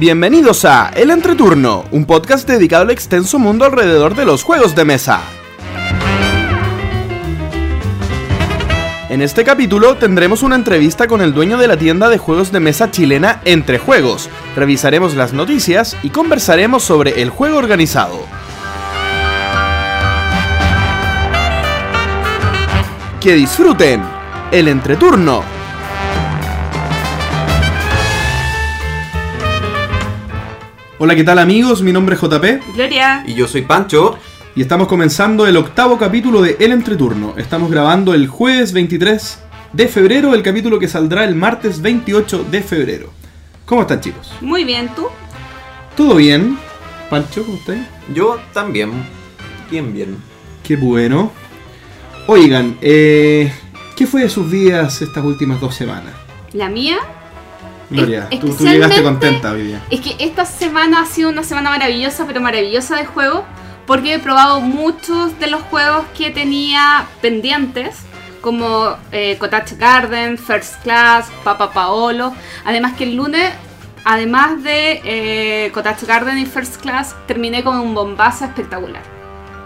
[0.00, 4.86] Bienvenidos a El Entreturno, un podcast dedicado al extenso mundo alrededor de los juegos de
[4.86, 5.20] mesa.
[9.10, 12.60] En este capítulo tendremos una entrevista con el dueño de la tienda de juegos de
[12.60, 14.30] mesa chilena Entre Juegos.
[14.56, 18.20] Revisaremos las noticias y conversaremos sobre el juego organizado.
[23.20, 24.02] Que disfruten
[24.50, 25.59] el entreturno.
[31.02, 31.80] Hola, ¿qué tal amigos?
[31.80, 33.24] Mi nombre es JP Gloria.
[33.26, 34.18] Y yo soy Pancho.
[34.54, 37.32] y estamos comenzando el octavo capítulo de El Entreturno.
[37.38, 42.60] Estamos grabando el jueves 23 de febrero, el capítulo que saldrá el martes 28 de
[42.60, 43.10] febrero.
[43.64, 44.30] ¿Cómo están chicos?
[44.42, 45.06] Muy bien, ¿tú?
[45.96, 46.58] ¿Todo bien?
[47.08, 47.78] Pancho, ¿cómo estás?
[48.14, 48.90] Yo también.
[49.70, 50.18] Bien, bien.
[50.62, 51.32] Qué bueno.
[52.26, 53.50] Oigan, eh,
[53.96, 56.12] ¿qué fue de sus vidas estas últimas dos semanas?
[56.52, 56.98] La mía.
[57.90, 59.82] Gloria, Es- tú, tú especialmente- llegaste contenta hoy día.
[59.90, 63.44] Es que esta semana ha sido una semana maravillosa, pero maravillosa de juego,
[63.86, 67.96] porque he probado muchos de los juegos que tenía pendientes,
[68.40, 72.32] como eh, Cottage Garden, First Class, Papa Paolo.
[72.64, 73.52] Además que el lunes,
[74.04, 79.02] además de eh, Cottage Garden y First Class, terminé con un bombazo espectacular.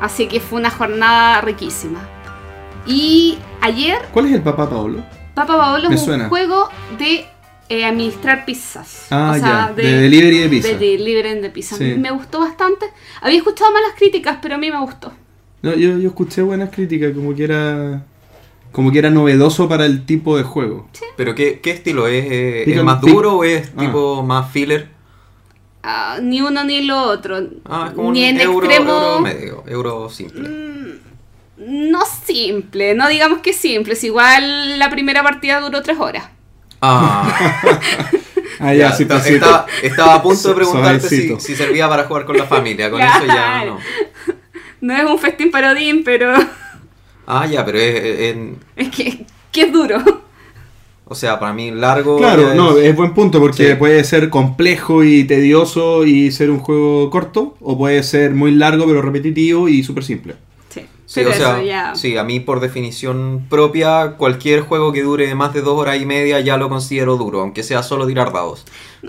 [0.01, 2.01] Así que fue una jornada riquísima.
[2.87, 5.05] Y ayer ¿Cuál es el papá Paolo?
[5.35, 6.29] Papa Paolo Me es un suena.
[6.29, 7.27] juego de
[7.69, 9.07] eh, administrar pizzas.
[9.11, 10.69] Ah, O sea, ya, de delivery de pizza.
[10.69, 11.77] De delivery de pizza.
[11.77, 11.95] Sí.
[11.99, 12.87] Me gustó bastante.
[13.23, 15.13] Había escuchado malas críticas, pero a mí me gustó.
[15.63, 18.05] No, yo, yo escuché buenas críticas, como que era.
[18.73, 20.89] Como que era novedoso para el tipo de juego.
[21.17, 22.25] ¿Pero qué, qué estilo es?
[22.29, 23.81] Eh, ¿Es más duro o es Ah.
[23.81, 24.89] tipo más filler?
[25.83, 27.39] Ah, ni uno ni lo otro.
[27.67, 28.91] Ah, es como ni un en euro, extremo.
[28.93, 30.49] euro medio, euro simple.
[30.49, 33.93] mm, no simple, no digamos que simple.
[33.93, 36.25] Es igual la primera partida duró tres horas.
[36.87, 37.33] Ah,
[38.61, 39.35] Ah, ya, ya, sí, esta- pues sí.
[39.35, 42.89] estaba, estaba a punto de preguntarte si, si servía para jugar con la familia.
[42.91, 43.79] Con eso ya no.
[44.81, 46.33] No es un festín parodín, pero
[47.27, 49.99] Ah, ya, pero es, es- en- es que, que es duro.
[51.05, 52.17] o sea, para mí largo.
[52.19, 53.75] Claro, ya no, es- es buen punto porque Sí.
[53.75, 58.87] puede ser complejo y tedioso y ser un juego corto, o puede ser muy largo
[58.87, 60.37] pero repetitivo y súper simple.
[61.15, 61.95] Sí, pero o sea, eso ya.
[61.95, 66.07] sí, a mí por definición propia, cualquier juego que dure más de dos horas y
[66.07, 68.65] media ya lo considero duro, aunque sea solo tirar dados.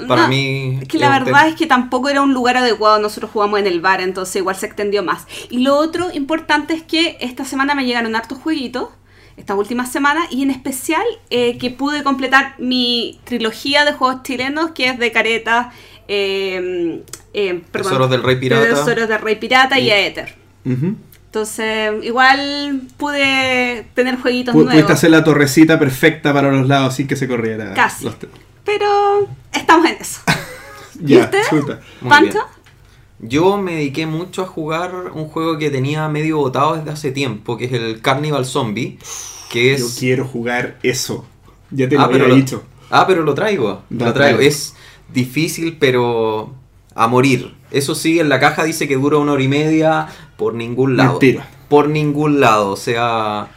[0.07, 0.77] Para No, mí...
[0.83, 3.81] Es que la verdad es que tampoco era un lugar adecuado, nosotros jugamos en el
[3.81, 5.25] bar, entonces igual se extendió más.
[5.49, 8.89] Y lo otro importante es que esta semana me llegaron hartos jueguitos,
[9.35, 14.71] estas últimas semanas, y en especial eh, que pude completar mi trilogía de juegos chilenos,
[14.71, 15.73] que es de caretas,
[16.07, 17.01] eh,
[17.33, 18.61] eh, perdón, Tesoros del Rey Pirata.
[18.63, 20.35] de Tesoros del Rey Pirata y, Y- Aether.
[20.65, 20.95] Ujú.
[21.39, 24.91] Entonces, igual pude tener jueguitos Pudiste nuevos.
[24.91, 27.73] hacer la torrecita perfecta para los lados sin que se corriera.
[27.73, 28.07] Casi.
[28.63, 30.21] Pero estamos en eso.
[31.01, 31.41] Ya, usted?
[31.49, 31.81] chuta.
[31.99, 32.31] Muy ¿Pancho?
[33.19, 33.29] bien.
[33.29, 37.57] Yo me dediqué mucho a jugar un juego que tenía medio botado desde hace tiempo,
[37.57, 38.97] que es el Carnival Zombie,
[39.51, 39.97] que Yo es...
[39.99, 41.25] quiero jugar eso.
[41.69, 42.63] Ya te lo Ah, pero había lo- dicho.
[42.89, 43.81] Ah, pero lo traigo.
[43.89, 44.37] Lo Lo traigo.
[44.37, 44.47] trae.
[44.47, 44.73] Es
[45.13, 46.53] difícil, pero
[46.95, 47.53] a morir.
[47.71, 50.07] Eso sí, en la caja dice que dura una hora y media
[50.37, 51.11] por ningún lado.
[51.13, 51.47] Mentira.
[51.69, 52.71] Por ningún lado.
[52.71, 53.47] O sea.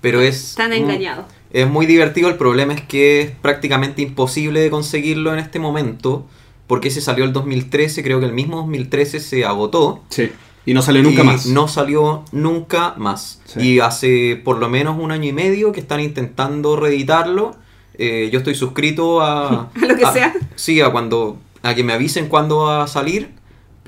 [0.00, 0.50] Pero es.
[0.50, 1.26] Están engañados.
[1.52, 2.28] Es muy divertido.
[2.28, 6.26] El problema es que es prácticamente imposible de conseguirlo en este momento.
[6.66, 8.02] Porque se salió el 2013.
[8.02, 10.02] Creo que el mismo 2013 se agotó.
[10.08, 10.30] Sí.
[10.66, 11.46] Y no sale nunca y más.
[11.46, 13.40] No salió nunca más.
[13.46, 13.60] Sí.
[13.60, 17.56] Y hace por lo menos un año y medio que están intentando reeditarlo.
[17.94, 19.70] Eh, yo estoy suscrito a...
[19.82, 20.34] A lo que a- sea.
[20.54, 21.38] Sí, a cuando...
[21.62, 23.30] A que me avisen cuándo va a salir.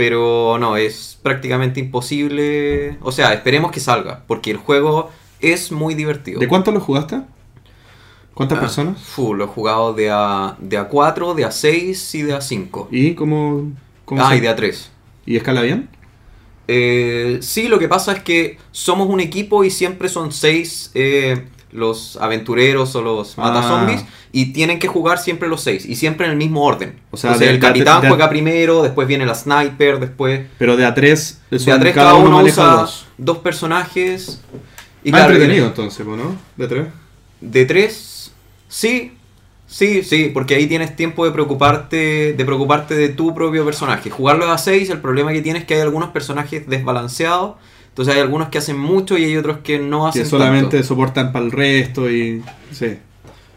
[0.02, 2.96] Pero no, es prácticamente imposible.
[3.02, 4.24] O sea, esperemos que salga.
[4.26, 6.40] Porque el juego es muy divertido.
[6.40, 7.20] ¿De cuánto lo jugaste?
[8.34, 8.98] ¿Cuántas Ah, personas?
[9.00, 12.41] fu, lo he jugado de a, de a 4, de a 6 y de a
[12.41, 12.88] 5.
[12.91, 13.70] ¿Y cómo,
[14.04, 14.91] cómo Ah, se- y de a 3.
[15.26, 15.88] ¿Y escala bien?
[16.68, 21.44] Eh, sí, lo que pasa es que somos un equipo y siempre son seis eh,
[21.72, 23.42] los aventureros o los Ah.
[23.48, 26.98] matazombies y tienen que jugar siempre los seis y siempre en el mismo orden.
[27.10, 30.77] O sea, Entonces, de- el capitán de- juega primero, después viene la sniper, después Pero
[30.77, 33.07] de a tres, de a tres cada, uno usa dos.
[33.19, 34.41] dos, personajes.
[35.04, 36.36] Y Más claro, entretenido entonces, ¿no?
[36.57, 36.86] De tres.
[37.41, 38.33] de tres,
[38.68, 39.13] sí,
[39.66, 44.10] sí, sí, porque ahí tienes tiempo de preocuparte, de preocuparte de tu propio personaje.
[44.10, 47.57] Jugarlo a seis, el problema que tienes es que hay algunos personajes desbalanceados.
[47.92, 50.86] Entonces hay algunos que hacen mucho y hay otros que no hacen Que solamente tanto.
[50.89, 52.42] soportan para el resto y...
[52.71, 52.97] Sí.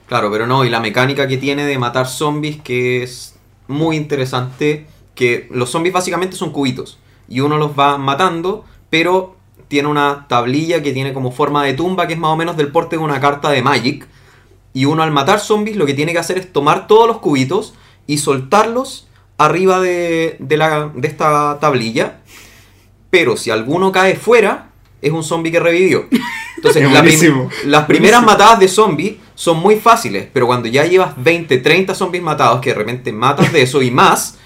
[0.07, 3.35] Claro, pero no, y la mecánica que tiene de matar zombies que es
[3.67, 6.99] muy interesante, que los zombies básicamente son cubitos
[7.29, 9.37] y uno los va matando, pero
[9.69, 12.67] tiene una tablilla que tiene como forma de tumba que es más o menos del
[12.73, 14.05] porte de una carta de Magic
[14.73, 17.73] y uno al matar zombies lo que tiene que hacer es tomar todos los cubitos
[18.05, 22.19] y soltarlos arriba de, de la, de esta tablilla,
[23.15, 24.71] pero si alguno cae fuera,
[25.01, 26.05] es un zombie que revivió.
[26.57, 28.21] Entonces, la prim- las primeras Buenísimo.
[28.25, 32.71] matadas de zombies son muy fáciles, pero cuando ya llevas 20, 30 zombies matados, que
[32.71, 34.37] de repente matas de eso y más,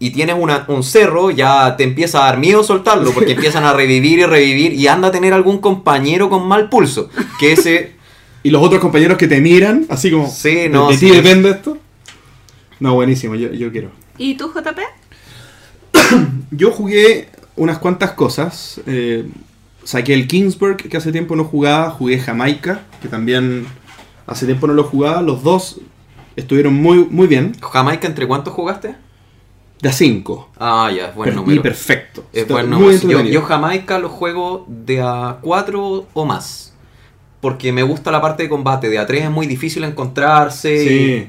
[0.00, 3.72] y tienes una- un cerro, ya te empieza a dar miedo soltarlo, porque empiezan a
[3.72, 7.08] revivir y revivir, y anda a tener algún compañero con mal pulso,
[7.38, 7.94] que ese...
[8.42, 10.28] Y los otros compañeros que te miran, así como.
[10.30, 11.14] Sí, ¿de- no, ¿De ti sí.
[11.16, 11.78] depende esto?
[12.78, 13.90] No, buenísimo, yo, yo quiero.
[14.18, 14.78] ¿Y tú, JP?
[16.52, 18.80] Yo jugué unas cuantas cosas.
[18.86, 19.26] eh,
[19.84, 21.90] saqué el Kingsburg, que hace tiempo no jugaba.
[21.90, 23.66] Jugué Jamaica, que también
[24.26, 25.22] hace tiempo no lo jugaba.
[25.22, 25.80] Los dos
[26.34, 27.52] estuvieron muy, muy bien.
[27.60, 28.94] Jamaica, ¿entre cuántos jugaste?
[29.80, 30.50] De a 5.
[30.58, 31.62] Ah, ya, es buen y número.
[31.62, 32.24] perfecto.
[32.32, 33.20] Es buen muy número.
[33.22, 36.74] Yo, yo Jamaica lo juego de a 4 o más.
[37.40, 38.88] Porque me gusta la parte de combate.
[38.88, 40.74] De a 3 es muy difícil encontrarse.
[40.84, 41.28] y- Sí.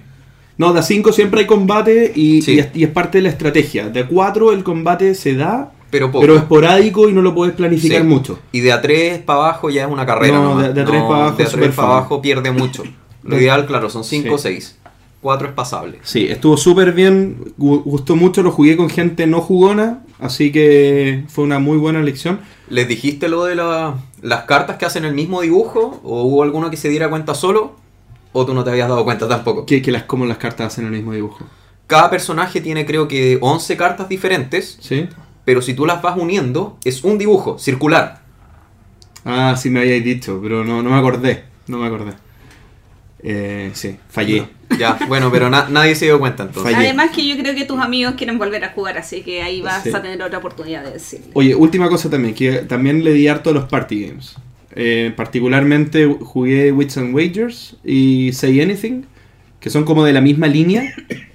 [0.57, 2.53] No, de a 5 siempre hay combate y, Sí.
[2.53, 3.89] y es, y es parte de la estrategia.
[3.89, 6.21] De a 4 el combate se da, Pero poco.
[6.21, 8.07] pero esporádico y no lo puedes planificar Sí.
[8.07, 8.39] mucho.
[8.51, 10.37] Y de a 3 para abajo ya es una carrera.
[10.37, 10.67] No, nomás.
[10.67, 12.83] de- de a tres No, para abajo de a 3 para abajo pierde mucho.
[13.23, 14.43] Lo De- ideal, claro, son 5 o Sí.
[14.49, 14.77] 6.
[15.21, 15.97] 4 es pasable.
[16.03, 21.23] Sí, estuvo súper bien, gu- gustó mucho, lo jugué con gente no jugona, así que
[21.27, 22.39] fue una muy buena elección.
[22.69, 25.99] ¿Les dijiste lo de la- las cartas que hacen el mismo dibujo?
[26.03, 27.75] ¿O hubo alguno que se diera cuenta solo?
[28.31, 29.65] ¿O tú no te habías dado cuenta tampoco?
[29.65, 31.45] Que, que las, como las cartas hacen el mismo dibujo.
[31.87, 35.07] Cada personaje tiene creo que 11 cartas diferentes, ¿Sí?
[35.47, 38.19] Pero si tú las vas uniendo, es un dibujo circular.
[39.23, 42.11] Ah, sí me habíais dicho, pero no, no me acordé, no me acordé.
[43.23, 44.45] Eh, sí, fallé.
[44.77, 46.73] Ya, bueno, pero na- nadie se dio cuenta entonces.
[46.73, 46.87] Fallé.
[46.89, 49.83] Además que yo creo que tus amigos quieren volver a jugar, así que ahí vas
[49.83, 49.89] Sí.
[49.93, 51.27] a tener otra oportunidad de decirle.
[51.33, 54.35] Oye, última cosa también, que también le di harto a los party games.
[54.75, 59.03] Eh, particularmente jugué Wits and Wagers y Say Anything,
[59.61, 60.83] que son como de la misma línea.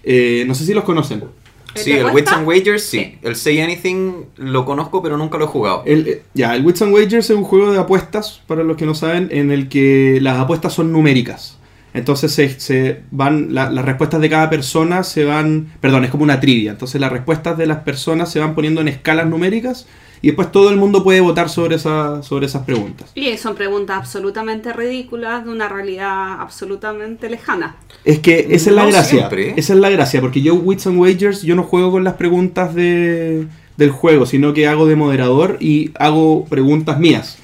[0.05, 1.25] Eh, no sé si los conocen.
[1.74, 2.06] Sí, ¿Te el?
[2.06, 2.98] Wits and Wagers sí.
[2.98, 3.19] Sí.
[3.22, 5.82] El Say Anything lo conozco, pero nunca lo he jugado.
[5.86, 8.86] El, eh, ya, el Wits and Wagers es un juego de apuestas, para los que
[8.86, 11.58] no saben, en el que las apuestas son numéricas.
[11.94, 16.24] Entonces se, se van, la- las respuestas de cada persona se van, perdón, es como
[16.24, 16.70] una trivia.
[16.70, 19.86] Entonces las respuestas de las personas se van poniendo en escalas numéricas
[20.22, 23.10] y después todo el mundo puede votar sobre, esa, sobre esas preguntas.
[23.14, 27.76] Y son preguntas absolutamente ridículas de una realidad absolutamente lejana.
[28.04, 29.19] Es que esa es la No gracia.
[29.19, 29.54] siempre.
[29.56, 32.74] Esa es la gracia, porque yo Wits and Wagers yo no juego con las preguntas
[32.74, 33.46] de,
[33.76, 37.38] del juego, sino que hago de moderador y hago preguntas mías.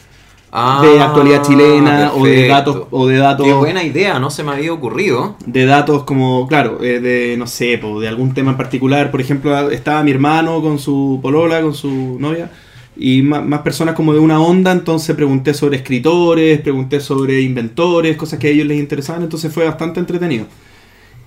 [0.50, 2.54] Ah, de actualidad chilena o de perfecto.
[2.54, 5.36] datos o de datos Qué buena idea, no se me había ocurrido.
[5.44, 9.68] de datos como claro eh, de no sé de algún tema en particular por ejemplo
[9.70, 12.50] estaba mi hermano con su polola con su novia
[12.98, 18.38] y más, personas como de una onda entonces pregunté sobre escritores pregunté sobre inventores cosas
[18.38, 20.46] que a ellos les interesaban entonces fue bastante entretenido.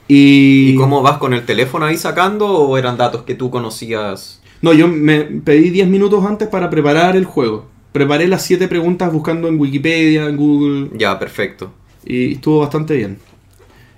[0.07, 4.41] Y, ¿Y cómo vas con el teléfono ahí sacando o eran datos que tú conocías?
[4.61, 7.65] no yo me pedí 10 minutos antes para preparar el juego.
[7.91, 10.89] Preparé las 7 preguntas buscando en Wikipedia en Google.
[10.97, 11.71] Ya, perfecto.
[12.05, 13.17] y estuvo bastante bien.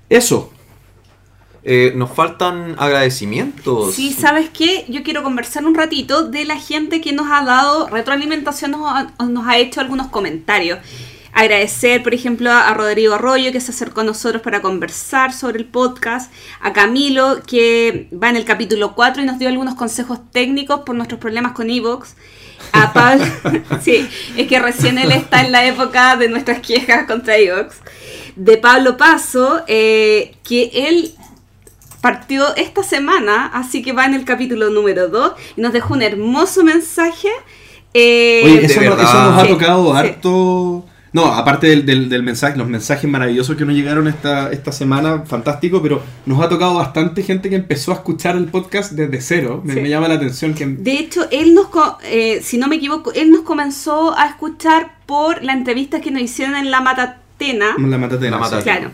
[0.09, 0.51] Eso
[1.65, 3.95] Eh, nos faltan agradecimientos.
[3.95, 4.85] Sí, ¿sabes qué?
[4.89, 9.13] Yo quiero conversar un ratito de la gente que nos ha dado retroalimentación, nos ha,
[9.25, 10.79] nos ha hecho algunos comentarios.
[11.31, 15.65] Agradecer, por ejemplo, a Rodrigo Arroyo que se acercó a nosotros para conversar sobre el
[15.65, 20.81] podcast, a Camilo que va en el capítulo 4 y nos dio algunos consejos técnicos
[20.81, 22.15] por nuestros problemas con Evox.
[22.71, 23.25] A Pablo,
[23.81, 27.77] sí, es que recién él está en la época de nuestras quejas contra Evox.
[28.35, 31.15] De Pablo Paso, eh, que él
[32.03, 36.01] partió esta semana, así que va en el capítulo número 2 y nos dejó un
[36.01, 37.29] hermoso mensaje.
[37.93, 39.97] eh, Oye, eso, no- eso nos ha tocado sí.
[39.97, 40.85] harto.
[41.13, 45.23] No, aparte del, del- del mensaje, los mensajes maravillosos que nos llegaron esta, esta semana,
[45.27, 49.61] fantástico, pero nos ha tocado bastante gente que empezó a escuchar el podcast desde cero.
[49.63, 49.79] Me, Sí.
[49.81, 50.65] me llama la atención que...
[50.65, 54.97] de hecho, él nos, co- eh, si no me equivoco, él nos comenzó a escuchar
[55.05, 56.81] por la entrevista que nos hicieron en La
[57.51, 57.75] Matatena.
[57.77, 58.31] La matatena.
[58.31, 58.63] La matatena.
[58.77, 58.91] Claro.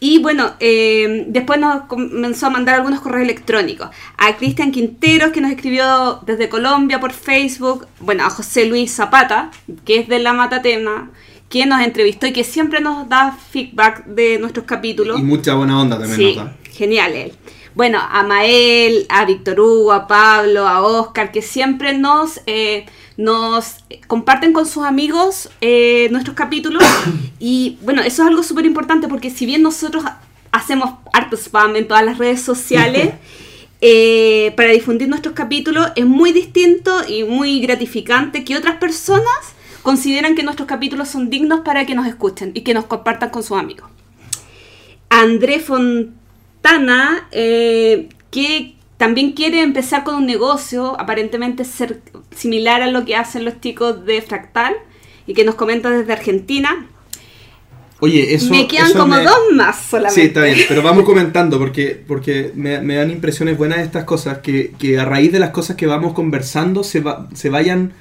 [0.00, 3.88] Y bueno, eh, después nos comenzó a mandar algunos correos electrónicos.
[4.18, 7.86] A Cristian Quinteros, que nos escribió desde Colombia por Facebook.
[8.00, 9.50] Bueno, a José Luis Zapata,
[9.84, 11.10] que es de La Matatena,
[11.48, 15.20] que nos entrevistó y que siempre nos da feedback de nuestros capítulos.
[15.20, 16.56] Y mucha buena onda también Sí, nos da.
[16.72, 17.32] genial él.
[17.74, 22.86] Bueno, a Mael, a Víctor Hugo, a Pablo, a Oscar, que siempre nos, eh,
[23.22, 23.76] nos
[24.08, 26.82] comparten con sus amigos eh, nuestros capítulos.
[27.38, 30.04] y bueno, eso es algo súper importante porque si bien nosotros
[30.50, 33.14] hacemos harto spam en todas las redes sociales,
[33.80, 40.34] eh, para difundir nuestros capítulos es muy distinto y muy gratificante que otras personas consideran
[40.34, 43.56] que nuestros capítulos son dignos para que nos escuchen y que nos compartan con sus
[43.56, 43.88] amigos.
[45.08, 52.00] André Fontana, eh, que también quiere empezar con un negocio, aparentemente ser
[52.34, 54.74] similar a lo que hacen los chicos de Fractal
[55.26, 56.86] y que nos comenta desde Argentina.
[58.00, 58.50] Oye, eso.
[58.50, 60.20] me quedan eso como me- dos más solamente.
[60.20, 64.04] Sí, está bien, pero vamos comentando porque, porque me, me dan impresiones buenas de estas
[64.04, 67.92] cosas, que, que a raíz de las cosas que vamos conversando se, va- se vayan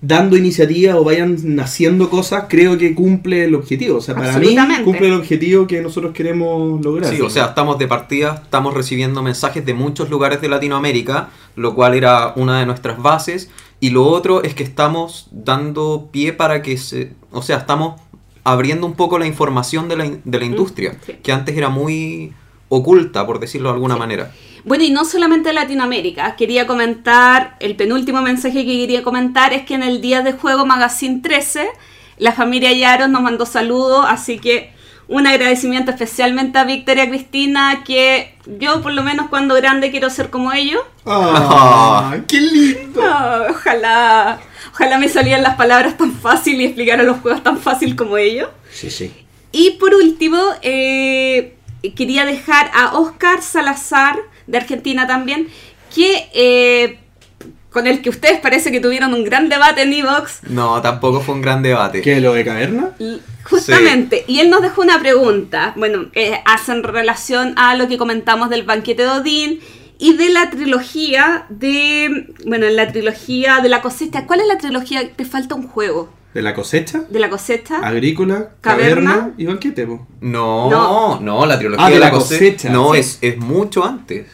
[0.00, 3.98] dando iniciativa o vayan naciendo cosas, creo que cumple el objetivo.
[3.98, 7.12] O sea, para mí cumple el objetivo que nosotros queremos lograr.
[7.12, 11.74] Sí, o sea, estamos de partida, estamos recibiendo mensajes de muchos lugares de Latinoamérica, lo
[11.74, 13.50] cual era una de nuestras bases.
[13.80, 17.12] Y lo otro es que estamos dando pie para que se...
[17.32, 18.00] O sea, estamos
[18.44, 21.14] abriendo un poco la información de la, in- de la industria, sí.
[21.22, 22.32] que antes era muy
[22.68, 24.00] oculta, por decirlo de alguna Sí.
[24.00, 24.32] manera.
[24.64, 29.74] Bueno, y no solamente Latinoamérica, quería comentar, el penúltimo mensaje que quería comentar es que
[29.74, 31.68] en el Día de Juego Magazine 13,
[32.18, 34.72] la familia Yaros nos mandó saludos, así que
[35.08, 39.90] un agradecimiento especialmente a Víctor y a Cristina, que yo por lo menos cuando grande
[39.90, 40.82] quiero ser como ellos.
[41.06, 42.14] ¡Ah!
[42.28, 43.00] ¡Qué lindo!
[43.02, 44.38] Ah, ojalá,
[44.72, 48.50] ojalá me salieran las palabras tan fácil y explicaran los juegos tan fácil como ellos.
[48.70, 49.12] Sí, sí.
[49.50, 51.56] Y por último, eh,
[51.96, 54.18] quería dejar a Oscar Salazar,
[54.48, 55.46] de Argentina también,
[55.94, 56.98] que eh,
[57.70, 60.40] con el que ustedes parece que tuvieron un gran debate en Evox.
[60.48, 62.00] No, tampoco fue un gran debate.
[62.02, 62.90] ¿Qué, lo de caverna?
[63.44, 67.96] Justamente, y él nos dejó una pregunta, bueno, eh, hace en relación a lo que
[67.96, 69.60] comentamos del banquete de Odín
[69.98, 74.26] y de la trilogía de, bueno, la trilogía de la cosecha.
[74.26, 75.10] ¿Cuál es la trilogía?
[75.14, 76.12] Te falta un juego.
[76.34, 77.02] ¿De la cosecha?
[77.08, 77.78] De la cosecha.
[77.78, 79.10] Agrícola, Caverna.
[79.12, 80.06] caverna, y banquete, po.
[80.20, 81.20] No, No.
[81.20, 82.38] no, la trilogía Ah, de de, la la cosecha.
[82.38, 82.68] cosecha.
[82.70, 83.00] No, Sí.
[83.00, 84.26] es, es mucho antes,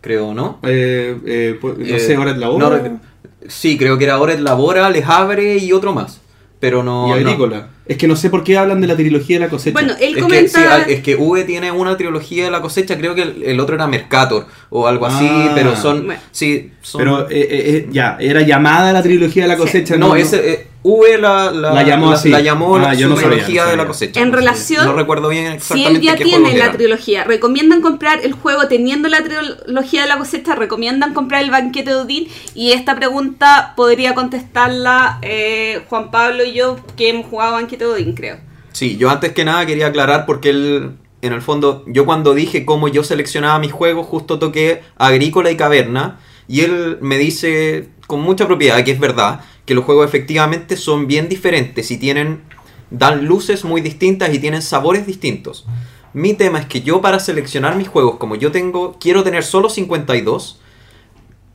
[0.00, 0.58] creo, ¿no?
[0.62, 3.00] Eh, eh, pues, no Eh, sé, hora es la no hora.
[3.48, 6.20] sí, creo que era Horas Labora, Les Abre y otro más.
[6.58, 7.06] Pero no.
[7.06, 7.30] y no.
[7.30, 7.68] agrícola.
[7.86, 9.72] Es que no sé por qué hablan de la trilogía de la cosecha.
[9.72, 13.14] Bueno, él Es que, sí, es que V tiene una trilogía de la cosecha, creo
[13.14, 15.52] que el, el otro era Mercator o algo así, Ah.
[15.54, 16.04] pero son.
[16.06, 16.20] Bueno.
[16.30, 16.98] Sí, son.
[17.00, 19.60] Pero eh, eh, eh, ya, era llamada la trilogía de la Sí.
[19.62, 19.96] cosecha.
[19.96, 22.30] no, ese, eh, V la, la, La llamó así.
[22.30, 24.18] la llamó Ah, yo su no sabía, de la cosecha.
[24.20, 27.82] En No relación- No recuerdo bien Si exactamente él ya qué tiene la trilogía, ¿recomiendan
[27.82, 30.54] comprar el juego teniendo la trilogía de la cosecha?
[30.54, 32.28] ¿Recomiendan comprar el banquete de Odín?
[32.54, 37.90] Y esta pregunta podría contestarla eh, Juan Pablo y yo, que hemos jugado banquete de
[37.90, 38.38] Odín, creo.
[38.72, 42.64] Sí, yo antes que nada quería aclarar porque él, en el fondo, yo cuando dije
[42.64, 48.22] cómo yo seleccionaba mis juegos, justo toqué Agrícola y Caverna, y él me dice con
[48.22, 49.40] mucha propiedad, que es verdad,
[49.70, 52.42] que los juegos efectivamente son bien diferentes y tienen,
[52.90, 55.64] dan luces muy distintas y tienen sabores distintos.
[56.12, 59.70] Mi tema es que yo para seleccionar mis juegos, como yo tengo, quiero tener solo
[59.70, 60.60] 52,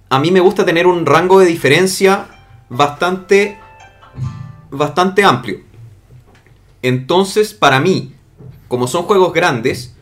[0.08, 2.28] a mí me gusta tener un rango de diferencia
[2.70, 3.60] bastante,
[4.72, 5.60] bastante amplio.
[6.84, 8.14] Entonces, para mí,
[8.70, 9.94] como son juegos grandes,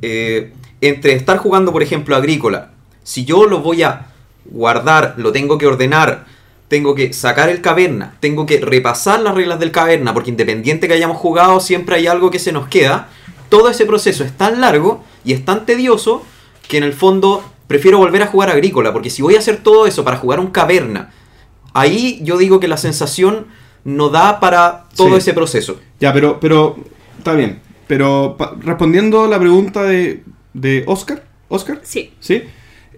[0.00, 2.70] eh, entre estar jugando, por ejemplo, agrícola,
[3.02, 4.06] si yo lo voy a
[4.46, 6.37] guardar, lo tengo que ordenar,
[6.68, 10.94] tengo que sacar el caverna, tengo que repasar las reglas del caverna, porque independiente que
[10.94, 13.08] hayamos jugado, siempre hay algo que se nos queda.
[13.48, 16.22] Todo ese proceso es tan largo y es tan tedioso
[16.68, 19.86] que en el fondo prefiero volver a jugar agrícola, porque si voy a hacer todo
[19.86, 21.10] eso para jugar un caverna,
[21.74, 23.46] ahí yo digo que la sensación
[23.84, 25.14] no da para todo Sí.
[25.16, 25.80] ese proceso.
[26.00, 26.76] Ya, pero, pero
[27.18, 27.60] está bien.
[27.86, 30.22] Pero pa- respondiendo a la pregunta de,
[30.52, 32.12] de Oscar, Oscar, Sí.
[32.20, 32.42] ¿sí?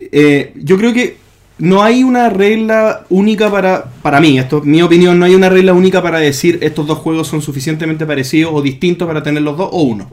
[0.01, 1.19] Eh, yo creo que
[1.61, 5.49] no hay una regla única para, para mí, esto es mi opinión, no hay una
[5.49, 9.57] regla única para decir estos dos juegos son suficientemente parecidos o distintos para tener los
[9.57, 10.11] dos o uno.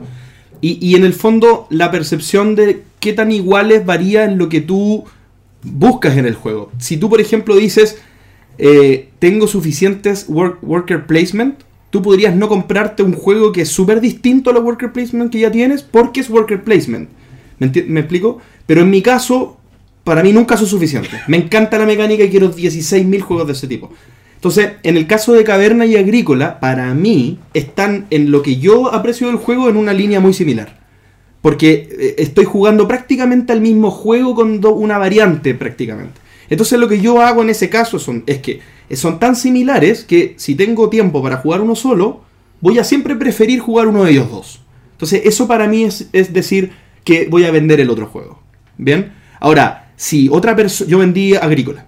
[0.62, 4.62] Y, y en el fondo la percepción de qué tan iguales varía en lo que
[4.62, 5.06] tú
[5.64, 6.72] buscas en el juego.
[6.80, 7.98] Si tú, por ejemplo, dices,
[8.58, 14.02] eh, tengo suficientes work- worker placement, tú podrías no comprarte un juego que es súper
[14.02, 17.10] distinto a los worker placement que ya tienes porque es worker placement.
[17.60, 18.40] ¿Me, me explico?
[18.66, 19.57] Pero en mi caso,
[20.08, 21.20] para mí nunca son suficientes.
[21.28, 23.92] Me encanta la mecánica y quiero 16.000 juegos de ese tipo.
[24.36, 28.94] Entonces, en el caso de Caverna y Agrícola, para mí están en lo que yo
[28.94, 30.80] aprecio del juego en una línea muy similar.
[31.42, 36.22] Porque eh, estoy jugando prácticamente al mismo juego con una variante prácticamente.
[36.50, 38.62] Entonces lo que yo hago en ese caso son, es que
[38.94, 42.22] son tan similares que si tengo tiempo para jugar uno solo,
[42.62, 44.62] voy a siempre preferir jugar uno de ellos dos.
[44.94, 46.72] Entonces eso para mí es, es decir
[47.04, 48.42] que voy a vender el otro juego.
[48.78, 49.12] ¿Bien?
[49.42, 50.90] Ahora, si otra persona...
[50.90, 51.88] Yo vendí agrícola.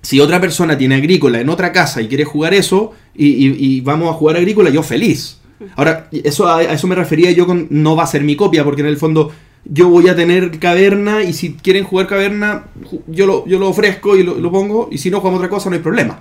[0.00, 4.14] Si otra persona tiene agrícola en otra casa y quiere jugar eso y, vamos a
[4.14, 5.38] jugar agrícola, yo feliz.
[5.76, 8.80] Ahora, eso a, eso me refería yo con no va a ser mi copia, porque
[8.80, 9.30] en el fondo
[9.64, 12.64] yo voy a tener caverna y si quieren jugar caverna,
[13.06, 15.70] yo lo, yo lo ofrezco y lo, lo pongo, y si no jugamos otra cosa
[15.70, 16.20] no hay problema.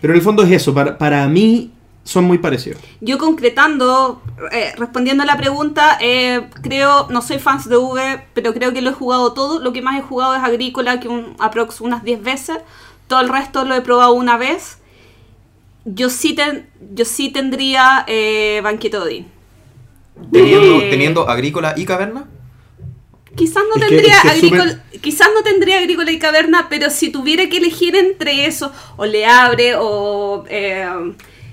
[0.00, 1.72] Pero en el fondo es eso, para, para mí
[2.08, 2.80] son muy parecidos.
[3.02, 8.54] Yo concretando, eh, respondiendo a la pregunta, eh, creo, no soy fans de V, pero
[8.54, 9.58] creo que lo he jugado todo.
[9.60, 12.56] Lo que más he jugado es Agrícola, que un, aprox unas 10 veces.
[13.08, 14.78] Todo el resto lo he probado una vez.
[15.84, 19.26] Yo sí, ten- yo sí tendría eh, Banquete Odín.
[20.32, 22.24] Teniendo, Eh, teniendo agrícola y caverna.
[23.36, 26.68] Quizás no Es que- tendría es que es agrícola, quizás no tendría agrícola y caverna,
[26.70, 30.88] pero si tuviera que elegir entre eso, o le abre, o eh,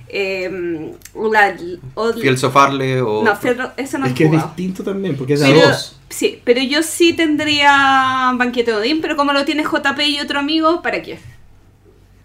[0.07, 0.91] eh,
[1.31, 1.55] la-
[1.95, 3.23] o- Fiel Sofarle o.
[3.23, 5.97] no, Fiel- ese no es que es distinto también, porque es de a Pero, dos.
[6.09, 10.39] sí, pero yo sí tendría Banquete de Odín, pero como lo tiene JP y otro
[10.39, 11.17] amigo, ¿para qué?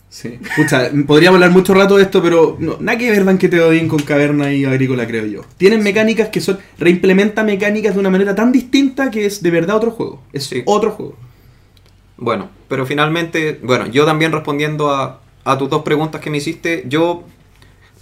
[0.08, 0.40] Sí.
[0.56, 3.86] Pucha, podríamos hablar mucho rato de esto, pero no, nada que ver Banquete de Odín
[3.86, 5.42] con Caverna y Agrícola, creo yo.
[5.56, 6.58] Tienen mecánicas que son.
[6.78, 10.20] reimplementa mecánicas de una manera tan distinta que es de verdad otro juego.
[10.32, 10.62] Es Sí.
[10.66, 11.16] otro juego.
[12.16, 16.84] Bueno, pero finalmente, bueno, yo también respondiendo a, a tus dos preguntas que me hiciste,
[16.88, 17.22] yo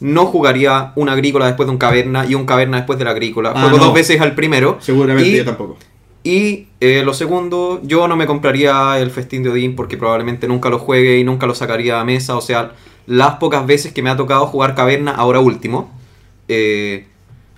[0.00, 3.52] no jugaría un agrícola después de un caverna y un caverna después del agrícola.
[3.54, 3.84] Ah, Juego no.
[3.86, 4.78] dos veces al primero.
[4.80, 5.76] Seguramente Y- yo tampoco.
[6.24, 10.68] Y eh, lo segundo, yo no me compraría el festín de Odín porque probablemente nunca
[10.68, 12.36] lo juegue y nunca lo sacaría a mesa.
[12.36, 12.72] O sea,
[13.06, 15.90] las pocas veces que me ha tocado jugar caverna, ahora último,
[16.48, 17.06] eh,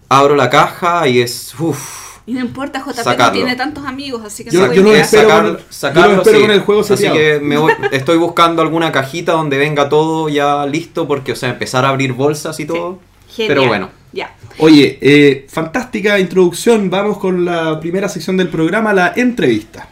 [0.09, 1.55] abro la caja y es...
[1.59, 3.33] Uf, Y no importa, JP no Sacarlo.
[3.33, 4.97] tiene tantos amigos, así que Yo- no yo quedar.
[5.01, 6.43] espero sacar- con- yo sacarlo, no espero sí.
[6.43, 10.65] con el juego Así que me voy- estoy buscando alguna cajita donde venga todo ya
[10.67, 13.01] listo porque, o sea, empezar a abrir bolsas y todo.
[13.37, 13.91] Pero bueno.
[14.13, 14.37] Ya.
[14.59, 16.89] Oye, eh, fantástica introducción.
[16.89, 19.89] Vamos con la primera sección del programa, la entrevista.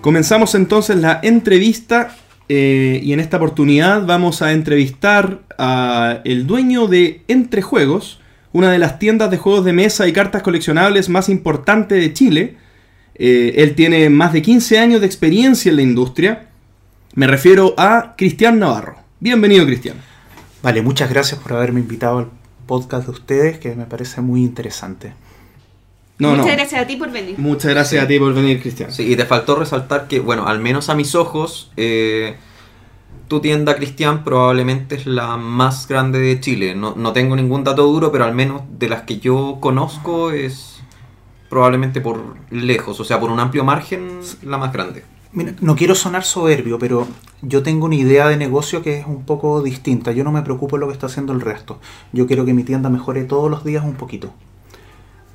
[0.00, 2.16] Comenzamos entonces la entrevista
[2.48, 8.20] eh, y en esta oportunidad vamos a entrevistar a el dueño de Entre Juegos,
[8.52, 12.56] una de las tiendas de juegos de mesa y cartas coleccionables más importante de Chile.
[13.14, 16.48] Eh, él tiene más de 15 años de experiencia en la industria.
[17.14, 18.96] Me refiero a Cristian Navarro.
[19.20, 19.96] Bienvenido, Cristian.
[20.62, 22.28] Vale, muchas gracias por haberme invitado al
[22.66, 25.12] podcast de ustedes, que me parece muy interesante.
[26.18, 26.52] No, Muchas no.
[26.52, 27.38] gracias a ti por venir.
[27.38, 28.90] Muchas gracias a ti por venir, Cristian.
[28.90, 32.36] Sí, y te faltó resaltar que, bueno, al menos a mis ojos, eh,
[33.28, 36.74] tu tienda, Cristian, probablemente es la más grande de Chile.
[36.74, 40.80] No, no tengo ningún dato duro, pero al menos de las que yo conozco es
[41.48, 45.04] probablemente por lejos, o sea, por un amplio margen, la más grande.
[45.32, 47.06] Mira, no quiero sonar soberbio, pero
[47.42, 50.12] yo tengo una idea de negocio que es un poco distinta.
[50.12, 51.78] Yo no me preocupo de lo que está haciendo el resto.
[52.12, 54.32] Yo quiero que mi tienda mejore todos los días un poquito.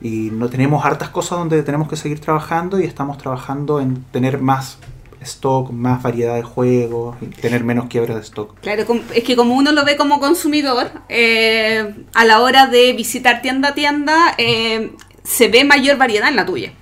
[0.01, 4.41] Y no tenemos hartas cosas donde tenemos que seguir trabajando y estamos trabajando en tener
[4.41, 4.79] más
[5.21, 8.59] stock, más variedad de juegos, y tener menos quiebres de stock.
[8.59, 13.41] Claro, es que como uno lo ve como consumidor, eh, a la hora de visitar
[13.41, 14.91] tienda a tienda, eh,
[15.23, 16.73] se ve mayor variedad en la tuya.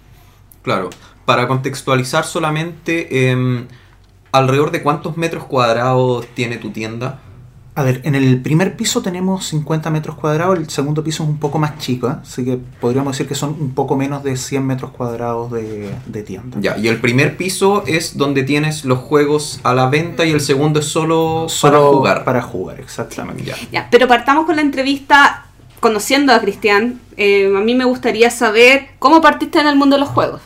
[0.64, 0.90] Claro,
[1.26, 3.68] para contextualizar solamente, em,
[4.32, 7.22] ¿alrededor de cuántos metros cuadrados tiene tu tienda?
[7.80, 11.40] A ver, en el primer piso tenemos 50 metros cuadrados, el segundo piso es un
[11.40, 12.16] poco más chico, ¿eh?
[12.22, 16.24] así que podríamos decir que son un poco menos de 100 metros cuadrados de, de
[16.24, 16.58] tienda.
[16.60, 20.42] Ya, y el primer piso es donde tienes los juegos a la venta y el
[20.42, 22.24] segundo es solo, Solo para jugar.
[22.26, 23.46] Para jugar, exactamente.
[23.46, 23.56] Ya.
[23.72, 25.46] Ya, pero partamos con la entrevista
[25.80, 27.00] conociendo a Cristian.
[27.16, 30.42] Eh, a mí me gustaría saber cómo partiste en el mundo de los juegos.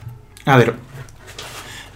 [0.46, 0.76] A ver,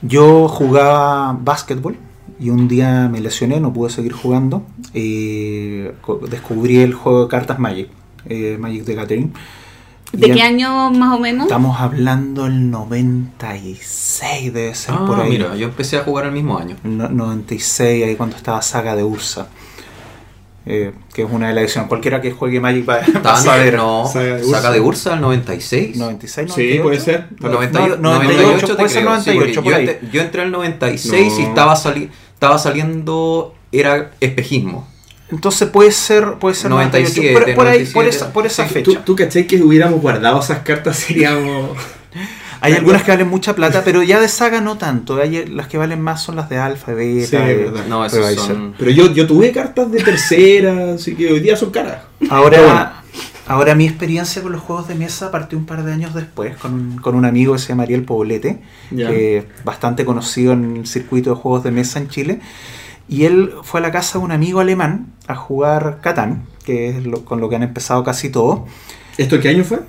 [0.02, 2.07] yo jugaba básquetbol
[2.40, 4.64] y un día me lesioné, no pude seguir jugando.
[4.94, 7.90] y co- descubrí el juego de cartas Magic,
[8.30, 9.34] eh, Magic the Gathering.
[10.14, 11.48] ¿De Y qué año más o menos?
[11.48, 15.30] Estamos hablando el 96, debe ser Ah, por ahí.
[15.32, 16.76] mira, yo empecé a jugar el mismo año.
[16.84, 19.48] No- 96, ahí cuando estaba Saga de Ursa.
[20.70, 21.88] Eh, que es una de las ediciones.
[21.88, 23.76] Cualquiera que juegue Magic va, va a saber.
[23.76, 24.72] no, Saga de saga Ursa.
[24.72, 25.96] de Ursa al 96.
[25.98, 26.84] 96, Sí, 98.
[26.84, 27.28] puede ser.
[27.44, 29.88] Al 90 No, 98, 98 te puede ser creo, sí, 98 porque por yo, ahí.
[29.90, 31.48] entré, yo entré en el 96 y No.
[31.50, 34.88] estaba, sali- estaba saliendo, era espejismo.
[35.32, 37.34] Entonces puede ser, puede ser 97, 98.
[37.34, 38.10] Por, por ahí, por 97.
[38.10, 38.92] esa, por esa Sí, fecha.
[38.92, 40.98] ¿Tú, tú cachai que hubiéramos guardado esas cartas?
[41.08, 41.72] Seríamos.
[42.62, 45.20] Hay algunas que valen mucha plata, pero ya de saga no tanto.
[45.20, 47.28] Hay, las que valen más son las de alfa, beta.
[47.28, 47.72] Sí, de-.
[47.90, 48.76] No, ahí son...
[48.78, 52.04] Pero yo, yo tuve cartas de tercera, así que hoy día son caras.
[52.30, 52.97] Ahora.
[53.48, 56.74] Ahora mi experiencia con los juegos de mesa partió un par de años después con
[56.74, 58.60] un, con un amigo que se llama Ariel Poblete,
[59.10, 62.40] que es bastante conocido en el circuito de juegos de mesa en Chile.
[63.10, 67.06] Y él fue a la casa de un amigo alemán a jugar Catán, que es
[67.06, 68.62] lo- con lo que han empezado casi todos.
[69.18, 69.80] ¿Esto qué año fue?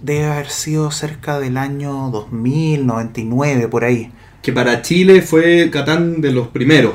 [0.00, 4.12] Debe haber sido cerca del año 2000, 99, por ahí.
[4.42, 6.94] Que para Chile fue Catán de los primeros.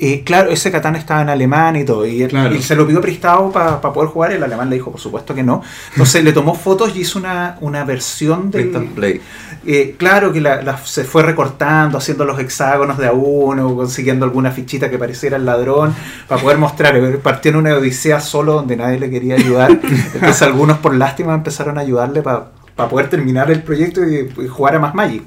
[0.00, 2.54] Eh, claro, ese Catán estaba en alemán y todo, y, él- Claro.
[2.54, 5.42] y se lo pidió prestado para poder jugar, el alemán le dijo, por supuesto que
[5.42, 5.60] no.
[5.90, 8.74] Entonces le tomó fotos y hizo una, una versión del...
[8.76, 9.20] And play.
[9.66, 14.24] Eh, claro que la, la- se fue recortando, haciendo los hexágonos de a uno, consiguiendo
[14.24, 15.92] alguna fichita que pareciera el ladrón,
[16.28, 16.96] para poder mostrar.
[17.18, 19.72] Partió en una odisea solo donde nadie le quería ayudar.
[20.14, 22.46] Entonces algunos por lástima empezaron a ayudarle para
[22.88, 25.24] poder terminar el proyecto y, y jugar a más Magic.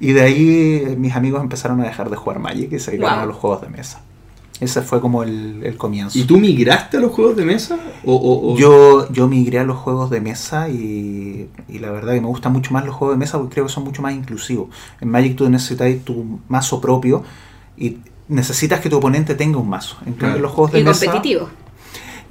[0.00, 3.16] Y de ahí eh, mis amigos empezaron a dejar de jugar Magic y se dedicaron
[3.16, 3.22] Wow.
[3.24, 4.00] a los juegos de mesa.
[4.58, 6.18] Ese fue como el, el comienzo.
[6.18, 7.78] ¿Y tú migraste a los juegos de mesa?
[8.04, 12.12] ¿O, o- o- Yo, yo migré a los juegos de mesa y, y la verdad
[12.14, 14.12] que me gustan mucho más los juegos de mesa porque creo que son mucho más
[14.12, 14.68] inclusivos.
[15.00, 17.22] En Magic tú necesitas tu mazo propio
[17.78, 19.96] y necesitas que tu oponente tenga un mazo.
[20.00, 20.40] En cambio, Claro.
[20.42, 21.06] los juegos de Y mesa...
[21.06, 21.48] competitivo.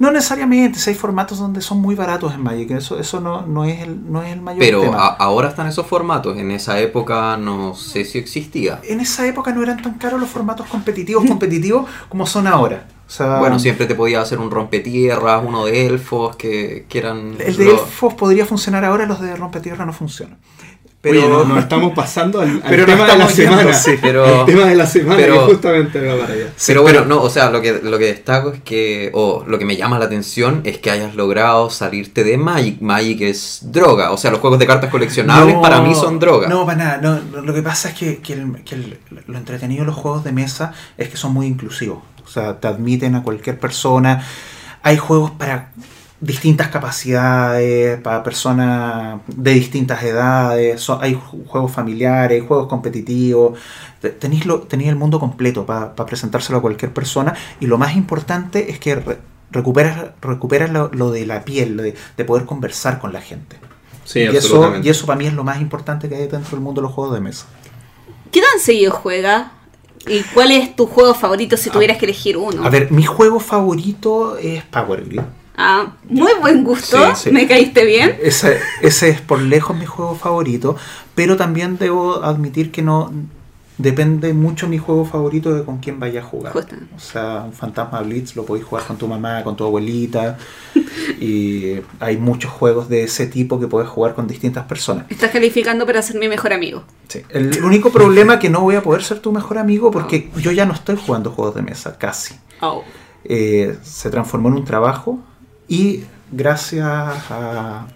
[0.00, 3.64] No necesariamente, si hay formatos donde son muy baratos en Magic, eso, eso no, no,
[3.66, 4.96] es el, no es el mayor Pero tema.
[4.96, 6.36] a- ahora están esos formatos.
[6.38, 8.80] En esa época no sé si existía.
[8.82, 12.88] En esa época no eran tan caros los formatos competitivos, competitivos como son ahora.
[13.06, 17.36] O sea, Bueno, siempre te podía hacer un rompetierras, uno de elfos, que, que eran...
[17.38, 20.38] el de elfos podría funcionar ahora, los de rompetierra no funcionan.
[21.02, 23.72] Oye, no- nos estamos pasando al, Pero tema de la yendo, semana.
[23.72, 23.92] sí.
[24.02, 26.46] Pero- el tema de la semana pero- que justamente va para allá.
[26.66, 29.64] Pero bueno, no, o sea, lo que, lo que destaco es que, o lo que
[29.64, 32.80] me llama la atención es que hayas logrado salirte de Magic.
[32.82, 36.48] Magic es droga, o sea, los juegos de cartas coleccionables No, para mí son droga.
[36.48, 36.98] No, para nada.
[36.98, 39.96] No, no, lo que pasa es que, que el- que el- lo entretenido de los
[39.96, 41.98] juegos de mesa es que son muy inclusivos.
[42.24, 44.22] O sea, te admiten a cualquier persona.
[44.82, 45.70] Hay juegos para
[46.20, 50.80] distintas capacidades, para personas de distintas edades.
[50.80, 53.58] so- hay ju- juegos familiares, hay juegos competitivos.
[54.00, 57.34] Te- Tenéis, lo, tenéis el mundo completo para presentárselo a cualquier persona.
[57.60, 59.18] Y lo más importante es que re-
[59.50, 63.56] recuperas, recuperas lo, lo de la piel, lo de, de poder conversar con la gente.
[64.04, 64.88] Sí, y, eso, absolutamente.
[64.88, 66.92] y eso para mí es lo más importante que hay dentro del mundo de los
[66.92, 67.46] juegos de mesa.
[68.30, 69.52] ¿Qué tan seguido juega?
[70.06, 72.64] ¿Y cuál es tu juego favorito si tuvieras que elegir uno?
[72.64, 75.20] A ver, mi juego favorito es Power Grid.
[75.62, 76.96] Ah, muy buen gusto.
[77.14, 77.30] Sí, sí.
[77.30, 78.16] Me caíste bien.
[78.22, 80.74] Ese, ese es por lejos mi juego favorito,
[81.14, 83.12] pero también debo admitir que no
[83.76, 86.54] depende mucho mi juego favorito de con quién vaya a jugar.
[86.56, 90.38] O sea, un Fantasma Blitz lo podéis jugar con tu mamá, con tu abuelita,
[91.20, 95.04] y hay muchos juegos de ese tipo que puedes jugar con distintas personas.
[95.10, 96.84] Estás calificando para ser mi mejor amigo.
[97.08, 97.20] Sí.
[97.28, 100.52] El único problema es que no voy a poder ser tu mejor amigo porque yo
[100.52, 102.34] ya no estoy jugando juegos de mesa, casi.
[102.62, 102.82] Oh.
[103.24, 105.20] eh, se transformó en un trabajo
[105.70, 106.02] y
[106.32, 107.86] gracias a,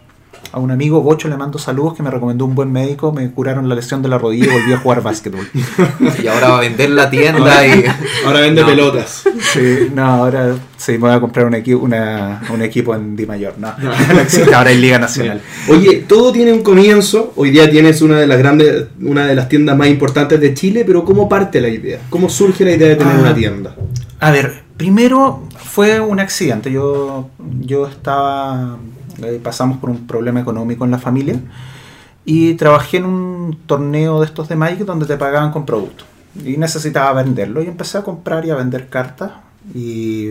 [0.53, 3.69] a un amigo, Bocho, le mando saludos, que me recomendó un buen médico, me curaron
[3.69, 5.47] la lesión de la rodilla y volví a jugar básquetbol.
[6.23, 7.85] Y ahora va a vender la tienda y...
[8.25, 8.67] Ahora vende No.
[8.69, 9.25] pelotas.
[9.53, 13.27] Sí, no, ahora sí, me voy a comprar un, equi- una- un equipo en Di
[13.27, 15.41] Mayor, no, no existe, ahora hay Liga Nacional.
[15.69, 17.33] Oye, todo tiene un comienzo.
[17.37, 20.85] Hoy día tienes una de las grandes, una de las tiendas más importantes de Chile,
[20.87, 21.99] pero ¿cómo parte la idea?
[22.11, 23.21] ¿Cómo surge la idea de tener Ah.
[23.21, 23.75] una tienda?
[24.21, 26.71] A ver, primero fue un accidente.
[26.73, 27.29] Yo,
[27.61, 28.77] yo estaba.
[29.23, 31.39] eh, pasamos por un problema económico en la familia
[32.25, 36.07] y trabajé en un torneo de estos de Magic donde te pagaban con productos.
[36.45, 39.33] Y necesitaba venderlo y empecé a comprar y a vender cartas.
[39.75, 40.31] Y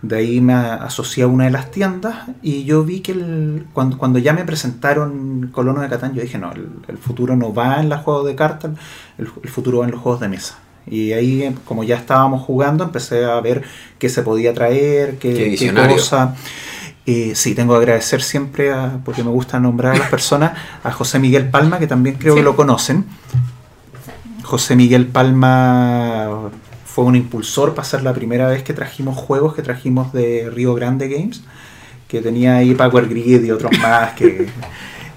[0.00, 3.98] de ahí me asocié a una de las tiendas y yo vi que el- cuando,
[3.98, 7.88] cuando ya me presentaron Colono de Catán, yo dije, no, el, futuro no va en
[7.88, 8.70] los juegos de cartas,
[9.18, 10.56] el futuro va en los juegos de mesa.
[10.90, 13.62] Y ahí, eh, como ya estábamos jugando, empecé a ver
[13.98, 15.96] qué se podía traer, qué, Qué qué visionario.
[15.96, 16.34] cosa.
[17.06, 20.52] Eh, sí, tengo que agradecer siempre, a- porque me gusta nombrar a las personas,
[20.84, 22.40] a José Miguel Palma, que también creo Sí.
[22.40, 23.06] que lo conocen.
[24.42, 26.50] José Miguel Palma
[26.84, 30.74] fue un impulsor para ser la primera vez que trajimos juegos que trajimos de Río
[30.74, 31.42] Grande Games,
[32.08, 34.48] que tenía ahí Power Grid y otros más que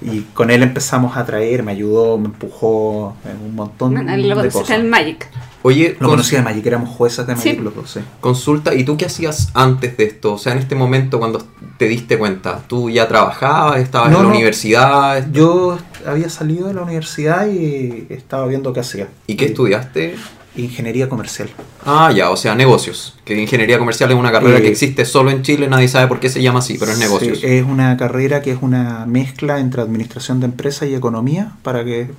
[0.04, 4.50] y con él empezamos a traer, me ayudó, me empujó en un montón lo de
[4.50, 4.78] cosas.
[4.78, 5.28] en Magic.
[5.64, 7.62] Oye, Lo conocía de Magic, éramos jueces de Magic Sí.
[7.62, 8.00] los dos, sí.
[8.20, 10.34] consulta, ¿y tú qué hacías antes de esto?
[10.34, 11.46] O sea, en este momento cuando
[11.78, 14.34] te diste cuenta, ¿tú ya trabajabas, estabas No, en la no.
[14.34, 15.24] universidad?
[15.32, 19.08] Yo había salido de la universidad y estaba viendo qué hacía.
[19.28, 20.16] ¿Y qué estudiaste?
[20.54, 21.48] Ingeniería comercial.
[21.86, 23.14] Ah, ya, o sea, negocios.
[23.24, 26.20] Que ingeniería comercial es una carrera Eh, que existe solo en Chile, nadie sabe por
[26.20, 27.38] qué se llama así, pero es negocios.
[27.40, 31.84] Sí, es una carrera que es una mezcla entre administración de empresas y economía para
[31.86, 32.10] que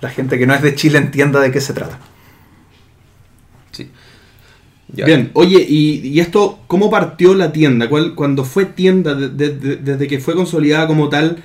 [0.00, 1.98] la gente que no es de Chile entienda de qué se trata.
[3.72, 3.90] Sí.
[4.94, 5.06] Ya.
[5.06, 7.88] Bien, oye, y, y esto, ¿cómo partió la tienda?
[7.88, 11.42] ¿Cuál, cuando fue tienda, de- de- de- desde que fue consolidada como tal,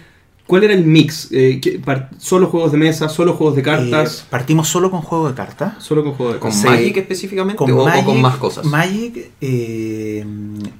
[0.47, 1.27] ¿cuál era el mix?
[1.31, 4.21] Eh, ¿qué- par- ¿Solo juegos de mesa, solo juegos de cartas?
[4.21, 5.75] Eh, partimos solo con juego de cartas.
[5.83, 6.71] Solo con juegos de ¿Con cartas.
[6.71, 6.77] Sí.
[6.77, 8.65] Magic específicamente o, o con más cosas?
[8.65, 10.25] Magic eh,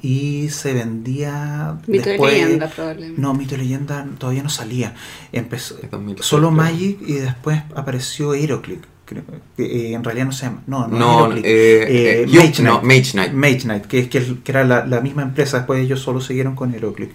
[0.02, 3.22] y se vendía Mito y después- leyenda, probablemente.
[3.22, 4.94] No, Mito y Leyenda todavía no salía.
[5.32, 6.52] Empezó Es 2013, solo.
[6.52, 8.82] Magic y después apareció Heroclick.
[9.06, 9.24] creo
[9.58, 10.64] eh, en realidad no se llama.
[10.68, 12.84] No, no, No, eh, Eh, eh, Mage no, Knight.
[12.84, 13.34] Mage Knight.
[13.34, 16.56] Mage Knight, que, es que, que era la, la misma empresa, después ellos solo siguieron
[16.56, 17.12] con HeroClix.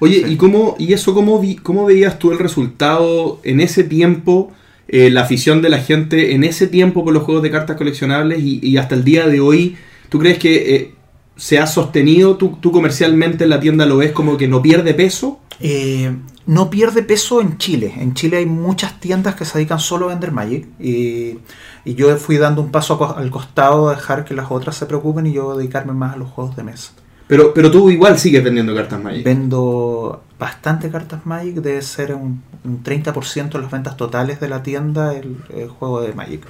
[0.00, 0.32] Oye, Sí.
[0.32, 4.52] ¿y cómo y eso cómo, vi- cómo veías tú el resultado en ese tiempo,
[4.88, 8.40] eh, la afición de la gente en ese tiempo por los juegos de cartas coleccionables
[8.40, 9.76] y, y hasta el día de hoy?
[10.08, 10.94] ¿Tú crees que eh,
[11.36, 12.36] se ha sostenido?
[12.36, 15.38] ¿Tú, tú comercialmente en la tienda lo ves como que no pierde peso?
[15.60, 16.12] Eh,
[16.46, 17.94] no pierde peso en Chile.
[17.98, 20.66] En Chile hay muchas tiendas que se dedican solo a vender Magic.
[20.80, 21.38] Y,
[21.84, 25.26] y yo fui dando un paso al costado, a dejar que las otras se preocupen
[25.26, 26.92] y yo dedicarme más a los juegos de mesa.
[27.28, 29.24] Pero, pero tú igual sigues vendiendo cartas Magic.
[29.24, 34.62] Vendo bastante cartas Magic, debe ser un, un 30% de las ventas totales de la
[34.62, 36.42] tienda el, el juego de Magic.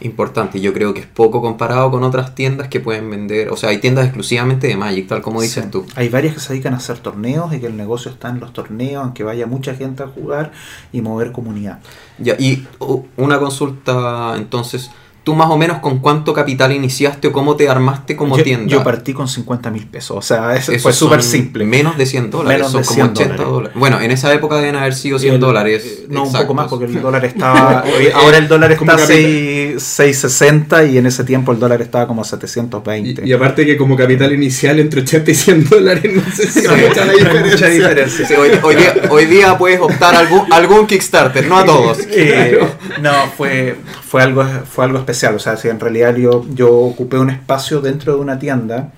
[0.00, 3.70] Importante, yo creo que es poco comparado con otras tiendas que pueden vender, o sea,
[3.70, 5.70] hay tiendas exclusivamente de Magic, tal como dices Sí.
[5.70, 5.86] tú.
[5.94, 8.52] Hay varias que se dedican a hacer torneos y que el negocio está en los
[8.52, 10.50] torneos, en que vaya mucha gente a jugar
[10.92, 11.78] y mover comunidad.
[12.18, 14.90] Ya, y uh, una consulta, entonces,
[15.24, 18.68] ¿tú más o menos con cuánto capital iniciaste o cómo te armaste como yo, tienda?
[18.70, 21.64] yo partí con 50 mil pesos, o sea, eso fue súper simple.
[21.64, 23.52] Menos de 100 dólares, Menos son de como 100 80 dólares.
[23.52, 23.78] dólares.
[23.78, 25.82] Bueno, en esa época deben haber sido 100 El- dólares.
[25.84, 26.42] eh, No, un exactos.
[26.42, 27.84] poco más porque el dólar estaba.
[28.14, 29.80] ahora el dólar Como está a capital.
[29.80, 33.22] 6 6.60 y en ese tiempo el dólar estaba como a 720.
[33.24, 36.60] Y, y aparte que como capital inicial entre 80 y 100 dólares, no sé si
[36.60, 37.50] Sí, hay mucha la diferencia.
[37.52, 38.26] mucha diferencia.
[38.28, 41.98] Sí, hoy, hoy día, hoy día puedes optar a algún, algún Kickstarter, no a todos.
[42.10, 42.58] Eh,
[43.00, 43.76] no, fue,
[44.08, 45.13] fue, algo, fue algo especial.
[45.34, 48.92] O sea, si en realidad yo, yo ocupé un espacio dentro de una tienda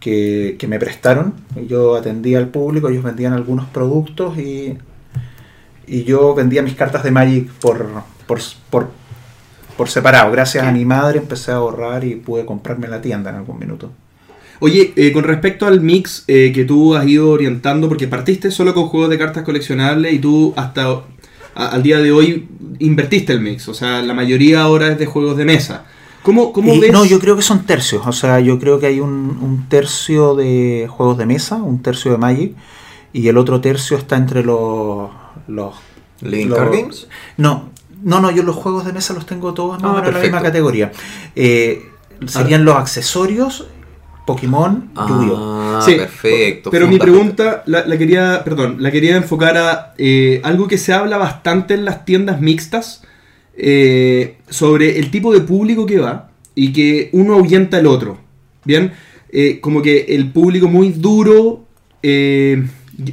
[0.00, 1.34] que, que me prestaron.
[1.68, 4.78] Yo atendía al público, ellos vendían algunos productos y,
[5.86, 7.86] y yo vendía mis cartas de Magic por,
[8.26, 8.90] por, por,
[9.76, 10.30] por separado.
[10.32, 13.92] Gracias a mi madre empecé a ahorrar y pude comprarme la tienda en algún minuto.
[14.60, 18.74] Oye, eh, con respecto al mix eh, que tú has ido orientando, porque partiste solo
[18.74, 21.02] con juegos de cartas coleccionables y tú hasta
[21.54, 25.06] a- al día de hoy invertiste el mix, o sea, la mayoría ahora es de
[25.06, 25.84] juegos de mesa.
[26.22, 26.92] ¿Cómo, cómo Y ves?
[26.92, 28.06] No, yo creo que son tercios.
[28.06, 32.12] O sea, yo creo que hay un, un tercio de juegos de mesa, un tercio
[32.12, 32.54] de Magic,
[33.12, 35.10] y el otro tercio está entre los.
[35.48, 35.74] los
[36.20, 37.08] ¿Living los- Card Games?
[37.36, 37.70] No,
[38.04, 40.92] no, no, yo los juegos de mesa los tengo todos Ah, en la misma categoría.
[41.34, 41.88] Eh,
[42.26, 43.66] serían los accesorios,
[44.26, 45.76] Pokémon, Yu-Gi-Oh!
[45.76, 46.70] Ah, Sí, perfecto.
[46.70, 50.92] Pero mi pregunta la, la quería, perdón, la quería enfocar a eh, algo que se
[50.92, 53.02] habla bastante en las tiendas mixtas
[53.56, 58.18] eh, sobre el tipo de público que va y que uno ahuyenta al otro.
[58.64, 58.92] Bien,
[59.34, 61.64] Eh, como que el público muy duro.
[62.02, 62.62] eh,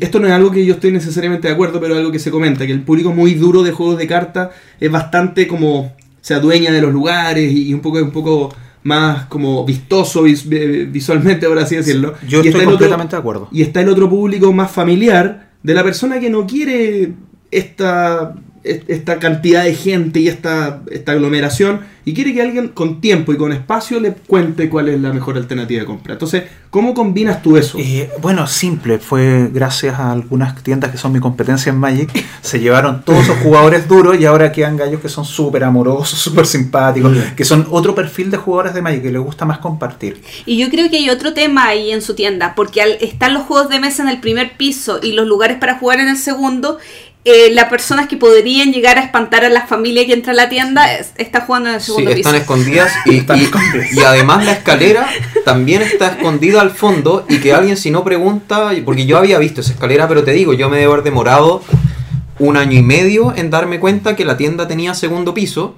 [0.01, 2.29] esto no es algo que yo estoy necesariamente de acuerdo, pero es algo que se
[2.29, 4.49] comenta, que el público muy duro de juegos de cartas
[4.81, 9.25] es bastante como se adueña de los lugares y, y un poco un poco más
[9.25, 12.13] como vistoso vis- visualmente, por así decirlo.
[12.27, 13.47] Yo Y estoy otro- completamente de acuerdo.
[13.51, 17.13] y está el otro público más familiar de la persona que no quiere
[17.51, 23.01] esta, es- esta cantidad de gente y esta, esta aglomeración y quiere que alguien con
[23.01, 26.13] tiempo y con espacio le cuente cuál es la mejor alternativa de compra.
[26.13, 27.77] Entonces, ¿cómo combinas tú eso?
[27.79, 32.09] Eh, bueno, simple, fue gracias a algunas tiendas que son mi competencia en Magic,
[32.41, 36.47] se llevaron todos esos jugadores duros y ahora quedan gallos que son súper amorosos, súper
[36.47, 40.21] simpáticos, que son otro perfil de jugadores de Magic que les gusta más compartir.
[40.47, 43.43] Y yo creo que hay otro tema ahí en su tienda, porque al estar los
[43.43, 46.79] juegos de mesa en el primer piso y los lugares para jugar en el segundo,
[47.25, 50.47] eh, las personas que podrían llegar a espantar a la familia que entra a la
[50.49, 52.41] tienda es- está jugando en el Sí, segundo están piso.
[52.43, 53.93] escondidas y, Están y- escondidas.
[53.93, 55.07] y además la escalera
[55.45, 59.61] también está escondida al fondo y que alguien si no pregunta, porque yo había visto
[59.61, 61.61] esa escalera, pero te digo, yo me debo haber demorado
[62.39, 65.75] un año y medio en darme cuenta que la tienda tenía segundo piso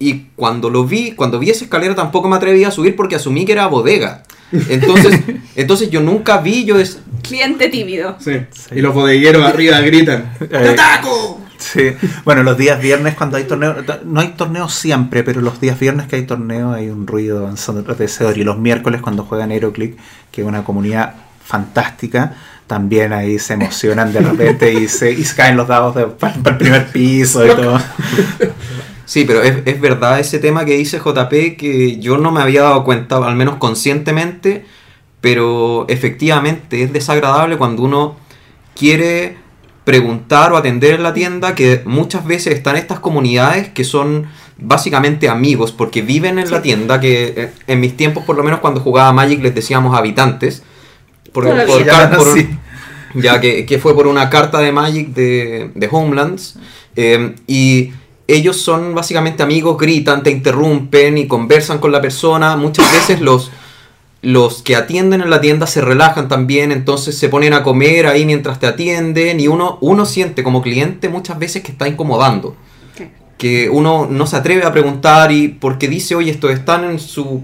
[0.00, 3.44] y cuando lo vi, cuando vi esa escalera tampoco me atreví a subir porque asumí
[3.44, 4.24] que era bodega.
[4.68, 5.20] Entonces,
[5.56, 8.16] entonces yo nunca vi, yo es, Cliente tímido.
[8.18, 8.32] Sí.
[8.74, 11.40] Y los bodegueros arriba gritan: ¡Te Eh, ataco!
[11.58, 11.92] Sí.
[12.24, 16.08] Bueno, los días viernes cuando hay torneos, no hay torneos siempre, pero los días viernes
[16.08, 18.36] que hay torneos hay un ruido ensordecedor.
[18.36, 19.96] Y los miércoles cuando juegan Aeroclick,
[20.32, 22.34] que es una comunidad fantástica,
[22.66, 26.34] también ahí se emocionan de repente y se, y se caen los dados de- para,
[26.34, 27.78] para el primer piso y todo.
[29.12, 32.62] Sí, pero es, es verdad ese tema que dice JP que yo no me había
[32.62, 34.64] dado cuenta, al menos conscientemente,
[35.20, 38.16] pero efectivamente es desagradable cuando uno
[38.74, 39.36] quiere
[39.84, 45.28] preguntar o atender en la tienda que muchas veces están estas comunidades que son básicamente
[45.28, 48.80] amigos porque viven en la tienda que eh, en mis tiempos por lo menos cuando
[48.80, 50.62] jugaba Magic les decíamos habitantes
[51.34, 52.16] por, Todavía.
[52.16, 52.28] por
[53.22, 56.56] ya que, que fue por una carta de Magic de, de Homelands.
[56.96, 57.92] eh, y
[58.28, 62.56] ellos son básicamente amigos, gritan, te interrumpen y conversan con la persona.
[62.56, 63.50] Muchas veces los,
[64.22, 68.24] los que atienden en la tienda se relajan también, entonces se ponen a comer ahí
[68.24, 72.56] mientras te atienden y uno, uno siente como cliente muchas veces que está incomodando.
[73.36, 77.42] Que uno no se atreve a preguntar y porque dice, oye, estos están en su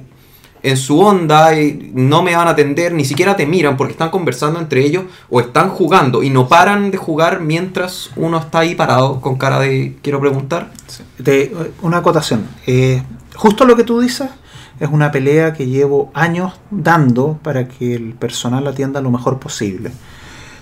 [0.69, 4.11] en su onda y no me van a atender, ni siquiera te miran porque están
[4.11, 8.75] conversando entre ellos o están jugando y no paran de jugar mientras uno está ahí
[8.75, 10.71] parado con cara de quiero preguntar.
[11.19, 12.47] De- una acotación.
[12.67, 13.03] Eh,
[13.35, 14.29] justo lo que tú dices
[14.81, 19.91] es una pelea que llevo años dando para que el personal atienda lo mejor posible.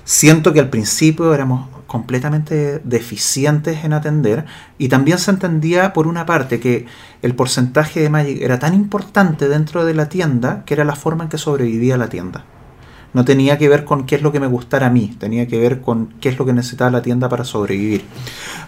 [0.05, 4.45] Siento que al principio éramos completamente deficientes en atender
[4.79, 6.87] y también se entendía por una parte que
[7.23, 11.25] el porcentaje de Magic era tan importante dentro de la tienda que era la forma
[11.25, 12.45] en que sobrevivía la tienda.
[13.15, 15.59] No tenía que ver con qué es lo que me gustara a mí, tenía que
[15.59, 18.05] ver con qué es lo que necesitaba la tienda para sobrevivir.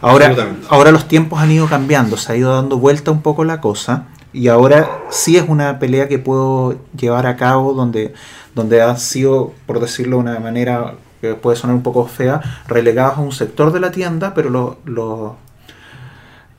[0.01, 0.35] Ahora,
[0.71, 4.07] ahora los tiempos han ido cambiando, se ha ido dando vuelta un poco la cosa
[4.33, 8.15] y ahora sí es una pelea que puedo llevar a cabo donde,
[8.55, 13.19] donde han sido, por decirlo de una manera que puede sonar un poco fea, relegados
[13.19, 15.33] a un sector de la tienda, pero los, los,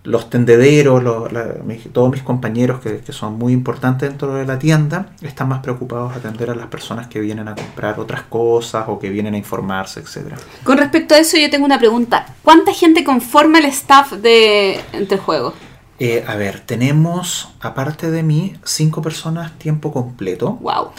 [0.04, 4.46] los tendederos, los- la- mis- todos mis compañeros que, que son muy importantes dentro de
[4.46, 8.22] la tienda, están más preocupados de atender a las personas que vienen a comprar otras
[8.24, 10.38] cosas o que vienen a informarse, etcétera.
[10.64, 12.34] Con respecto a eso, yo tengo una pregunta.
[12.44, 15.54] ¿Cuánta gente conforma el staff de entre juegos?
[16.00, 20.92] Eh, a ver, tenemos, aparte de mí, cinco personas tiempo completo Wow,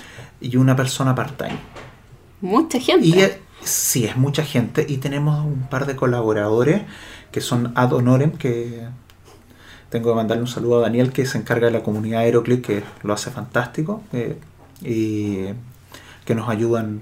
[0.42, 1.56] y una persona part-time.
[2.42, 3.06] mucha gente.
[3.06, 4.86] Y eh, sí, es mucha gente.
[4.88, 6.82] Y tenemos un par de colaboradores
[7.32, 8.86] que son ad honorem, que
[9.88, 12.82] tengo que mandarle un saludo a Daniel, que se encarga de la comunidad Aeroclip, que
[13.02, 14.02] lo hace fantástico.
[14.12, 14.38] eh,
[14.82, 15.46] y
[16.24, 17.00] que nos ayudan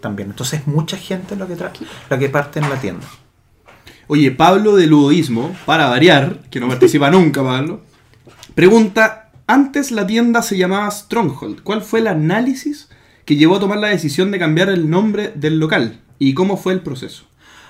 [0.00, 0.30] también.
[0.30, 1.56] Entonces, mucha gente la que,
[2.08, 3.06] la que parte en la tienda.
[4.06, 7.80] Oye, Pablo de Ludoísmo, para variar, que no participa nunca, Pablo,
[8.54, 11.62] pregunta: Antes la tienda se llamaba Stronghold.
[11.62, 12.88] ¿Cuál fue el análisis
[13.30, 16.00] que llevó a tomar la decisión de cambiar el nombre del local?
[16.18, 17.26] ¿Y cómo fue el proceso?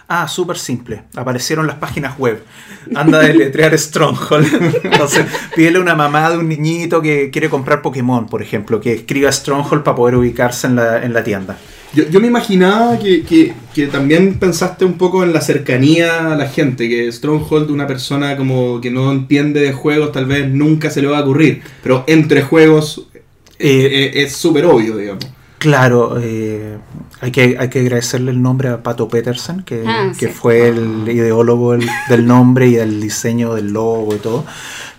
[0.08, 1.02] Ah, súper simple.
[1.14, 2.42] Aparecieron las páginas web.
[2.94, 4.80] Anda a deletrear Stronghold.
[4.84, 8.94] Entonces, pídele a una mamá de un niñito que quiere comprar Pokémon, por ejemplo, que
[8.94, 11.58] escriba Stronghold para poder ubicarse en la, en la tienda.
[11.92, 16.36] Yo, yo me imaginaba que, que- que también pensaste un poco en la cercanía a
[16.36, 20.88] la gente, que Stronghold, una persona como que no entiende de juegos, tal vez nunca
[20.88, 23.08] se le va a ocurrir, pero entre juegos
[23.58, 25.26] eh, eh, es súper obvio, digamos.
[25.60, 26.78] Claro, eh,
[27.20, 30.32] hay, que, hay que agradecerle el nombre a Pato Petersen, que, Ah, que sí.
[30.32, 34.46] fue el ideólogo del, del nombre y del diseño del logo y todo.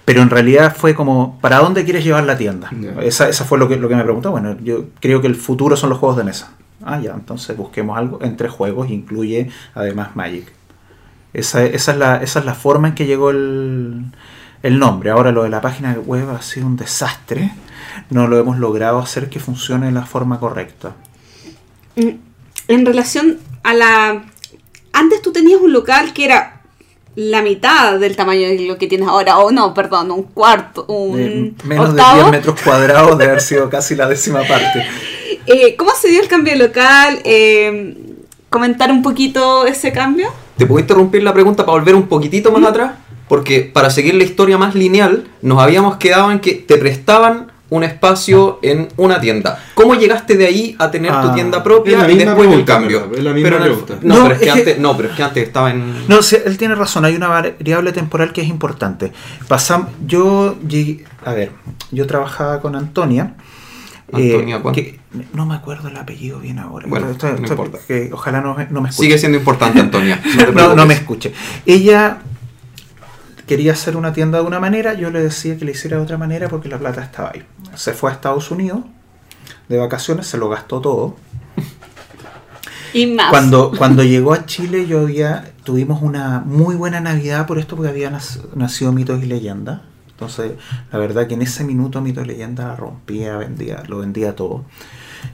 [0.06, 2.70] Pero en realidad fue como, ¿para dónde quieres llevar la tienda?
[3.02, 4.30] Esa, esa fue lo que, lo que me preguntó.
[4.30, 6.52] Bueno, yo creo que el futuro son los juegos de mesa.
[6.86, 10.52] Ah, ya, entonces busquemos algo entre juegos, incluye además Magic.
[11.34, 14.06] Esa, esa, es, la, esa es la forma en que llegó el,
[14.62, 15.10] el nombre.
[15.10, 17.52] Ahora lo de la página web ha sido un desastre.
[18.10, 20.96] No lo hemos logrado hacer que funcione de la forma correcta.
[21.96, 22.10] Mm,
[22.68, 24.24] En relación a la...
[24.94, 26.62] Antes tú tenías un local que era
[27.16, 31.20] la mitad del tamaño de lo que tienes ahora, o no, perdón, un cuarto, un
[31.20, 32.16] Eh, menos octavo.
[32.18, 34.86] de 10 metros cuadrados de haber sido casi la décima parte.
[35.48, 37.20] Eh, ¿Cómo se dio el cambio de local?
[37.24, 37.96] Eh,
[38.50, 40.30] ¿Comentar un poquito ese cambio?
[40.56, 42.92] ¿Te puedo interrumpir la pregunta para volver un poquitito más atrás?
[43.28, 47.84] Porque para seguir la historia más lineal, nos habíamos quedado en que te prestaban un
[47.86, 49.58] espacio en una tienda.
[49.76, 53.00] ¿Cómo llegaste de ahí a tener tu Ah, tienda propia y después el pregunta, cambio?
[53.18, 53.98] la misma Pero el- pregunta.
[54.02, 56.08] no, No, pero es que es que- antes, no, pero es que antes estaba en...
[56.10, 59.14] No, sí, él tiene razón, hay una variable temporal que es importante.
[59.48, 61.52] Pasam yo llegué- a ver,
[61.92, 63.36] yo trabajaba con Antonia.
[64.18, 64.76] eh, Antonia, ¿cuál?
[64.76, 65.00] que-
[65.34, 66.86] no me acuerdo el apellido bien ahora.
[66.90, 67.80] Bueno, Esto- no esto- importa.
[67.88, 69.06] que ojalá no, me- no me escuche.
[69.08, 70.22] Sigue siendo importante, Antonia.
[70.54, 71.32] No, me escuche.
[71.66, 72.18] Ella
[73.52, 76.18] quería hacer una tienda de una manera, yo le decía que le hiciera de otra
[76.18, 77.44] manera porque la plata estaba ahí.
[77.76, 78.80] Se fue a Estados Unidos
[79.68, 81.18] de vacaciones, se lo gastó todo.
[82.94, 83.30] Y más.
[83.30, 87.90] Cuando, cuando llegó a Chile yo había, tuvimos una muy buena Navidad por esto porque
[87.90, 89.82] había nac- nacido Mitos y Leyendas.
[90.12, 90.54] Entonces,
[90.94, 94.64] la verdad que en ese minuto Mitos y Leyendas la rompía, vendía, lo vendía todo.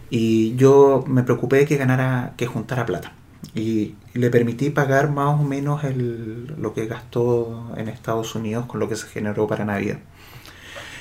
[0.09, 3.11] Y yo me preocupé de que ganara, que juntara plata.
[3.53, 8.79] Y le permití pagar más o menos el, lo que gastó en Estados Unidos con
[8.79, 9.99] lo que se generó para Navidad.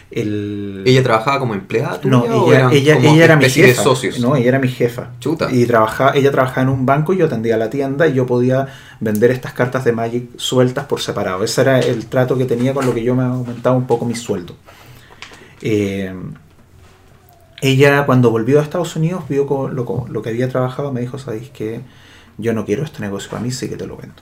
[0.09, 3.67] El, ¿Ella trabajaba como empleada tuya no, ella, era mi jefa.
[3.67, 4.21] de socios?
[4.21, 5.11] No, ella era mi jefa.
[5.19, 5.51] Chuta.
[5.51, 8.69] Y trabajaba, ella trabajaba en un banco y yo atendía la tienda y yo podía
[9.01, 11.43] vender estas cartas de Magic sueltas por separado.
[11.43, 14.15] Ese era el trato que tenía con lo que yo me aumentaba un poco mi
[14.15, 14.55] sueldo.
[15.61, 16.15] Eh,
[17.61, 21.51] ella cuando volvió a Estados Unidos vio lo, lo que había trabajado, me dijo, sabéis
[21.51, 21.81] que
[22.39, 24.17] yo no quiero este negocio para mí, sí que te lo vendo.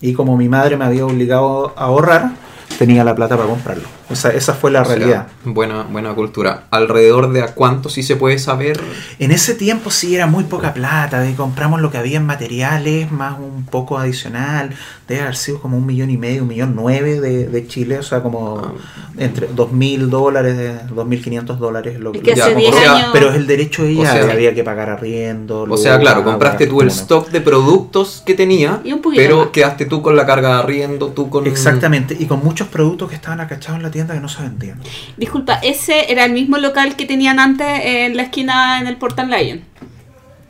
[0.00, 2.32] Y como mi madre me había obligado a ahorrar,
[2.80, 3.82] tenía la plata para comprarlo.
[4.08, 5.26] O sea, esa fue la O sea, realidad.
[5.44, 6.64] buena, buena cultura.
[6.70, 8.80] ¿Alrededor de a cuánto sí se puede saber?
[9.18, 13.12] En ese tiempo sí era muy poca plata, de compramos lo que había en materiales,
[13.12, 14.70] más un poco adicional,
[15.06, 18.02] debe haber sido como un millón y medio, un millón nueve de, de Chile, o
[18.02, 18.72] sea, como Ah.
[19.18, 20.56] entre dos mil dólares,
[20.90, 22.00] dos mil quinientos dólares.
[22.00, 23.10] Lo, que Ya, hace como 10 sea, años.
[23.12, 25.66] pero es el derecho de ella, O sea- había que pagar arriendo.
[25.68, 26.92] O sea, claro, compraste tú el bueno.
[26.92, 29.48] stock de productos que tenía, Y un pero más.
[29.48, 31.46] quedaste tú con la carga de arriendo, tú con...
[31.46, 34.80] Exactamente, y con muchos productos que estaban acachados en la tienda que no se vendían.
[35.16, 39.30] Disculpa, ese era el mismo local que tenían antes en la esquina en el Portal
[39.30, 39.62] Lion.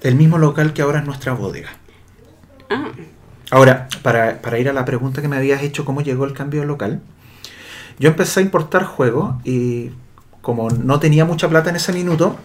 [0.02, 1.70] El mismo local que ahora es nuestra bodega.
[2.70, 2.90] Ah,
[3.50, 6.60] Ahora, para, para ir a la pregunta que me habías hecho, ¿cómo llegó el cambio
[6.60, 7.00] de local?
[7.98, 9.90] Yo empecé a importar juegos y
[10.40, 12.36] como no tenía mucha plata en ese minuto,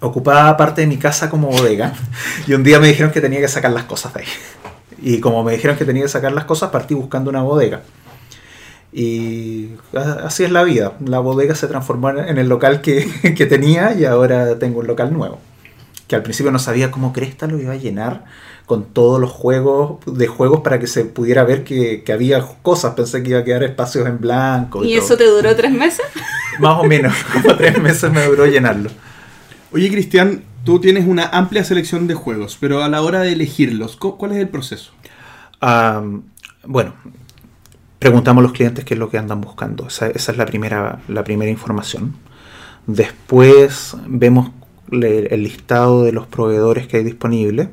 [0.00, 1.92] ocupaba parte de mi casa como bodega
[2.46, 4.26] y un día me dijeron que tenía que sacar las cosas de ahí.
[5.00, 7.82] Y como me dijeron que tenía que sacar las cosas, partí buscando una bodega.
[8.96, 9.70] Y
[10.24, 10.92] así es la vida.
[11.04, 15.12] La bodega se transformó en el local que, que tenía y ahora tengo un local
[15.12, 15.40] nuevo.
[16.06, 18.24] Que al principio no sabía cómo Cresta lo iba a llenar
[18.66, 22.94] con todos los juegos de juegos para que se pudiera ver que, que había cosas.
[22.94, 24.84] Pensé que iba a quedar espacios en blanco.
[24.84, 26.06] ¿y eso te duró tres meses?
[26.60, 28.90] Más o menos, como tres meses me duró llenarlo.
[29.72, 33.96] Oye, Cristian, tú tienes una amplia selección de juegos, pero a la hora de elegirlos,
[33.96, 34.92] ¿cu- ¿cuál es el proceso?
[35.60, 36.22] Am,
[36.64, 36.94] bueno,
[38.04, 39.86] preguntamos a los clientes qué es lo que andan buscando.
[39.86, 42.14] Esa, es la primera, la primera información.
[42.86, 44.50] Después vemos
[44.92, 47.70] el listado de los proveedores que hay disponibles.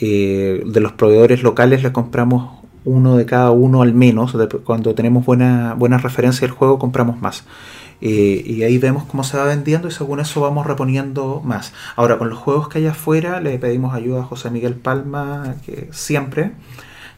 [0.00, 4.34] Eh, de los proveedores locales le compramos uno de cada uno al menos.
[4.64, 7.44] Cuando tenemos buena, buena referencia del juego, compramos más.
[8.00, 11.74] Eh, y ahí vemos cómo se va vendiendo y según eso vamos reponiendo más.
[11.96, 15.90] Ahora, con los juegos que hay afuera, le pedimos ayuda a José Miguel Palma, que
[15.92, 16.52] siempre,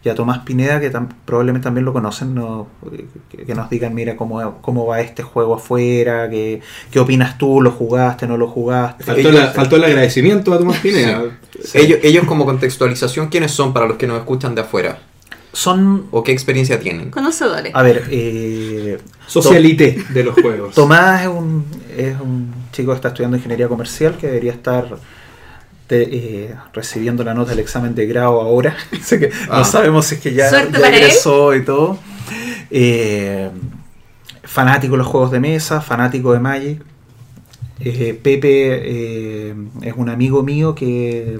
[0.05, 2.67] y a Tomás Pineda, que tam- probablemente también lo conocen, no,
[3.31, 7.63] que, que nos digan, mira, cómo, cómo va este juego afuera, qué, qué opinas tú,
[7.63, 9.03] lo jugaste, no lo jugaste.
[9.05, 11.23] Faltó, Ellos- la- faltó el agradecimiento a Tomás Pineda.
[11.75, 14.99] Ellos, ellos como contextualización, ¿quiénes son para los que nos escuchan de afuera?
[15.53, 17.11] Son, ¿O qué experiencia tienen?
[17.13, 17.73] Conocedores.
[17.75, 18.99] a ver, eh,
[19.29, 20.75] Socialité de los juegos.
[20.75, 21.65] Tomás es un,
[21.97, 24.85] es un chico que está estudiando ingeniería comercial que debería estar
[25.87, 26.09] te-
[26.47, 28.77] eh, recibiendo la nota del examen de grado ahora.
[29.01, 29.59] Así que Ah.
[29.59, 30.75] no sabemos si es que ya, ya él.
[30.75, 31.99] egresó y todo.
[32.71, 33.51] Eh,
[34.43, 36.83] fanático de los juegos de mesa, fanático de Magic.
[37.81, 38.81] Eh, Pepe
[39.51, 41.39] eh, es un amigo mío que,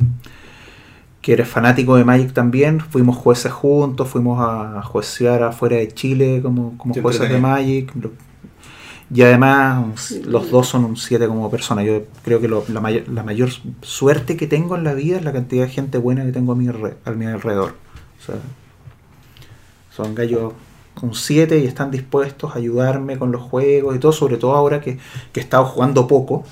[1.23, 2.81] que eres fanático de Magic también.
[2.81, 7.39] Fuimos jueces juntos, fuimos a juecear afuera de Chile como, como jueces de.
[7.39, 7.93] Magic.
[9.15, 11.85] Y además los dos son un 7 como persona.
[11.85, 13.51] Yo creo que lo- la, mayor, la mayor
[13.83, 16.57] suerte que tengo en la vida es la cantidad de gente buena que tengo a
[16.57, 17.75] mi, a mi alrededor.
[18.21, 18.35] O sea,
[19.95, 20.53] son gallos
[21.03, 24.81] un 7 y están dispuestos a ayudarme con los juegos y todo, sobre todo ahora
[24.81, 24.99] que,
[25.33, 26.45] que he estado jugando poco.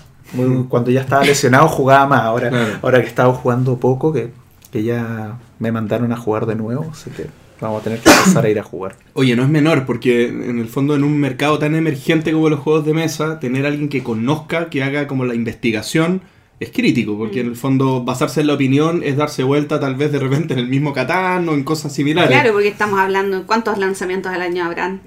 [0.69, 2.79] Cuando ya estaba lesionado jugaba más, ahora, Claro.
[2.83, 4.33] ahora que he estado jugando poco, que,
[4.71, 7.27] que ya me mandaron a jugar de nuevo, así que
[7.67, 8.97] vamos a tener que empezar a ir a jugar.
[9.15, 12.61] Oye, no es menor, porque en el fondo en un mercado tan emergente como los
[12.61, 16.23] juegos de mesa, tener a alguien que conozca, que haga como la investigación,
[16.61, 20.13] es crítico, porque en el fondo basarse en la opinión es darse vuelta tal vez
[20.13, 22.31] de repente en el mismo Catán o en cosas similares.
[22.31, 25.01] Claro, porque estamos hablando, ¿cuántos lanzamientos al año habrán?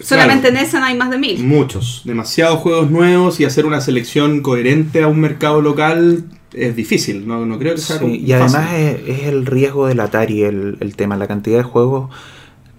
[0.00, 1.42] Solamente en ese no hay más de mil.
[1.44, 7.26] Muchos, demasiados juegos nuevos y hacer una selección coherente a un mercado local es difícil,
[7.28, 8.76] no, no creo que sea Sí, como y además fácil.
[8.86, 11.16] es, es el riesgo del Atari el, el tema.
[11.16, 12.10] La cantidad de juegos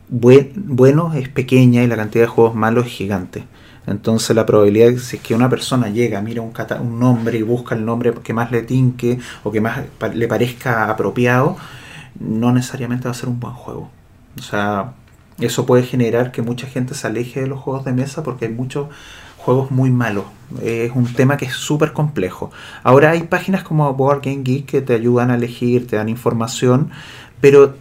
[0.10, 3.44] buen- buenos es pequeña y la cantidad de juegos malos es gigante.
[3.88, 7.00] Entonces la probabilidad de que si es que una persona llega, mira un, cata- un
[7.00, 10.90] nombre y busca el nombre que más le tinque o que más pa- le parezca
[10.90, 11.58] apropiado,
[12.20, 13.90] no necesariamente va a ser un buen juego.
[14.38, 14.94] O sea,
[15.40, 18.52] eso puede generar que mucha gente se aleje de los juegos de mesa porque hay
[18.54, 18.88] muchos
[19.38, 20.26] juegos muy malos.
[20.62, 22.52] Es un tema que es súper complejo.
[22.84, 26.90] Ahora hay páginas como Board Game Geek que te ayudan a elegir, te dan información,
[27.40, 27.76] pero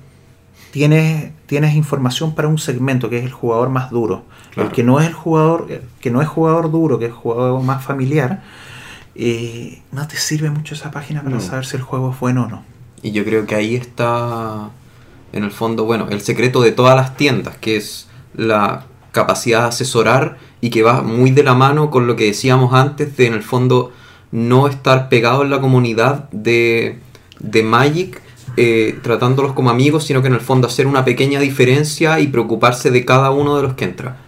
[0.70, 4.24] tienes, tienes información para un segmento que es el jugador más duro.
[4.54, 4.68] Claro.
[4.68, 5.66] El que no es el jugador,
[6.00, 8.42] que no es jugador duro, que es jugador más familiar,
[9.14, 11.40] eh, no te sirve mucho esa página para No.
[11.40, 12.62] saber si el juego es bueno o no.
[13.02, 14.70] Y yo creo que ahí está,
[15.32, 19.68] en el fondo, bueno, el secreto de todas las tiendas, que es la capacidad de
[19.68, 23.34] asesorar y que va muy de la mano con lo que decíamos antes de, en
[23.34, 23.92] el fondo,
[24.32, 26.98] no estar pegado en la comunidad de,
[27.38, 28.22] de Magic,
[28.56, 32.90] eh, tratándolos como amigos, sino que en el fondo hacer una pequeña diferencia y preocuparse
[32.90, 34.18] de cada uno de los que entra.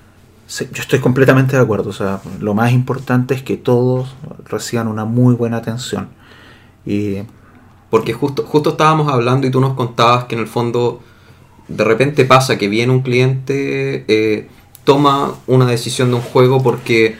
[0.46, 1.90] Sí, yo estoy completamente de acuerdo.
[1.90, 4.14] O sea, lo más importante es que todos
[4.48, 6.08] reciban una muy buena atención.
[6.84, 7.18] Y
[7.90, 11.00] Porque justo, justo estábamos hablando y tú nos contabas que en el fondo
[11.68, 14.48] de repente pasa que viene un cliente, eh,
[14.84, 17.16] toma una decisión de un juego porque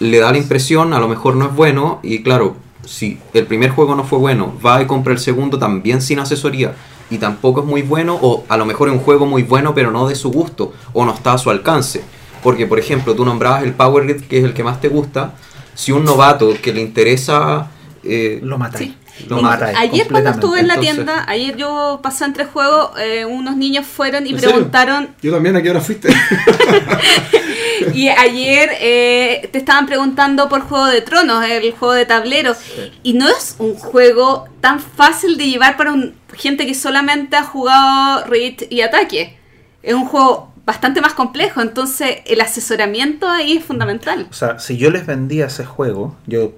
[0.00, 3.70] le da la impresión, a lo mejor no es bueno, y claro, si el primer
[3.70, 6.74] juego no fue bueno, va y compra el segundo también sin asesoría
[7.10, 9.90] y tampoco es muy bueno, o a lo mejor es un juego muy bueno pero
[9.90, 12.02] no de su gusto, o no está a su alcance.
[12.42, 15.34] Porque, por ejemplo, tú nombrabas el Power Grid, que es el que más te gusta,
[15.74, 17.70] si un novato que le interesa...
[18.02, 18.58] eh, Lo.
[18.76, 18.94] Sí.
[19.28, 23.24] Lo matáis ayer cuando estuve en la Entonces- tienda, ayer yo pasé entre juegos, eh,
[23.24, 26.08] unos niños fueron y preguntaron, Yo también, ¿a qué hora fuiste?
[27.94, 32.54] y ayer eh, te estaban preguntando por Juego de Tronos, el juego de tablero,
[33.02, 37.44] y no es un juego tan fácil de llevar para un, gente que solamente ha
[37.44, 39.36] jugado Read y Ataque.
[39.82, 44.26] Es un juego bastante más complejo, entonces el asesoramiento ahí es fundamental.
[44.30, 46.52] O sea, si yo les vendía ese juego, yo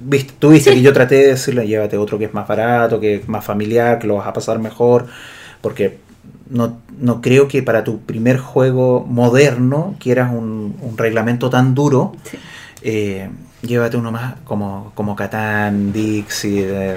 [0.00, 0.76] viste, tú viste Sí.
[0.76, 3.98] que yo traté de decirle, llévate otro que es más barato, que es más familiar,
[3.98, 5.06] que lo vas a pasar mejor,
[5.60, 5.98] porque
[6.48, 12.12] no, no creo que para tu primer juego moderno quieras un, un reglamento tan duro.
[12.24, 12.36] Sí.
[12.82, 13.28] Eh,
[13.62, 16.96] llévate uno más como, como Catán, Dixie, eh,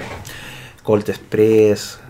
[0.82, 2.00] Colt Express,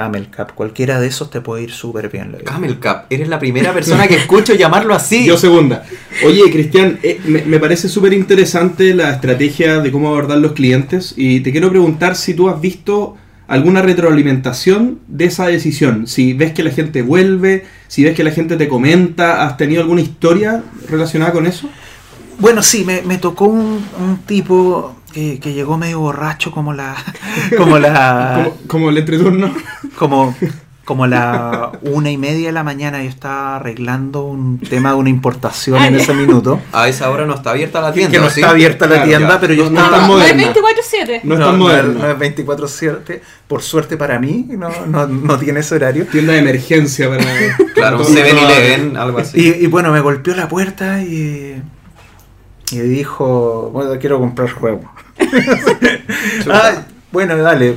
[0.00, 2.34] Camel Cup, cualquiera de esos te puede ir súper bien.
[2.42, 5.26] Camel Cup, eres la primera persona que escucho llamarlo así.
[5.26, 5.84] Yo segunda.
[6.24, 11.12] Oye, Cristian, eh, me, me parece súper interesante la estrategia de cómo abordar los clientes
[11.18, 16.06] y te quiero preguntar si tú has visto alguna retroalimentación de esa decisión.
[16.06, 19.82] Si ves que la gente vuelve, si ves que la gente te comenta, ¿has tenido
[19.82, 21.68] alguna historia relacionada con eso?
[22.38, 26.94] Bueno, sí, me, me tocó un, un tipo que, que llegó medio borracho como la...
[27.56, 28.42] Como la...
[28.44, 29.52] Como, como el entreturno.
[29.98, 30.34] como,
[30.84, 35.08] como la una y media de la mañana yo estaba arreglando un tema de una
[35.10, 36.60] importación en ese minuto.
[36.72, 38.18] A esa hora no está abierta la Que tienda.
[38.20, 38.40] no ¿sí?
[38.40, 39.40] está abierta la Claro, tienda, ya.
[39.40, 39.96] pero yo No- no estaba...
[39.98, 40.52] No es moderna.
[40.54, 41.20] 24-7.
[41.24, 41.98] No es tan no, moderno.
[42.00, 43.20] no es 24-7.
[43.46, 46.06] Por suerte para mí, no, no, no tiene ese horario.
[46.06, 47.24] Tienda de emergencia para...
[47.74, 49.40] Claro, un para todo- 7-Eleven, algo así.
[49.40, 51.62] Y, y bueno, me golpeó la puerta y,
[52.72, 54.84] y dijo, bueno, quiero comprar juegos.
[56.50, 56.72] ah,
[57.12, 57.76] bueno, dale.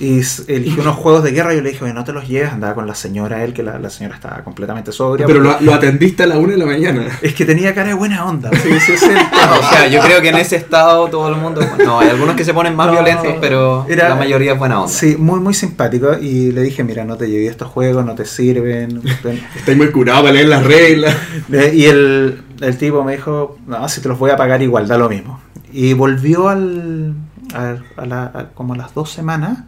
[0.00, 2.50] Y eligió unos juegos de guerra y yo le dije, "Oye, no te los lleves,
[2.52, 5.26] andaba con la señora, él, que la, la señora estaba completamente sobria.
[5.26, 7.06] Pero porque- lo, lo atendiste a la una de la mañana.
[7.22, 8.50] Es que tenía cara de buena onda.
[8.60, 9.58] sí, sí, es el tema.
[9.60, 11.60] O sea, yo creo que en ese estado todo el mundo.
[11.84, 14.80] No, hay algunos que se ponen más No, violentos, pero era- la mayoría es buena
[14.80, 14.92] onda.
[14.92, 16.18] Sí, muy, muy simpático.
[16.20, 19.00] Y le dije, mira, no te llevé estos juegos, no te sirven.
[19.22, 19.40] ven".
[19.56, 21.14] Estoy muy curado para leer las reglas.
[21.74, 24.98] Y el, el tipo me dijo, no, si te los voy a pagar igual, da
[24.98, 25.40] lo mismo.
[25.72, 27.14] Y volvió al,
[27.54, 29.64] a, a la- a- como a las dos semanas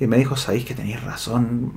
[0.00, 1.72] y me dijo, sabéis que tenéis razón.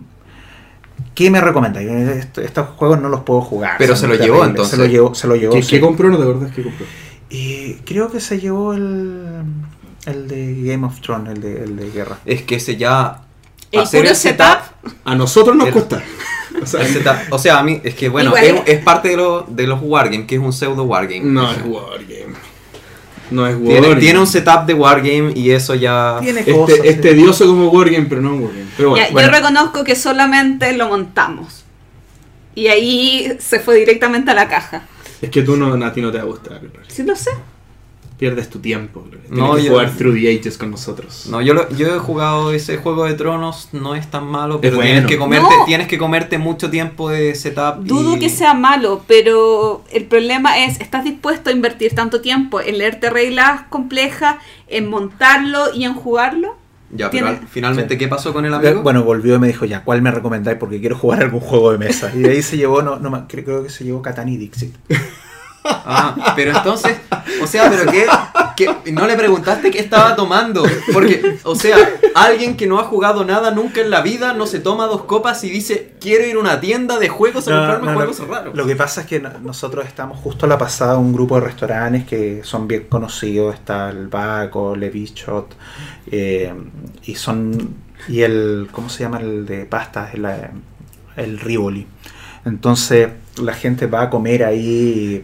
[1.14, 1.88] ¿Qué me recomendáis?
[1.90, 3.76] Est- Estos juegos no los puedo jugar.
[3.78, 4.50] Pero se lo llevó, terribles".
[4.50, 4.72] entonces.
[4.72, 5.54] Se lo llevó, se lo llevó.
[5.54, 5.70] ¿Qué, sí.
[5.72, 6.10] qué compró?
[6.10, 6.86] ¿No te acordás qué compró?
[7.30, 9.44] Y creo que se llevó el,
[10.06, 12.18] el de Game of Thrones, el de, el de guerra.
[12.26, 13.22] Es que ese ya.
[13.72, 14.60] El hacer puro setup,
[15.04, 16.02] A nosotros nos El- cuesta.
[16.60, 19.18] O sea, el setup- o sea, a mí, es que bueno, es, es parte de,
[19.18, 21.20] lo- de los wargames, que es un pseudo wargame.
[21.22, 22.34] no es Wargame.
[23.30, 24.00] No es Tiene, Wargame.
[24.02, 26.18] tiene un setup de wargame y eso ya.
[26.22, 26.78] Tiene cosas.
[26.78, 27.02] Este, es sí.
[27.02, 28.66] tedioso como Wargame, pero no es Wargame.
[28.76, 29.28] Pero bueno, Ya, bueno.
[29.28, 31.64] Yo reconozco que solamente lo montamos.
[32.56, 34.82] Y ahí se fue directamente a la caja.
[35.22, 36.60] es que tú no, a ti no te va a gustar.
[36.88, 37.32] Sí lo sé.
[38.18, 39.02] Pierdes tu tiempo.
[39.10, 41.28] Tienes No, que yo- jugar Through the Ages con nosotros.
[41.30, 44.78] No, yo, lo- yo he jugado ese juego de tronos, no es tan malo, pero
[44.78, 44.90] bueno.
[44.92, 45.66] tienes, que comerte, No.
[45.66, 47.84] tienes que comerte mucho tiempo de setup.
[47.84, 52.60] Dudo y- que sea malo, pero el problema es, ¿estás dispuesto a invertir tanto tiempo
[52.60, 54.38] en leerte reglas complejas,
[54.68, 56.56] en montarlo y en jugarlo?
[56.90, 58.82] Ya, pero al- finalmente, ¿qué pasó con el Eh, amigo?
[58.82, 60.58] Bueno, volvió y me dijo, ya, ¿cuál me recomendáis?
[60.58, 62.12] Porque quiero jugar algún juego de mesa.
[62.16, 64.74] Y de ahí se llevó, no, no creo, creo que se llevó Catán y Dixit.
[65.70, 66.98] Ah, pero entonces,
[67.42, 68.06] o sea, pero qué,
[68.56, 70.64] qué- no le preguntaste qué estaba tomando,
[70.94, 71.78] porque, o sea,
[72.16, 75.44] alguien que no ha jugado nada nunca en la vida no se toma dos copas
[75.44, 77.98] y dice quiero ir a una tienda de juegos a No, comprarme no, no.
[77.98, 78.56] juegos raros.
[78.56, 81.42] Lo que pasa es que no- nosotros estamos justo a la pasada un grupo de
[81.48, 83.56] restaurantes que son bien conocidos.
[83.56, 85.56] Está el Baco, Le Bichot,
[86.12, 86.54] eh,
[87.06, 87.76] y son.
[88.08, 88.68] Y el.
[88.72, 90.14] ¿Cómo se llama el de pastas?
[90.14, 90.50] El, eh,
[91.18, 91.88] el Rivoli.
[92.46, 93.10] Entonces
[93.42, 95.24] la gente va a comer ahí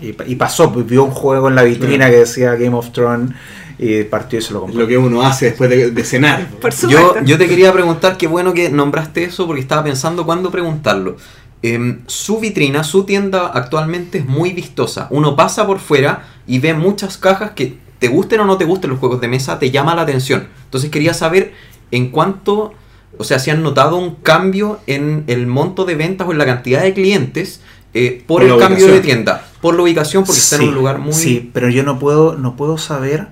[0.00, 3.30] y, y- pasó, pues, vio un juego en la vitrina que decía Game of Thrones
[3.78, 4.80] y partió y se lo Es compró.
[4.82, 6.46] lo que uno hace después de, de cenar.
[6.60, 10.50] Por Yo, yo te quería preguntar, qué bueno que nombraste eso porque estaba pensando cuándo
[10.50, 11.16] preguntarlo.
[11.62, 15.06] Em, su vitrina, su tienda actualmente es muy vistosa.
[15.10, 18.90] Uno pasa por fuera y ve muchas cajas que te gusten o no te gusten
[18.90, 20.48] los juegos de mesa, te llama la atención.
[20.64, 21.52] Entonces quería saber
[21.90, 22.72] en cuánto,
[23.18, 26.46] o sea, si han notado un cambio en el monto de ventas o en la
[26.46, 27.60] cantidad de clientes
[27.92, 29.46] eh, por, Por el cambio de tienda.
[29.60, 31.12] Por la ubicación, porque está en un lugar muy...
[31.12, 33.26] Sí, pero yo no puedo, no puedo saber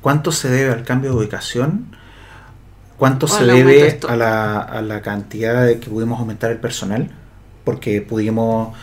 [0.00, 1.86] cuánto se debe al cambio de ubicación,
[2.96, 7.10] cuánto se debe a la, a la cantidad de que pudimos aumentar el personal,
[7.64, 8.76] porque pudimos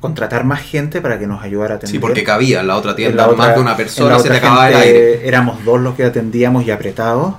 [0.00, 1.92] contratar más gente para que nos ayudara a atender.
[1.92, 4.20] Sí, porque cabía en la otra En tienda la otra- más de una persona, se
[4.20, 5.28] otra le acababa el gente aire.
[5.28, 7.34] Éramos dos los que atendíamos y apretados.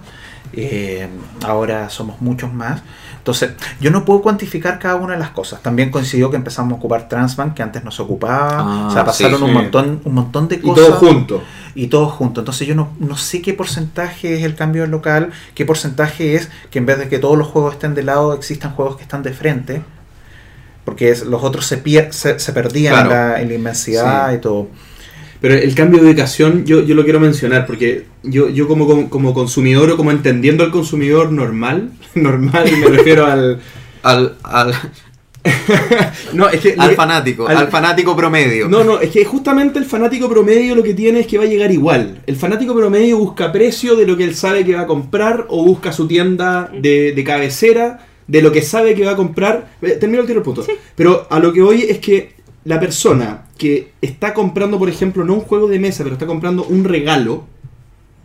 [0.54, 1.08] Eh,
[1.46, 2.82] ahora somos muchos más.
[3.24, 5.62] Entonces, yo no puedo cuantificar cada una de las cosas.
[5.62, 8.58] También coincidió que empezamos a ocupar Transbank, que antes no se ocupaba.
[8.60, 10.88] Ah, o sea, pasaron sí, un montón, un montón de Y cosas.
[10.88, 11.44] todo junto.
[11.74, 12.42] Y todo junto.
[12.42, 16.80] Entonces yo no, no sé qué porcentaje es el cambio local, qué porcentaje es que
[16.80, 19.32] en vez de que todos los juegos estén de lado, existan juegos que están de
[19.32, 19.82] frente.
[20.84, 24.36] Porque es- los otros se, pier- se, se perdían en, la, en la inmensidad Sí.
[24.36, 24.68] y todo.
[25.40, 29.10] Pero el cambio de ubicación yo, yo lo quiero mencionar porque yo, yo como, como,
[29.10, 33.60] como consumidor o como entendiendo al consumidor normal, normal y me refiero al...
[34.04, 34.74] Al, al,
[36.34, 36.76] No, es que...
[36.78, 38.68] al que- fanático, al- al, fanático promedio.
[38.68, 41.48] No, no, es que justamente el fanático promedio lo que tiene es que va a
[41.48, 42.22] llegar igual.
[42.28, 45.64] El fanático promedio busca precio de lo que él sabe que va a comprar o
[45.64, 49.72] busca su tienda de, de cabecera de lo que sabe que va a comprar.
[49.82, 50.66] Eh, Termino el tiro el punto.
[50.96, 52.34] Pero a lo que voy es que
[52.66, 56.64] la persona que está comprando, por ejemplo, no un juego de mesa, pero está comprando
[56.66, 57.46] un regalo,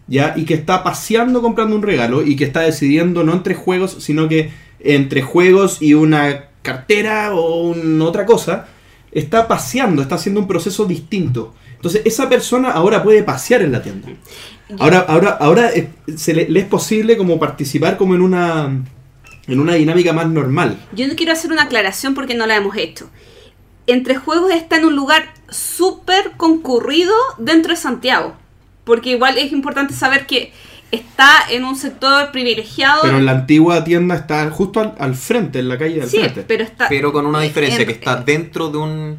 [0.09, 0.35] ¿ya?
[0.37, 4.29] Y que está paseando comprando un regalo y que está decidiendo no entre juegos, sino
[4.29, 4.51] que
[4.81, 8.67] entre juegos y una cartera o un- otra cosa,
[9.13, 11.55] está paseando, está haciendo un proceso distinto.
[11.77, 14.09] Entonces, esa persona ahora puede pasear en la tienda.
[14.79, 18.71] Ahora, ahora, ahora eh, se le, le es posible como participar como en una
[19.47, 20.77] en una dinámica más normal.
[20.93, 23.09] Yo no quiero hacer una aclaración porque no la hemos hecho.
[23.87, 28.37] Entre Juegos está en un lugar súper concurrido dentro de Santiago.
[28.89, 30.51] Porque igual es importante saber que
[30.91, 33.03] está en un sector privilegiado.
[33.03, 36.19] Pero en la antigua tienda está justo al, al frente, en la calle del sí,
[36.19, 36.43] frente.
[36.49, 36.89] pero está.
[36.89, 39.19] Pero con una diferencia, en- que está dentro de un...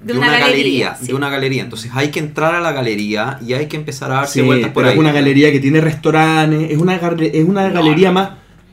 [0.00, 0.46] de De, una una, galería,
[0.90, 1.06] galería, sí.
[1.08, 1.62] de una galería.
[1.64, 4.70] Entonces hay que entrar a la galería y hay que empezar a darse Sí, vueltas
[4.70, 4.94] por pero ahí.
[4.94, 7.74] es una galería que tiene restaurantes, es una, es una No.
[7.74, 8.30] galería más,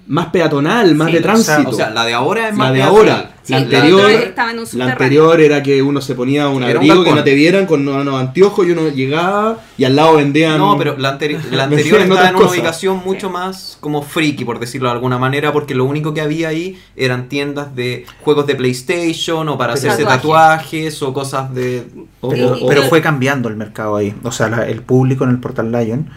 [0.07, 1.69] más peatonal, más Sí, de o sea, tránsito.
[1.69, 3.09] O sea, la de ahora es la más de peatonal.
[3.09, 3.31] ahora.
[3.43, 6.49] Sí, la la anterior, otra estaba en un la anterior era que uno se ponía
[6.49, 9.85] un Era un abrigo que no te vieran con unos anteojos y uno llegaba y
[9.85, 10.57] al lado vendían.
[10.57, 12.51] No, pero la, anteri- la anterior estaba en una cosas.
[12.57, 16.49] ubicación mucho más como friki, por decirlo de alguna manera, porque lo único que había
[16.49, 21.85] ahí eran tiendas de juegos de PlayStation o para Pero- hacerse tatuajes o cosas de...
[22.19, 24.13] o- Pero, o- pero fue cambiando el mercado ahí.
[24.23, 26.09] O sea, la- el público en el Portal Lion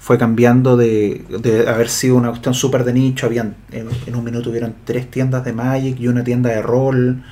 [0.00, 3.26] fue cambiando de, de haber sido una cuestión súper de nicho.
[3.26, 7.22] Habían, en, en un minuto hubieron tres tiendas de Magic y una tienda de rol.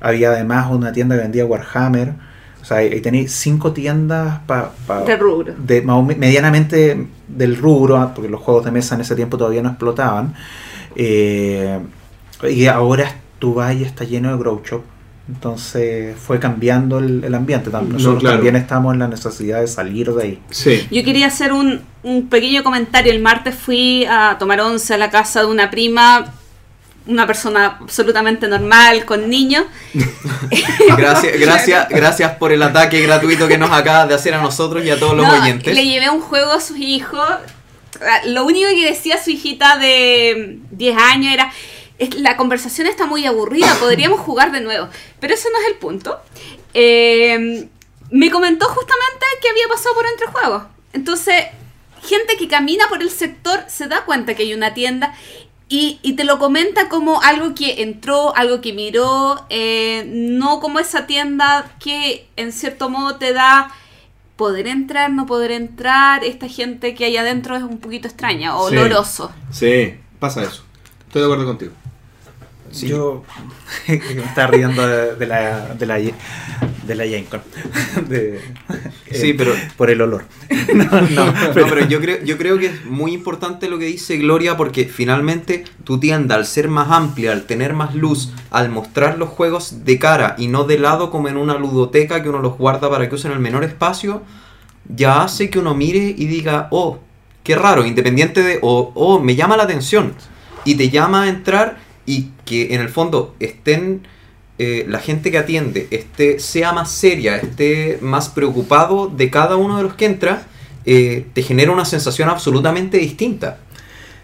[0.00, 2.14] Había además una tienda que vendía Warhammer.
[2.60, 5.54] O sea, ahí tenéis cinco tiendas pa- pa- De rubro.
[5.56, 5.80] de
[6.18, 10.34] medianamente del rubro, ah, porque los juegos de mesa en ese tiempo todavía no explotaban.
[10.96, 11.78] Eh,
[12.50, 13.10] y ahora
[13.74, 14.82] y está lleno de grow shop.
[15.32, 17.70] Entonces fue cambiando el, el ambiente.
[17.70, 18.36] No, Nosotros claro.
[18.36, 20.38] también estamos en la necesidad de salir de ahí.
[20.50, 20.86] Sí.
[20.90, 23.12] Yo quería hacer un, un pequeño comentario.
[23.12, 26.32] El martes fui a tomar once a la casa de una prima,
[27.06, 29.64] una persona absolutamente normal, con niños.
[30.98, 34.90] Gracias, gracias, gracias por el ataque gratuito que nos acabas de hacer a nosotros y
[34.90, 35.74] a todos los No, oyentes.
[35.74, 37.26] Le llevé un juego a sus hijos.
[38.26, 41.54] Lo único que decía su hijita de 10 años era, "Es-
[42.18, 44.88] la conversación está muy aburrida, podríamos jugar de nuevo.
[45.20, 46.18] Pero ese no es el punto.
[46.74, 47.68] Eh,
[48.10, 50.62] me comentó justamente que había pasado por entre juegos.
[50.92, 51.34] Entonces,
[52.02, 55.14] gente que camina por el sector se da cuenta que hay una tienda
[55.68, 60.80] y, y te lo comenta como algo que entró, algo que miró, eh, no como
[60.80, 63.72] esa tienda que en cierto modo te da
[64.34, 68.56] poder entrar, no poder entrar, esta gente que hay adentro es un poquito extraña, Sí.
[68.76, 69.30] oloroso.
[69.52, 70.64] Sí, pasa eso.
[71.06, 71.72] Estoy de acuerdo contigo.
[72.70, 72.88] Sí.
[72.88, 73.24] Yo
[73.88, 73.94] me
[74.24, 77.04] estaba riendo de, de la de la de la.
[78.08, 78.40] De-
[79.12, 80.24] Sí, eh, pero- por el olor.
[80.74, 84.16] No, no, No, pero yo creo, yo creo que es muy importante lo que dice
[84.18, 89.18] Gloria porque finalmente tu tienda, al ser más amplia, al tener más luz, al mostrar
[89.18, 92.56] los juegos de cara y no de lado como en una ludoteca que uno los
[92.56, 94.22] guarda para que usen el menor espacio,
[94.88, 96.98] ya hace que uno mire y diga, oh,
[97.42, 100.14] qué raro, independiente de, oh, oh, me llama la atención.
[100.64, 104.02] Y te llama a entrar y que en el fondo estén
[104.58, 109.78] eh, la gente que atiende esté, sea más seria, esté más preocupado de cada uno
[109.78, 110.42] de los que entra,
[110.84, 113.58] eh, te genera una sensación absolutamente distinta.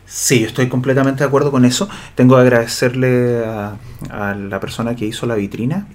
[0.05, 1.89] Sí, estoy completamente de acuerdo con eso.
[2.15, 3.77] Tengo que agradecerle a,
[4.11, 5.87] a la persona que hizo la vitrina,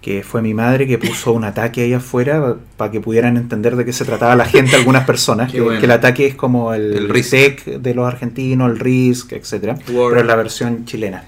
[0.00, 3.84] que fue mi madre, que puso un ataque ahí afuera para que pudieran entender de
[3.84, 5.78] qué se trataba la gente, algunas personas, que, bueno.
[5.78, 10.10] que el ataque es como el, El de los argentinos, el RISC, etcétera, Word.
[10.10, 11.24] pero es la versión chilena.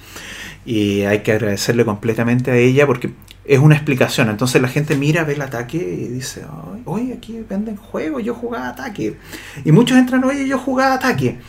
[0.64, 3.10] Y hay que agradecerle completamente a ella porque
[3.44, 4.30] es una explicación.
[4.30, 6.42] Entonces la gente mira, ve el ataque y dice,
[6.72, 9.16] "Ay, oye, aquí venden juegos, yo jugaba ataque.
[9.64, 11.38] Y muchos entran, oye, yo jugaba ataque.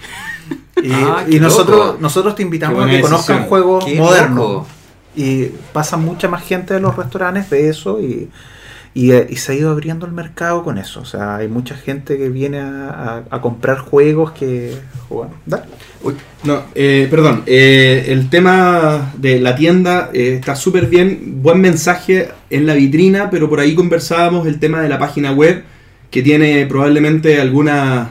[0.84, 1.98] Y, Ah, y nosotros, loco.
[2.02, 4.36] nosotros te invitamos a que conozcan juegos modernos.
[4.38, 4.68] loco.
[5.16, 8.30] Y pasa mucha más gente de los restaurantes de eso y,
[8.96, 11.02] y, eh, y se ha ido abriendo el mercado con eso.
[11.02, 14.74] O sea, hay mucha gente que viene a, a- a comprar juegos que...
[15.10, 15.64] Bueno, dale.
[16.04, 17.44] Uy, No, eh, perdón.
[17.46, 21.42] eh, el tema de la tienda eh, está súper bien.
[21.44, 25.64] Buen mensaje en la vitrina, pero por ahí conversábamos el tema de la página web
[26.10, 28.10] que tiene probablemente algunas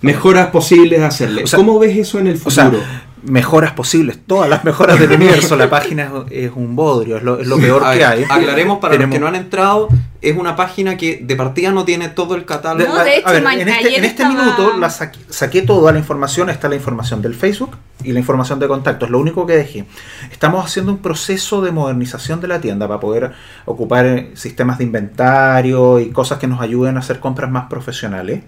[0.00, 1.44] mejoras posibles a hacerle.
[1.44, 2.82] O sea, ¿Cómo ves eso en el O sea, futuro?
[3.26, 5.56] Mejoras posibles, todas las mejoras del universo.
[5.56, 8.24] La página es, es un bodrio, es lo, es lo peor que hay.
[8.28, 9.88] Aclaremos para Tenemos- los que no han entrado,
[10.20, 12.92] es una página que de partida no tiene todo el catálogo.
[12.94, 15.62] No, de hecho, a ver, en este, ayer en este estaba- minuto la saqué, saqué
[15.62, 19.46] toda la información, está la información del Facebook y la información de contactos, lo único
[19.46, 19.84] que dejé.
[20.30, 23.32] Estamos haciendo un proceso de modernización de la tienda para poder
[23.64, 28.42] ocupar eh, sistemas de inventario y cosas que nos ayuden a hacer compras más profesionales,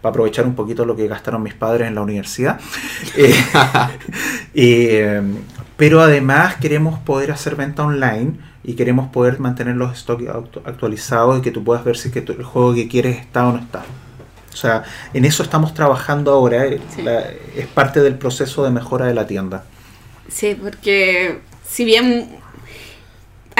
[0.00, 2.58] para aprovechar un poquito lo que gastaron mis padres en la universidad.
[3.16, 3.34] Eh,
[4.54, 5.22] eh,
[5.76, 8.32] pero además queremos poder hacer venta online
[8.62, 10.24] y queremos poder mantener los stocks
[10.64, 13.46] actualizados y que tú puedas ver si es que tu- el juego que quieres está
[13.48, 13.82] o no está.
[14.52, 14.82] O sea,
[15.14, 16.66] en eso estamos trabajando ahora.
[16.66, 17.02] eh, Sí.
[17.02, 17.22] la-
[17.56, 19.64] es parte del proceso de mejora de la tienda.
[20.28, 22.28] Sí, porque si bien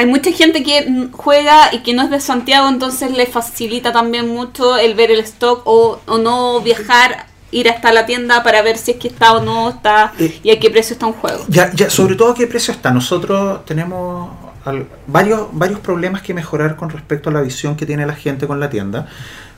[0.00, 4.28] hay mucha gente que juega y que no es de Santiago, entonces le facilita también
[4.28, 8.78] mucho el ver el stock o, o no viajar, ir hasta la tienda para ver
[8.78, 11.44] si es que está o no está Eh, y a qué precio está un juego.
[11.48, 12.90] Ya, ya, sobre todo a qué precio está.
[12.92, 14.30] Nosotros tenemos
[14.64, 18.46] al- varios, varios problemas que mejorar con respecto a la visión que tiene la gente
[18.46, 19.06] con la tienda.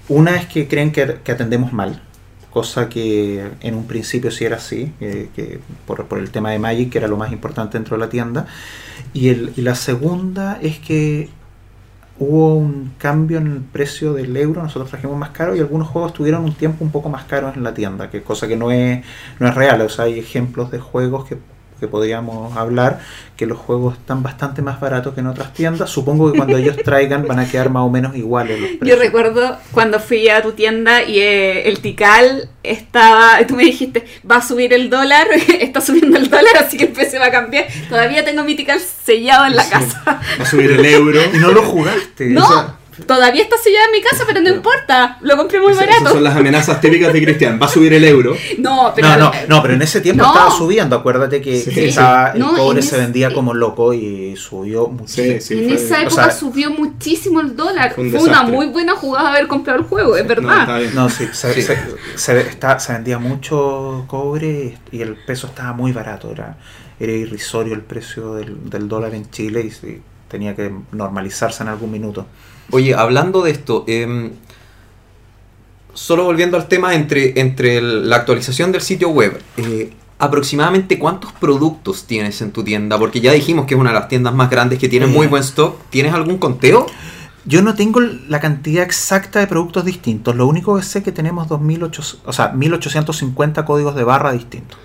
[0.09, 2.01] Una es que creen que, que atendemos mal,
[2.53, 6.59] cosa que en un principio sí era así, eh, que por, por el tema de
[6.59, 8.47] Magic, que era lo más importante dentro de la tienda.
[9.15, 11.31] Y, el, y la segunda es que
[12.19, 16.13] hubo un cambio en el precio del euro, nosotros trajimos más caro y algunos juegos
[16.13, 19.05] tuvieron un tiempo un poco más caros en la tienda, que cosa que no es,
[19.41, 19.81] no es real.
[19.81, 21.39] O sea, hay ejemplos de juegos que,
[21.83, 23.01] que podríamos hablar,
[23.37, 25.91] que los juegos están bastante más baratos que en otras tiendas.
[25.91, 28.99] Supongo que cuando ellos traigan van a quedar más o menos iguales los Yo precios.
[29.01, 34.37] recuerdo cuando fui a tu tienda y eh, el Tical estaba, tú me dijiste, va
[34.37, 35.27] a subir el dólar,
[35.61, 37.67] está subiendo el dólar, así que el precio va a cambiar.
[37.89, 40.03] Todavía tengo mi Tical sellado en la casa.
[40.07, 41.21] Va a subir el euro.
[41.35, 42.27] Y no lo jugaste.
[42.27, 42.77] No, o sea,
[43.07, 46.01] todavía está sellado en mi casa, pero no importa, lo compré muy barato.
[46.01, 47.59] Esas son las amenazas típicas de Cristian.
[47.61, 48.35] Va a subir el euro.
[48.59, 50.33] No, pero no, no, no, pero en ese tiempo No.
[50.33, 50.97] estaba subiendo.
[50.97, 51.85] Acuérdate que Sí.
[51.87, 55.35] estaba- el No, se ese- vendía como loco y subió muchísimo.
[55.35, 55.59] Sí, sí.
[55.59, 57.95] en fue- esa o época sea, subió muchísimo el dólar.
[57.95, 60.61] fue Fue, un una muy buena jugada haber comprado el juego, es No, verdad.
[60.61, 60.95] está bien.
[60.95, 61.63] No, sí, se, Sí.
[61.63, 61.79] se-
[62.17, 66.31] se- está- se vendía mucho cobre y el peso estaba muy barato.
[66.31, 66.57] Era,
[67.01, 71.91] era irrisorio el precio del, del dólar en Chile y tenía que normalizarse en algún
[71.91, 72.27] minuto.
[72.71, 74.31] Oye, hablando de esto, em,
[75.95, 81.33] solo volviendo al tema entre, entre el- la actualización del sitio web, eh, aproximadamente cuántos
[81.33, 84.49] productos tienes en tu tienda, porque ya dijimos que es una de las tiendas más
[84.49, 85.77] grandes que tiene muy buen stock.
[85.91, 86.87] ¿Tienes algún conteo?
[87.45, 90.37] Yo no tengo la cantidad exacta de productos distintos.
[90.37, 94.79] Lo único que sé es que tenemos 2800, o sea, 1850 códigos de barra distintos.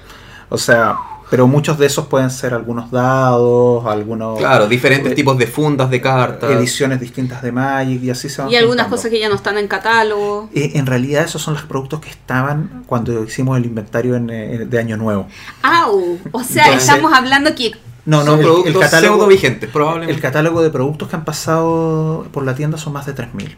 [0.50, 0.96] O sea,
[1.30, 5.90] pero muchos de esos pueden ser algunos dados, algunos Claro, diferentes eh, tipos de fundas
[5.90, 6.50] de cartas.
[6.52, 8.96] ediciones distintas de Magic y así se van Y algunas juntando.
[8.96, 10.50] cosas que ya no están en catálogo.
[10.54, 14.58] Eh, en realidad esos son los productos que estaban cuando hicimos el inventario en, eh,
[14.66, 15.28] de Año Nuevo.
[15.64, 16.18] ¡Au!
[16.32, 17.72] O sea, Entonces- estamos hablando que
[18.06, 20.22] No, no, Son el, el productos catálogo, pseudo vigentes, el probablemente.
[20.22, 23.56] catálogo de productos que han pasado por la tienda son más de 3.000.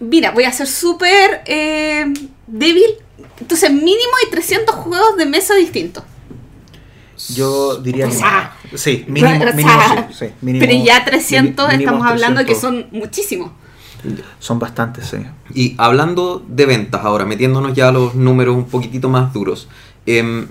[0.00, 2.06] Mira, voy a ser súper eh,
[2.46, 2.86] débil.
[3.40, 6.04] Entonces, mínimo hay 300 juegos de mesa distintos.
[7.34, 11.04] Yo diría O que sea, sí, mínimo, o sea, mínimo, sí, sí, mínimo- pero ya
[11.04, 12.82] 300 mínimo estamos hablando de que 300.
[12.90, 13.50] son muchísimos.
[14.38, 15.16] son bastantes, sí.
[15.54, 19.68] Y hablando de ventas ahora, metiéndonos ya a los números un poquitito más duros.
[20.06, 20.46] em,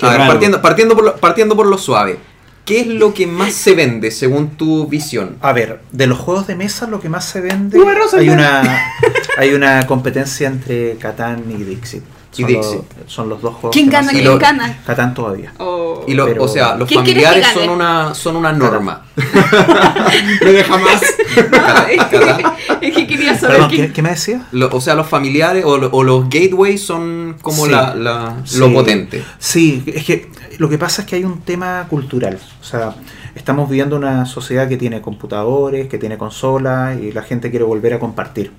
[0.00, 2.18] a ver, partiendo, partiendo, por lo, partiendo por lo suave.
[2.64, 5.36] ¿Qué es lo que más se vende según tu visión?
[5.40, 7.78] A ver, de los juegos de mesa lo que más se vende
[8.16, 8.92] hay una
[9.38, 12.02] hay una competencia entre Catán y Dixit.
[12.38, 12.80] Y Son, Dixit.
[13.04, 13.70] Los, son los dos juegos.
[13.72, 14.10] ¿Quién gana?
[14.12, 14.78] ¿Quién lo- gana?
[14.86, 15.52] Catán todavía.
[15.58, 18.52] O- Y lo- Pero- o sea, los ¿Quién quieres que familiares son una, son una
[18.52, 19.02] norma.
[20.44, 21.02] No deja más.
[22.80, 24.46] Es que- quería saber Perdón, quién- ¿qué, qué me decía?
[24.52, 27.70] Lo- o sea, los familiares o, lo- o los gateways son como Sí.
[27.72, 28.58] la, la- Sí.
[28.58, 29.24] lo potente.
[29.38, 32.38] Sí, es que lo que pasa es que hay un tema cultural.
[32.60, 32.94] O sea,
[33.34, 37.94] estamos viviendo una sociedad que tiene computadores, que tiene consolas y la gente quiere volver
[37.94, 38.52] a compartir.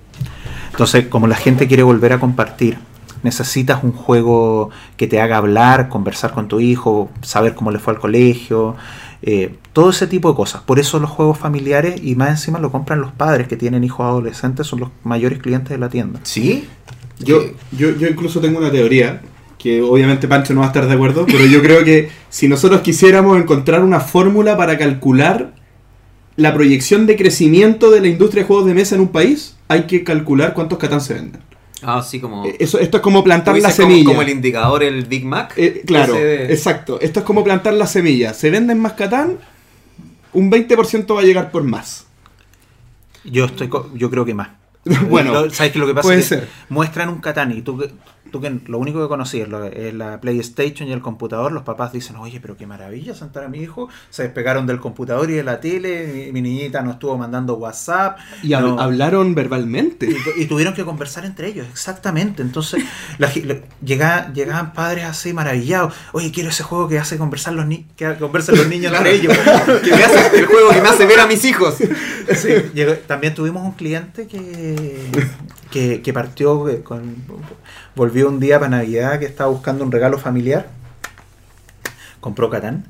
[0.72, 2.78] Entonces, como la gente quiere volver a compartir,
[3.24, 7.94] necesitas un juego que te haga hablar, conversar con tu hijo, saber cómo le fue
[7.94, 8.76] al colegio,
[9.22, 10.62] eh, todo ese tipo de cosas.
[10.62, 14.06] Por eso los juegos familiares y más encima lo compran los padres que tienen hijos
[14.06, 16.20] adolescentes, son los mayores clientes de la tienda.
[16.24, 16.68] ¿Sí?
[17.20, 17.42] Yo,
[17.72, 19.22] yo, yo incluso tengo una teoría
[19.58, 22.80] que obviamente Pancho no va a estar de acuerdo, pero yo creo que si nosotros
[22.82, 25.54] quisiéramos encontrar una fórmula para calcular
[26.38, 29.84] la proyección de crecimiento de la industria de juegos de mesa en un país, hay
[29.84, 31.42] que calcular cuántos Catán se venden.
[31.82, 32.46] Ah, sí, como...
[32.46, 34.06] Eh, Eso, esto es como plantar la como- semilla.
[34.06, 35.54] Como, el indicador, el Big Mac.
[35.56, 37.00] Eh, claro, de- exacto.
[37.02, 38.34] Esto es como plantar la semilla.
[38.34, 39.38] Se venden más Catán,
[40.34, 42.06] un 20% va a llegar por más.
[43.24, 44.50] Yo estoy yo creo que más.
[45.10, 45.80] Bueno, ¿sabes qué?
[45.80, 46.48] Lo que pasa puede es que ser.
[46.70, 47.86] muestran un Catán y tú,
[48.32, 51.92] tú que lo único que conocías lo- es la PlayStation y el computador, los papás
[51.92, 55.44] dicen, oye, pero qué maravilla sentar a mi hijo, se despegaron del computador y de
[55.44, 58.18] la tele, mi, mi niñita no estuvo mandando WhatsApp.
[58.44, 60.06] Y hab- no- hablaron verbalmente.
[60.10, 62.42] y, tu- y tuvieron que conversar entre ellos, exactamente.
[62.42, 62.84] Entonces,
[63.18, 65.94] la la- llega- llegaban padres así maravillados.
[66.14, 69.38] Oye, quiero ese juego que hace conversar los ni que conversan los niños entre ellos.
[69.84, 71.76] que me hace, el juego que me hace ver a mis hijos.
[71.78, 75.10] Sí, llegó- también tuvimos un cliente que,
[75.72, 77.16] que, que partió eh, con.
[77.96, 80.68] Volvió un día para Navidad que estaba buscando un regalo familiar.
[82.20, 82.86] Compró Catán.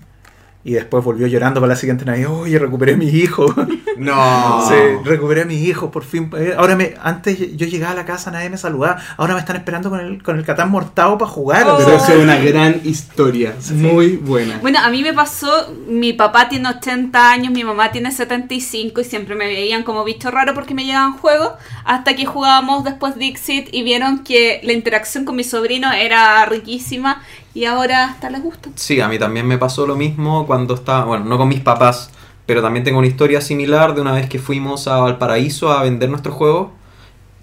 [0.63, 2.31] Y después volvió llorando para la siguiente Navidad.
[2.31, 3.53] Oye, recuperé a mi hijo.
[3.99, 4.65] No.
[4.65, 6.31] Sí, recuperé a mi hijo, por fin.
[6.37, 8.97] Eh, Ahora me, antes yo llegaba a la casa, nadie me saludaba.
[9.17, 11.67] Ahora me están esperando con el, con el Catán mortado para jugar.
[11.67, 11.77] Oh.
[11.77, 13.55] Pero eso es una gran historia.
[13.73, 14.59] Muy buena.
[14.61, 19.03] Bueno, a mí me pasó, mi papá tiene 80 años, mi mamá tiene 75 y
[19.03, 21.51] siempre me veían como bicho raro porque me llegaban juegos,
[21.83, 27.21] hasta que jugábamos después Dixit y vieron que la interacción con mi sobrino era riquísima
[27.59, 28.69] y ahora hasta les gusta.
[28.75, 32.09] Sí, a mí también me pasó lo mismo cuando estaba, bueno, no con mis papás,
[32.45, 36.09] pero también tengo una historia similar de una vez que fuimos a Valparaíso a vender
[36.09, 36.69] nuestros juegos.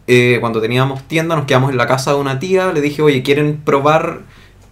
[0.06, 3.22] Eh, cuando teníamos tienda, nos quedamos en la casa de una tía, le dije, oye,
[3.22, 4.22] ¿quieren probar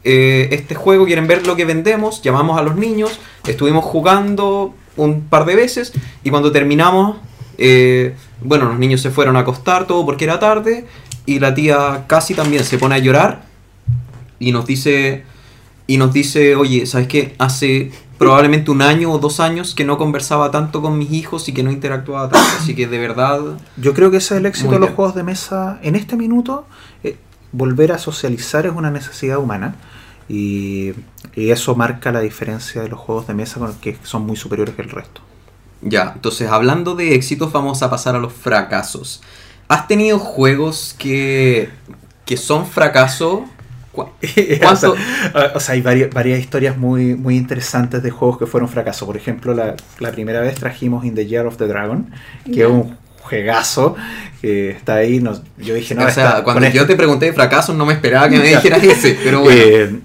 [0.03, 1.05] eh, este juego?
[1.05, 2.23] ¿Quieren ver lo que vendemos?
[2.23, 5.93] Llamamos a los niños, estuvimos jugando un par de veces
[6.23, 7.19] y cuando terminamos,
[7.59, 10.87] eh, bueno, los niños se fueron a acostar, todo porque era tarde,
[11.27, 13.43] y la tía casi también se pone a llorar
[14.39, 15.34] y nos dice
[15.87, 17.35] y nos dice, oye, ¿sabes qué?
[17.39, 21.53] Hace probablemente un año o dos años que no conversaba tanto con mis hijos y
[21.53, 23.41] que no interactuaba tanto, así que de verdad...
[23.77, 24.97] Yo creo que ese es el éxito de los bien.
[24.97, 26.67] juegos de mesa en este minuto.
[27.03, 27.17] eh,
[27.53, 29.77] volver a socializar es una necesidad humana.
[30.29, 30.93] Y,
[31.35, 34.37] y eso marca la diferencia de los juegos de mesa con los que son muy
[34.37, 35.21] superiores que el resto.
[35.83, 39.21] Ya, entonces hablando de éxitos vamos a pasar a los fracasos.
[39.69, 41.69] ¿Has tenido juegos que,
[42.25, 43.45] que son fracaso?
[44.23, 44.97] O, sea, ¿Cuánto?
[45.55, 49.07] o sea, hay varias, varias historias muy, muy interesantes de juegos que fueron fracasos.
[49.07, 52.11] Por ejemplo, la, la primera vez trajimos In the Year of the Dragon,
[52.45, 53.97] que es un juegazo
[54.43, 55.21] que está ahí.
[55.21, 57.87] Nos, yo dije, no, o sea, está- cuando yo este- te pregunté de fracasos no
[57.87, 59.61] me esperaba que me dijeras ese, pero bueno.
[59.63, 60.01] Eh,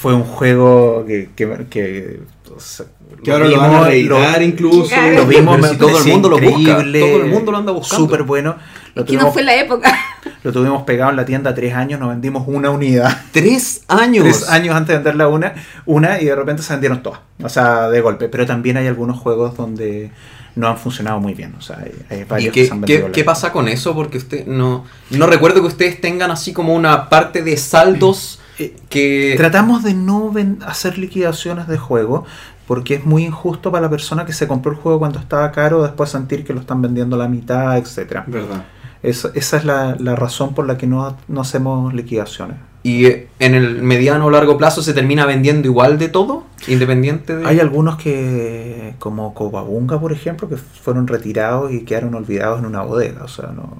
[0.00, 2.20] fue un juego que, que, que,
[2.54, 2.86] o sea,
[3.24, 4.88] Que ahora lo van a vimos, reeditar incluso.
[4.88, 5.14] Claro.
[5.16, 6.80] Lo vimos, me todo el mundo lo busca, todo
[7.22, 8.04] el mundo lo anda buscando.
[8.04, 8.56] Súper bueno.
[8.94, 9.94] Lo Que no tuvimos, fue la época.
[10.42, 13.14] lo tuvimos pegado en la tienda tres años, nos vendimos una unidad.
[13.32, 14.24] Tres años.
[14.24, 17.20] Tres años antes de venderla una, una y de repente se vendieron todas.
[17.42, 18.28] O sea, de golpe.
[18.28, 20.10] Pero también hay algunos juegos donde
[20.54, 21.54] no han funcionado muy bien.
[21.58, 23.12] O sea, hay, hay ¿Y varios que qué, se han qué- vendido.
[23.12, 23.94] qué pasa con eso?
[23.94, 28.76] Porque usted no, no recuerdo que ustedes tengan así como una parte de saldos Eh,
[28.88, 29.34] que...
[29.36, 30.32] Tratamos de no
[30.66, 32.24] hacer liquidaciones de juego
[32.66, 35.82] porque es muy injusto para la persona que se compró el juego cuando estaba caro
[35.82, 38.24] después sentir que lo están vendiendo a la mitad, etcétera.
[38.26, 38.64] Verdad.
[39.02, 42.56] Esa, esa es la, la razón por la que no, no hacemos liquidaciones.
[42.82, 47.36] Y eh, en el mediano o largo plazo se termina vendiendo igual de todo, independiente
[47.36, 47.44] de...
[47.46, 52.82] Hay algunos que, como Cobabunga, por ejemplo, que fueron retirados y quedaron olvidados en una
[52.82, 53.24] bodega.
[53.24, 53.76] O sea, no.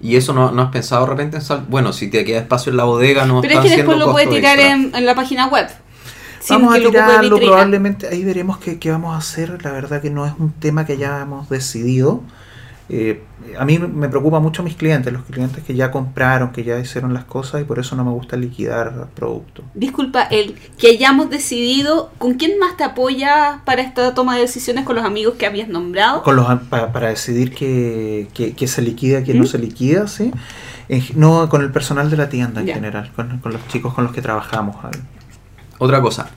[0.00, 1.66] Y eso no, no has pensado de repente en sal...
[1.68, 4.26] Bueno, si te queda espacio en la bodega no Pero es que después lo puede
[4.26, 5.68] costos tirar en, en la página web.
[6.48, 8.08] Vamos a tirarlo, probablemente.
[8.08, 9.62] Ahí veremos qué, qué vamos a hacer.
[9.64, 12.22] La verdad que no es un tema que ya hemos decidido.
[12.90, 13.22] Eh,
[13.58, 17.12] a mí me preocupa mucho mis clientes, los clientes que ya compraron, que ya hicieron
[17.12, 19.64] las cosas y por eso no me gusta liquidar productos.
[19.74, 24.84] Disculpa, el que hayamos decidido, ¿con quién más te apoya para esta toma de decisiones
[24.86, 26.22] con los amigos que habías nombrado?
[26.22, 29.38] Con los, pa- para decidir que, que- que se liquida, que ¿Mm?
[29.38, 30.30] no se liquida, ¿sí?
[30.88, 32.74] En no, con el personal de la tienda en Ya.
[32.74, 34.76] general, con, con los chicos con los que trabajamos.
[35.78, 36.30] Otra cosa,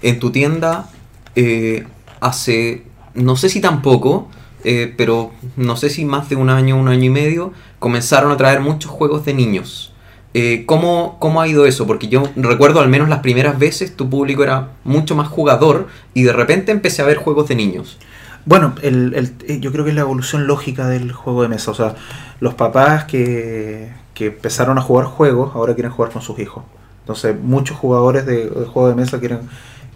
[0.00, 0.88] en tu tienda
[1.36, 1.86] eh,
[2.20, 2.84] hace,
[3.14, 4.28] no sé si tampoco,
[4.64, 8.36] eh, pero no sé si más de un año, un año y medio, comenzaron a
[8.36, 9.92] traer muchos juegos de niños.
[10.34, 11.86] Eh, ¿cómo, ¿Cómo ha ido eso?
[11.86, 16.22] Porque yo recuerdo al menos las primeras veces tu público era mucho más jugador y
[16.22, 17.98] de repente empecé a ver juegos de niños.
[18.44, 21.70] Bueno, el, el- eh, yo creo que es la evolución lógica del juego de mesa.
[21.70, 21.94] O sea,
[22.40, 26.64] los papás que, que empezaron a jugar juegos ahora quieren jugar con sus hijos.
[27.00, 29.40] Entonces, muchos jugadores de, de juego de mesa quieren,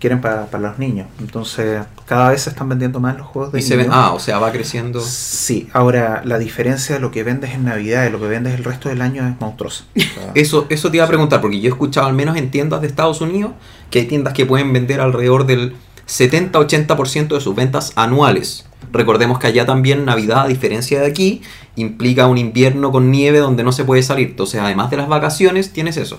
[0.02, 1.06] quieren para, para los niños.
[1.20, 4.40] Entonces, cada vez se están vendiendo más los juegos de Y se ah, o sea,
[4.40, 5.00] va creciendo.
[5.00, 8.64] Sí, ahora la diferencia de lo que vendes en Navidad y lo que vendes el
[8.64, 9.84] resto del año es monstruosa.
[9.94, 12.50] O sea, Eso, eso te iba a preguntar, porque yo he escuchado al menos en
[12.50, 13.52] tiendas de Estados Unidos
[13.90, 15.76] que hay tiendas que pueden vender alrededor del
[16.08, 18.66] 70-80% de sus ventas anuales.
[18.92, 21.42] Recordemos que allá también Navidad, a diferencia de aquí,
[21.76, 24.30] implica un invierno con nieve donde no se puede salir.
[24.30, 26.18] Entonces, además de las vacaciones, tienes eso.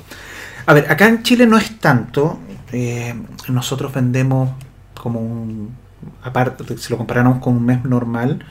[0.67, 2.39] A ver, acá en Chile no es tanto.
[2.73, 3.13] Eh,
[3.47, 4.49] nosotros vendemos
[4.99, 5.75] como un.
[6.23, 8.43] Aparte, si lo comparamos con un mes normal,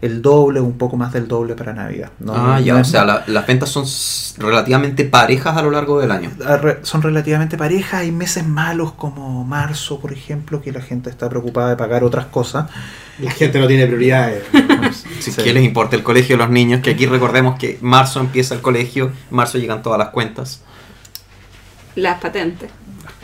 [0.00, 2.10] el doble o un poco más del doble para Navidad.
[2.20, 3.84] No- ah, no ya, o sea, la- las ventas son
[4.38, 6.30] relativamente parejas a lo largo del año.
[6.46, 8.00] a re- son relativamente parejas.
[8.00, 12.26] Hay meses malos como marzo, por ejemplo, que la gente está preocupada de pagar otras
[12.26, 12.66] cosas.
[13.18, 14.44] La gente no tiene prioridades.
[15.20, 15.42] Si Sí.
[15.42, 16.80] ¿Qué les importa el colegio de los niños?
[16.80, 20.62] Que aquí recordemos que marzo empieza el colegio, marzo llegan todas las cuentas.
[21.96, 22.70] Las patentes.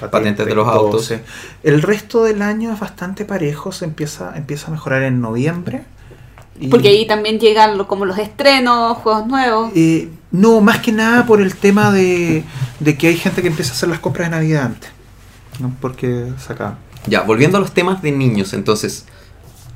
[0.00, 1.06] Patentes de los todo, autos.
[1.06, 1.14] sí.
[1.62, 3.72] El resto del año es bastante parejo.
[3.72, 5.84] Se empieza, empieza a mejorar en noviembre.
[6.60, 9.72] y- Porque ahí también llegan lo- como los estrenos, juegos nuevos.
[9.74, 12.44] Eh, no, más que nada por el tema de,
[12.80, 14.90] de que hay gente que empieza a hacer las compras de Navidad antes.
[15.60, 15.74] ¿no?
[15.80, 16.76] Porque saca.
[17.06, 19.06] Ya, volviendo a los temas de niños, entonces,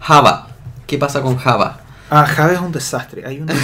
[0.00, 0.48] Java.
[0.86, 1.80] ¿Qué pasa con Java?
[2.10, 3.24] Ah, Java es un desastre.
[3.26, 3.54] Hay una,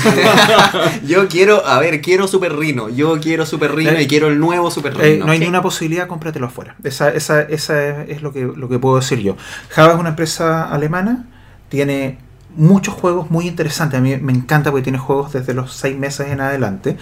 [1.06, 2.88] Yo quiero, a ver, quiero Super Rhino.
[2.88, 5.26] Yo quiero Super Rhino Eh, y quiero el nuevo Super eh, Rhino.
[5.26, 5.44] no hay Sí.
[5.44, 6.76] ni una posibilidad, cómpratelo afuera.
[6.84, 9.36] Esa, esa, esa es, es lo, que, lo que puedo decir yo.
[9.70, 11.26] Java es una empresa alemana,
[11.68, 12.18] tiene
[12.56, 13.98] muchos juegos muy interesantes.
[13.98, 16.96] A mí me encanta porque tiene juegos desde los seis meses en adelante.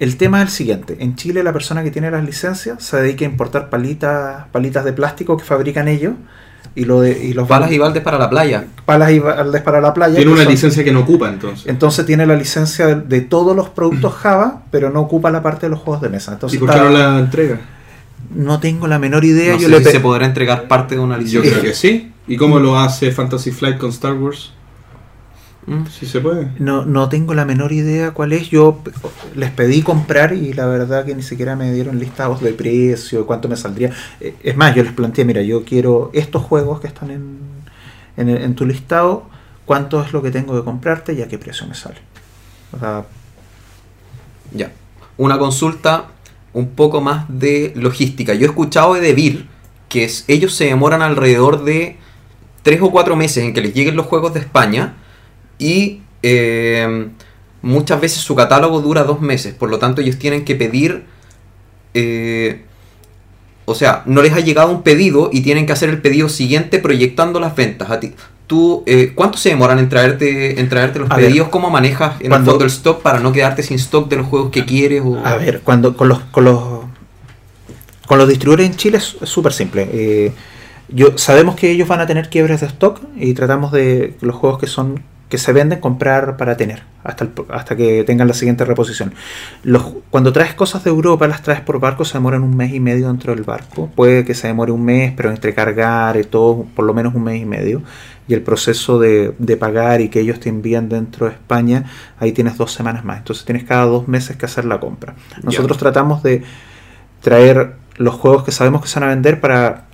[0.00, 0.96] El tema es el siguiente.
[1.00, 4.92] En Chile la persona que tiene las licencias se dedica a importar palitas, palitas de
[4.92, 6.14] plástico que fabrican ellos
[6.80, 8.66] y, lo de, y los Balas y baldes para la playa.
[8.84, 10.16] palas y baldes para la playa.
[10.16, 11.66] Tiene una son- licencia que no ocupa entonces.
[11.66, 15.66] Entonces tiene la licencia de, de todos los productos Java, pero no ocupa la parte
[15.66, 16.32] de los juegos de mesa.
[16.32, 17.60] Entonces ¿Y por qué no la entrega?
[18.34, 19.54] no tengo la menor idea.
[19.54, 21.50] No yo sé le si se podrá entregar parte de una Yo licencia.
[21.52, 22.12] creo que sí.
[22.26, 24.52] ¿Y cómo lo hace Fantasy Flight con Star Wars?
[25.68, 25.86] Mm.
[25.90, 26.48] Sí se puede.
[26.58, 28.48] no, no tengo la menor idea cuál es.
[28.48, 28.80] Yo
[29.34, 33.48] les pedí comprar y la verdad que ni siquiera me dieron listados de precio, cuánto
[33.48, 33.92] me saldría.
[34.20, 37.38] Eh, Es más, yo les planteé, mira, yo quiero estos juegos que están en,
[38.16, 39.28] en, en tu listado,
[39.66, 41.98] cuánto es lo que tengo que comprarte y a qué precio me sale.
[42.72, 43.04] O sea,
[44.52, 44.72] Ya.
[45.18, 46.06] Una consulta
[46.52, 48.32] un poco más de logística.
[48.34, 49.46] Yo he escuchado de Devir
[49.88, 51.96] que es- ellos se demoran alrededor de
[52.62, 54.94] 3 o 4 meses en que les lleguen los juegos de España
[55.58, 57.08] y eh,
[57.62, 59.54] muchas veces su catálogo dura 2 meses.
[59.54, 61.04] Por lo tanto, ellos tienen que pedir...
[61.94, 62.64] eh,
[63.64, 66.78] o sea, no les ha llegado un pedido y tienen que hacer el pedido siguiente
[66.78, 67.90] proyectando las ventas.
[67.90, 68.14] A ti,
[68.46, 71.48] tú, eh, ¿Cuánto se demoran en traerte, en traerte los A ver, pedidos?
[71.48, 74.26] ¿Cómo manejas en el cuando- fondo el stock para no quedarte sin stock de los
[74.26, 75.02] juegos que quieres?
[75.04, 75.18] O...
[75.22, 76.62] A ver, cuando con los con los
[78.06, 79.86] con los distribuidores en Chile es es súper simple.
[79.92, 80.32] Eh,
[80.88, 84.58] yo sabemos que ellos van a tener quiebres de stock y tratamos de los juegos
[84.58, 88.64] que son que se venden comprar para tener hasta el- hasta que tengan la siguiente
[88.64, 89.12] reposición.
[89.62, 92.80] Los, cuando traes cosas de Europa, las traes por barco, se demoran un mes y
[92.80, 93.90] medio dentro del barco.
[93.94, 97.24] Puede que se demore un mes, pero entre cargar y todo, por lo menos un
[97.24, 97.82] mes y medio.
[98.26, 101.84] Y el proceso de, de pagar y que ellos te envían dentro de España,
[102.18, 103.18] ahí tienes dos semanas más.
[103.18, 105.14] Entonces tienes cada dos meses que hacer la compra.
[105.42, 106.42] Nosotros tratamos de
[107.22, 109.86] traer los juegos que sabemos que se van a vender para,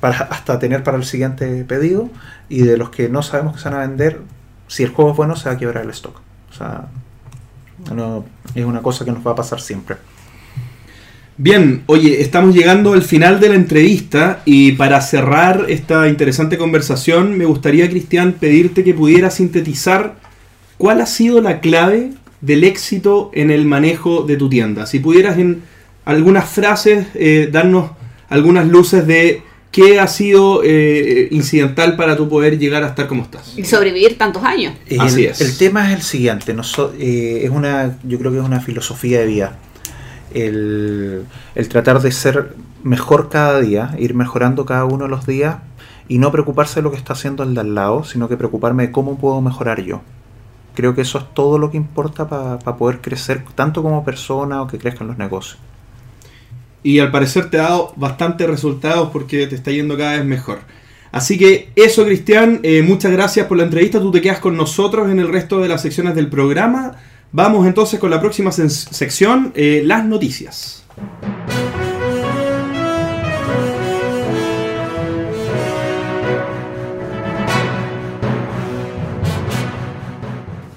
[0.00, 2.08] para hasta tener para el siguiente pedido
[2.48, 4.20] y de los que no sabemos que se van a vender,
[4.66, 6.20] si el juego es bueno se va a quebrar el stock.
[6.50, 6.88] O sea,
[7.94, 9.96] no, es una cosa que nos va a pasar siempre.
[11.36, 17.36] Bien, oye, estamos llegando al final de la entrevista y para cerrar esta interesante conversación
[17.36, 20.14] me gustaría, Cristian, pedirte que pudieras sintetizar
[20.78, 24.86] cuál ha sido la clave del éxito en el manejo de tu tienda.
[24.86, 25.62] Si pudieras en
[26.04, 27.90] algunas frases eh, darnos
[28.28, 29.42] algunas luces de
[29.74, 33.58] qué ha sido eh, incidental para tu poder llegar a estar como estás.
[33.58, 34.76] Y sobrevivir tantos años.
[34.86, 35.40] El, Así es.
[35.40, 36.54] el tema es el siguiente,
[37.00, 39.58] eh, es una, yo creo que es una filosofía de vida.
[40.32, 41.24] El,
[41.56, 42.54] el tratar de ser
[42.84, 45.56] mejor cada día, ir mejorando cada uno de los días
[46.06, 48.86] y no preocuparse de lo que está haciendo el de al lado, sino que preocuparme
[48.86, 50.02] de cómo puedo mejorar yo.
[50.76, 54.68] Creo que eso es todo lo que importa para poder crecer tanto como persona o
[54.68, 55.58] que crezcan los negocios.
[56.84, 60.60] Y al parecer te ha dado bastantes resultados porque te está yendo cada vez mejor.
[61.10, 64.00] Así que eso, Cristian, eh, muchas gracias por la entrevista.
[64.00, 66.96] Tú te quedas con nosotros en el resto de las secciones del programa.
[67.32, 70.84] Vamos entonces con la próxima sección, eh, las noticias.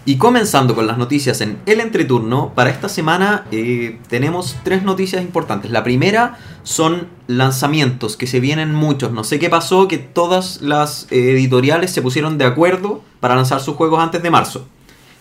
[0.07, 5.21] Y comenzando con las noticias en el entreturno, para esta semana eh, tenemos tres noticias
[5.21, 5.69] importantes.
[5.69, 9.11] La primera son lanzamientos, que se vienen muchos.
[9.11, 13.59] No sé qué pasó, que todas las eh, editoriales se pusieron de acuerdo para lanzar
[13.59, 14.65] sus juegos antes de marzo.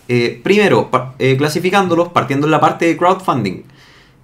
[0.07, 0.89] Eh, primero,
[1.37, 3.63] clasificándolos, partiendo en la parte de crowdfunding.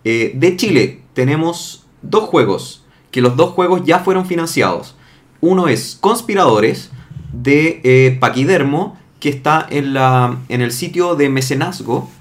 [0.05, 4.95] De Chile tenemos dos juegos, que los dos juegos ya fueron financiados.
[5.41, 6.89] Uno es Conspiradores,
[7.33, 12.11] de Paquidermo, que está en, la, en el sitio de mecenazgo,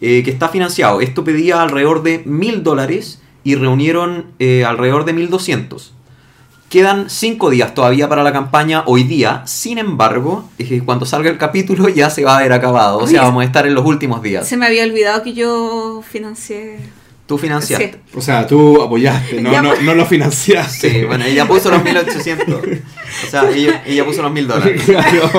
[0.00, 1.00] eh, que está financiado.
[1.00, 5.92] Esto pedía alrededor de mil dólares y reunieron eh, alrededor de 1200.
[6.68, 9.42] Quedan 5 días todavía para la campaña hoy día.
[9.46, 12.98] Sin embargo, eh, cuando salga el capítulo ya se va a haber acabado.
[12.98, 14.46] O sea, vamos a estar en los últimos días.
[14.46, 16.78] Se me había olvidado que yo financié.
[17.26, 17.90] Tú financiaste.
[17.94, 18.18] Sí.
[18.18, 20.90] O sea, tú apoyaste, no, no, no lo financiaste.
[20.90, 22.48] Sí, bueno, ella puso los 1800.
[22.48, 24.82] O sea, ella, ella puso los 1000 dólares.
[24.86, 25.30] Claro.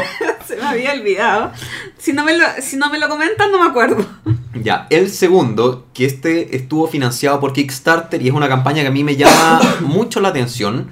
[0.66, 1.52] Me había olvidado.
[1.98, 4.06] Si no me lo, si no me lo comentan, no me acuerdo.
[4.54, 8.92] Ya, el segundo, que este estuvo financiado por Kickstarter y es una campaña que a
[8.92, 10.90] mí me llama mucho la atención,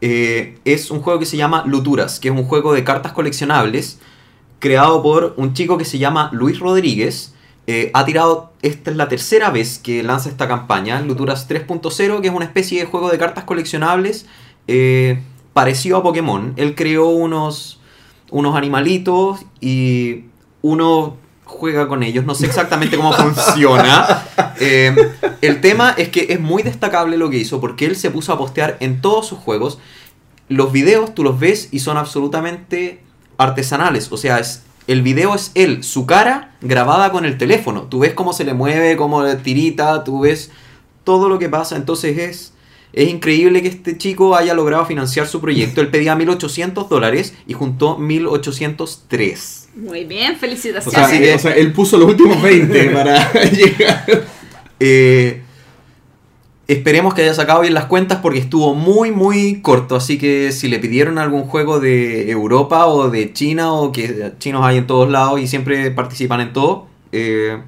[0.00, 3.98] eh, es un juego que se llama Luturas, que es un juego de cartas coleccionables
[4.58, 7.34] creado por un chico que se llama Luis Rodríguez.
[7.66, 12.28] Eh, ha tirado, esta es la tercera vez que lanza esta campaña, Luturas 3.0, que
[12.28, 14.26] es una especie de juego de cartas coleccionables
[14.66, 15.20] eh,
[15.52, 16.54] parecido a Pokémon.
[16.56, 17.80] Él creó unos,
[18.30, 20.24] unos animalitos y
[20.62, 22.24] uno juega con ellos.
[22.24, 24.24] No sé exactamente cómo funciona.
[24.60, 24.94] Eh,
[25.40, 28.38] el tema es que es muy destacable lo que hizo porque él se puso a
[28.38, 29.78] postear en todos sus juegos.
[30.48, 33.02] Los videos tú los ves y son absolutamente
[33.36, 34.12] artesanales.
[34.12, 37.82] O sea, es, el video es él, su cara grabada con el teléfono.
[37.82, 40.50] Tú ves cómo se le mueve, cómo le tirita, tú ves
[41.04, 41.76] todo lo que pasa.
[41.76, 42.52] Entonces es,
[42.92, 45.80] es increíble que este chico haya logrado financiar su proyecto.
[45.80, 49.68] Él pedía 1.800 dólares y juntó 1.803.
[49.76, 51.08] Muy bien, O felicitaciones.
[51.10, 54.04] sea, que- o sea, él puso los últimos 20 para llegar.
[54.80, 55.42] Eh,
[56.66, 59.96] esperemos que haya sacado bien las cuentas porque estuvo muy muy corto.
[59.96, 64.64] Así que si le pidieron algún juego de Europa o de China o que chinos
[64.64, 67.58] hay en todos lados y siempre participan en todo, eh,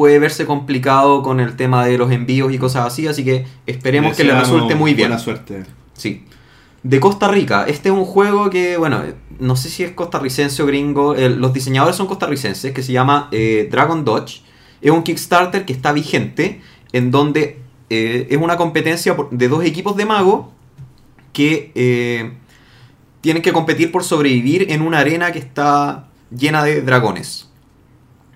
[0.00, 3.06] puede verse complicado con el tema de los envíos y cosas así.
[3.06, 5.10] Así que esperemos que le resulte muy bien.
[5.10, 5.64] Buena suerte.
[5.92, 6.24] Sí.
[6.82, 7.66] De Costa Rica.
[7.68, 9.02] Este es un juego que, bueno,
[9.38, 11.14] no sé si es costarricense o gringo.
[11.14, 14.40] los diseñadores son costarricenses, que se llama eh, Dragon Dodge.
[14.80, 17.58] Es un Kickstarter que está vigente, en donde
[17.90, 20.54] eh, es una competencia de dos equipos de mago
[21.34, 22.32] que eh,
[23.20, 27.49] tienen que competir por sobrevivir en una arena que está llena de dragones.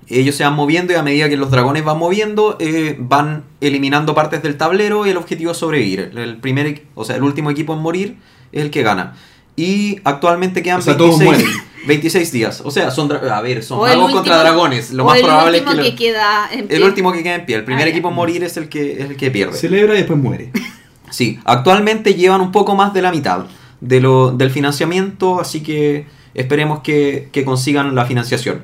[0.09, 4.15] Ellos se van moviendo y a medida que los dragones van moviendo, eh, van eliminando
[4.15, 6.13] partes del tablero y el objetivo es sobrevivir.
[6.17, 8.17] El primer, o sea, el último equipo en morir
[8.53, 9.15] es el que gana.
[9.57, 11.65] Y actualmente quedan O sea, todos 26, mueren.
[11.87, 12.61] 26 días.
[12.65, 14.93] O sea, son a ver, son magos contra dragones.
[14.93, 16.77] Lo más el probable es último que, que, lo- queda en pie.
[16.77, 17.57] el último que queda en pie.
[17.57, 19.57] El primer Ah, equipo en morir es el que es el que pierde.
[19.57, 20.51] Celebra y después muere.
[21.11, 23.45] Sí, actualmente llevan un poco más de la mitad
[23.81, 28.63] de lo, del financiamiento, así que esperemos que, que consigan la financiación.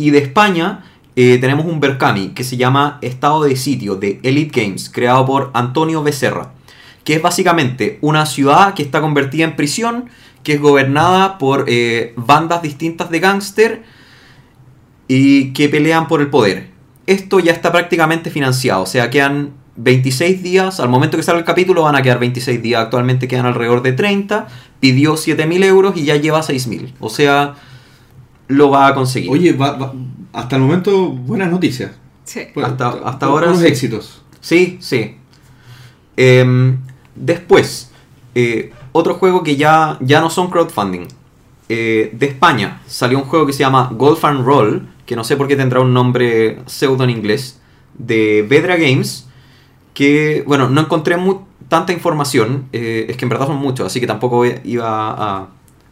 [0.00, 0.82] Y de España
[1.14, 5.50] eh, tenemos un Berkami que se llama Estado de Sitio de Elite Games, creado por
[5.52, 6.52] Antonio Becerra,
[7.04, 10.06] que es básicamente una ciudad que está convertida en prisión,
[10.42, 13.82] que es gobernada por eh, bandas distintas de gángster
[15.06, 16.70] y que pelean por el poder.
[17.06, 21.44] Esto ya está prácticamente financiado, o sea, quedan 26 días, al momento que sale el
[21.44, 24.48] capítulo van a quedar 26 días, actualmente quedan alrededor de 30,
[24.80, 27.56] pidió 7.000 euros y ya lleva 6.000, o sea,
[28.50, 29.30] lo va a conseguir.
[29.30, 29.92] Oye, va- va-
[30.32, 31.92] hasta el momento, buenas noticias.
[32.24, 32.42] Sí.
[32.54, 33.66] Pues, Hasta- hasta ahora unos sí.
[33.66, 34.22] éxitos.
[34.40, 35.16] Sí, sí.
[36.16, 36.78] Em,
[37.14, 37.90] después,
[38.34, 41.06] eh, otro juego que ya, ya no son crowdfunding.
[41.68, 45.36] Eh, de España salió un juego que se llama Golf and Roll, que no sé
[45.36, 47.60] por qué tendrá un nombre pseudo en inglés,
[47.96, 49.28] de Vedra Games,
[49.94, 51.16] que, bueno, no encontré
[51.68, 55.48] tanta información, eh, es que en verdad son muchos, así que tampoco iba a,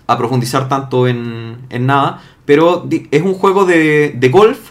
[0.07, 4.71] a profundizar tanto en, en nada, pero es un juego de, de golf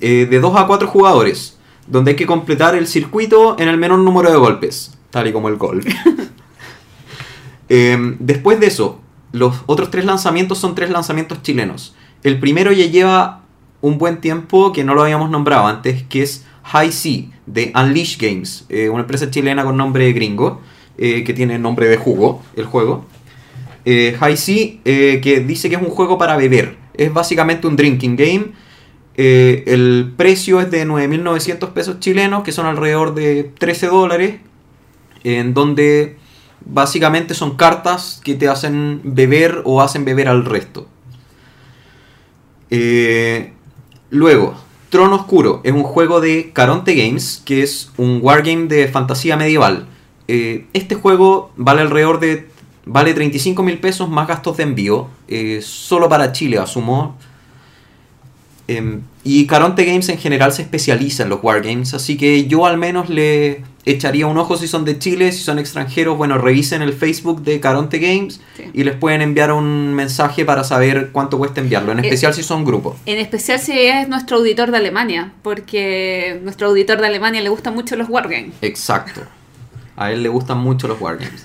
[0.00, 1.56] eh, de 2 a 4 jugadores,
[1.86, 5.48] donde hay que completar el circuito en el menor número de golpes, tal y como
[5.48, 5.86] el golf.
[7.68, 9.00] Em, después de eso,
[9.30, 11.94] los otros tres lanzamientos son tres lanzamientos chilenos.
[12.24, 13.42] El primero ya lleva
[13.80, 18.18] un buen tiempo que no lo habíamos nombrado antes, que es High Sea de Unleash
[18.18, 20.62] Games, eh, una empresa chilena con nombre gringo,
[20.98, 23.06] eh, que tiene nombre de jugo, el juego.
[23.84, 26.83] Eh, High Sea, que dice que es un juego para beber.
[26.94, 28.52] Es básicamente un drinking game.
[29.16, 34.40] Eh, el precio es de 9.900 pesos chilenos, que son alrededor de 13 dólares,
[35.22, 36.16] en donde
[36.64, 40.88] básicamente son cartas que te hacen beber o hacen beber al resto.
[42.70, 43.52] Eh,
[44.14, 44.54] Luego,
[44.90, 49.88] Trono Oscuro es un juego de Caronte Games, que es un wargame de fantasía medieval.
[50.28, 52.48] Eh, este juego vale alrededor de
[52.86, 57.16] vale 35 mil pesos más gastos de envío, eh, solo para Chile, asumo.
[58.66, 62.78] Em, y Caronte Games en general se especializa en los wargames, así que yo al
[62.78, 66.94] menos le echaría un ojo si son de Chile, si son extranjeros, bueno, revisen el
[66.94, 68.64] Facebook de Caronte Games Sí.
[68.72, 72.42] y les pueden enviar un mensaje para saber cuánto cuesta enviarlo, en Eh, especial si
[72.42, 72.96] son grupos.
[73.04, 77.74] En especial si es nuestro auditor de Alemania, porque nuestro auditor de Alemania le gustan
[77.74, 78.54] mucho los wargames.
[78.62, 79.20] Exacto.
[79.96, 81.44] A él le gustan mucho los wargames.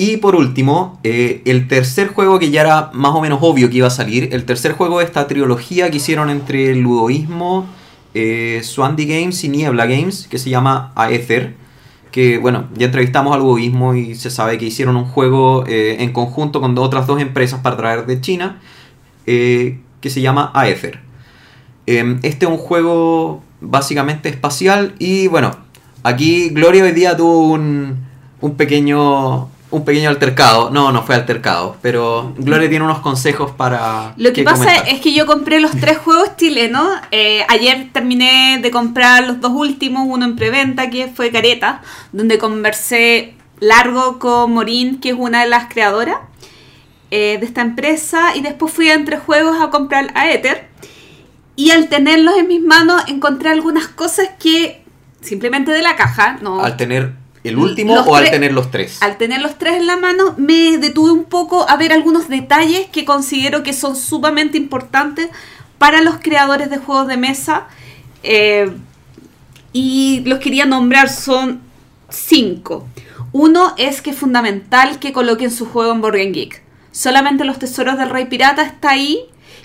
[0.00, 3.78] Y por último, eh, el tercer juego que ya era más o menos obvio que
[3.78, 7.66] iba a salir, el tercer juego de esta trilogía que hicieron entre Ludoísmo,
[8.14, 11.56] eh, Swandy Games y Niebla Games, que se llama Aether.
[12.12, 16.12] Que bueno, ya entrevistamos al Ludoísmo y se sabe que hicieron un juego eh, en
[16.12, 18.60] conjunto con otras dos empresas para traer de China,
[19.26, 21.00] eh, que se llama Aether.
[21.86, 25.50] Em, Este es un juego básicamente espacial y bueno,
[26.04, 27.96] aquí Gloria hoy día tuvo un,
[28.40, 30.70] un pequeño un pequeño altercado.
[30.70, 34.88] No, no fue altercado, pero Gloria tiene unos consejos para Lo que pasa comentar.
[34.88, 36.88] es que yo compré los tres juegos chilenos.
[37.10, 41.82] Eh, ayer terminé de comprar los dos últimos, uno en preventa, que fue Careta,
[42.12, 46.16] donde conversé largo con Morín, que es una de las creadoras
[47.10, 50.68] eh, de esta empresa, y después fui a Entre Juegos a comprar a Ether.
[51.56, 54.84] Y al tenerlos en mis manos encontré algunas cosas que
[55.20, 59.02] simplemente de la caja, no, al tener el último Los o al tener los tres.
[59.02, 62.86] al tener los tres en la mano, me detuve un poco a ver algunos detalles
[62.88, 65.28] que considero que son sumamente importantes
[65.78, 67.66] para los creadores de juegos de mesa.
[68.22, 68.70] eh,
[69.72, 71.60] y los quería nombrar, son
[72.08, 72.86] cinco.
[73.32, 76.62] Uno es que es fundamental que coloquen su juego en Game Geek.
[76.90, 79.20] Solamente los tesoros del Rey Pirata está ahí.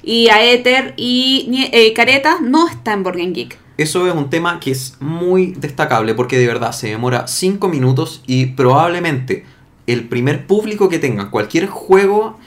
[0.06, 3.58] Y Aether y eh, Careta no está en Game Geek.
[3.78, 8.22] Eso es un tema que es muy destacable porque de verdad se demora 5 minutos
[8.28, 9.46] y probablemente
[9.88, 12.38] el primer público que tenga cualquier juego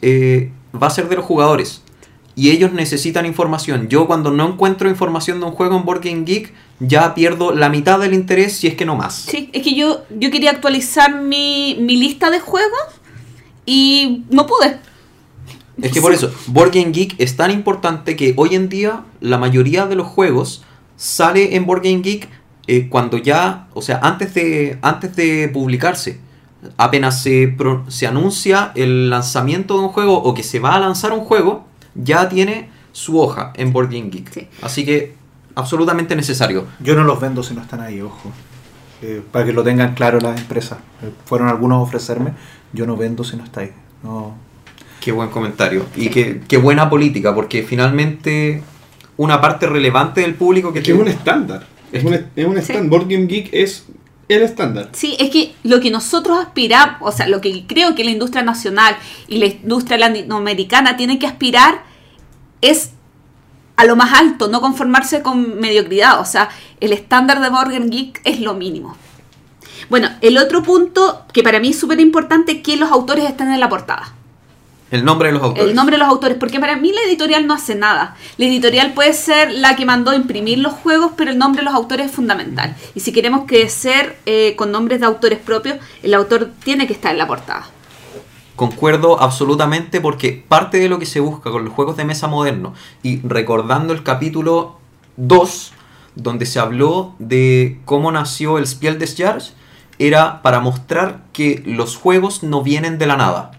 [0.00, 0.50] eh,
[0.80, 1.82] va a ser de los jugadores.
[2.34, 3.88] Y ellos necesitan información.
[3.88, 7.68] Yo cuando no encuentro información de un juego en Board Game Geek ya pierdo la
[7.68, 9.14] mitad del interés si es que no más.
[9.14, 12.80] Sí, es que yo, yo quería actualizar mi, mi lista de juegos
[13.66, 14.78] y no pude.
[15.80, 19.38] Es que por eso, Board Game Geek es tan importante que hoy en día la
[19.38, 20.64] mayoría de los juegos
[21.02, 22.28] sale en Board Game Geek
[22.68, 26.20] eh, cuando ya, o sea, antes de, antes de publicarse.
[26.76, 30.78] Apenas se, pro- se anuncia el lanzamiento de un juego o que se va a
[30.78, 31.64] lanzar un juego,
[31.96, 34.32] ya tiene su hoja en Board Game Geek.
[34.32, 34.48] Sí.
[34.62, 35.16] Así que,
[35.56, 36.66] absolutamente necesario.
[36.78, 38.30] Yo no los vendo si no están ahí, ojo.
[39.02, 40.78] Eh, para que lo tengan claro las empresas.
[41.02, 42.34] Eh, fueron algunos a ofrecerme,
[42.72, 43.72] yo no vendo si no está ahí.
[44.04, 44.36] No.
[45.00, 45.84] Qué buen comentario.
[45.96, 48.62] Y qué, qué buena política, porque finalmente
[49.22, 51.66] una parte relevante del público que, Es que te- es un estándar.
[51.92, 52.58] Es un, es un Sí.
[52.60, 52.86] estándar.
[52.88, 53.86] Board Game Geek es
[54.28, 54.88] el estándar.
[54.92, 58.42] Sí, es que lo que nosotros aspiramos, o sea, lo que creo que la industria
[58.42, 58.96] nacional
[59.28, 61.82] y la industria latinoamericana tienen que aspirar
[62.60, 62.92] es
[63.76, 66.20] a lo más alto, no conformarse con mediocridad.
[66.20, 66.48] O sea,
[66.80, 68.96] el estándar de Morgan Geek es lo mínimo.
[69.90, 73.52] Bueno, el otro punto que para mí es súper importante es que los autores estén
[73.52, 74.14] en la portada.
[74.92, 75.70] El nombre de los autores.
[75.70, 78.14] El nombre de los autores, porque para mí la editorial no hace nada.
[78.36, 81.64] La editorial puede ser la que mandó a imprimir los juegos, pero el nombre de
[81.64, 82.76] los autores es fundamental.
[82.94, 87.10] Y si queremos crecer eh, con nombres de autores propios, el autor tiene que estar
[87.10, 87.64] en la portada.
[88.54, 92.78] Concuerdo absolutamente porque parte de lo que se busca con los juegos de mesa modernos
[93.02, 94.78] y recordando el capítulo
[95.16, 95.72] 2
[96.16, 99.54] donde se habló de cómo nació el Spiel des Jahres
[99.98, 103.52] era para mostrar que los juegos no vienen de la nada,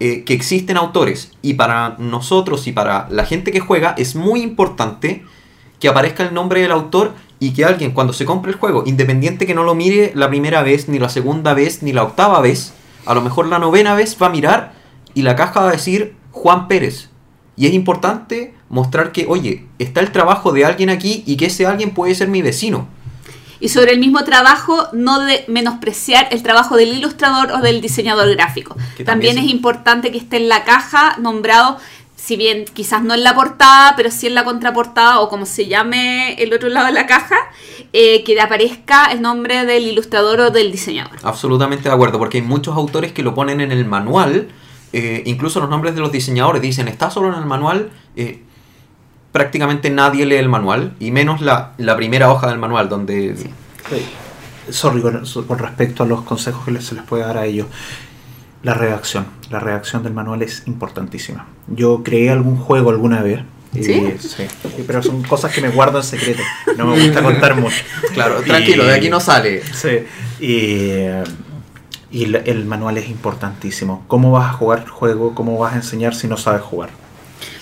[0.00, 4.40] eh, que existen autores y para nosotros y para la gente que juega es muy
[4.40, 5.24] importante
[5.78, 9.46] que aparezca el nombre del autor y que alguien cuando se compre el juego, independiente
[9.46, 12.72] que no lo mire la primera vez, ni la segunda vez, ni la octava vez,
[13.06, 14.72] a lo mejor la novena vez va a mirar
[15.14, 17.10] y la caja va a decir Juan Pérez.
[17.56, 21.66] Y es importante mostrar que, oye, está el trabajo de alguien aquí y que ese
[21.66, 22.88] alguien puede ser mi vecino.
[23.60, 28.28] Y sobre el mismo trabajo, no de menospreciar el trabajo del ilustrador o del diseñador
[28.34, 28.74] gráfico.
[28.96, 31.78] Que También, también es importante que esté en la caja nombrado,
[32.16, 35.66] si bien quizás no en la portada, pero sí en la contraportada o como se
[35.66, 37.36] llame el otro lado de la caja,
[37.92, 41.18] eh, que aparezca el nombre del ilustrador o del diseñador.
[41.22, 44.48] Absolutamente de acuerdo, porque hay muchos autores que lo ponen en el manual,
[44.92, 48.42] eh, incluso los nombres de los diseñadores dicen, está solo en el manual, eh,
[49.32, 53.34] prácticamente nadie lee el manual, y menos la, la primera hoja del manual, donde...
[54.70, 57.66] Sorry, con, con respecto a los consejos que se les puede dar a ellos.
[58.62, 59.26] La redacción.
[59.50, 61.46] La redacción del manual es importantísima.
[61.66, 63.40] Yo creé algún juego alguna vez
[63.74, 64.14] Y- ¿Sí?
[64.20, 64.28] sí.
[64.76, 66.42] Sí, Pero son cosas que me guardo en secreto.
[66.76, 67.82] No me gusta contar mucho.
[68.12, 69.62] Claro, tranquilo, de aquí no sale.
[69.72, 70.04] Sí.
[70.40, 71.24] Y, eh,
[72.12, 74.04] y la- el manual es importantísimo.
[74.08, 75.34] ¿Cómo vas a jugar el juego?
[75.34, 76.90] ¿Cómo vas a enseñar si no sabes jugar?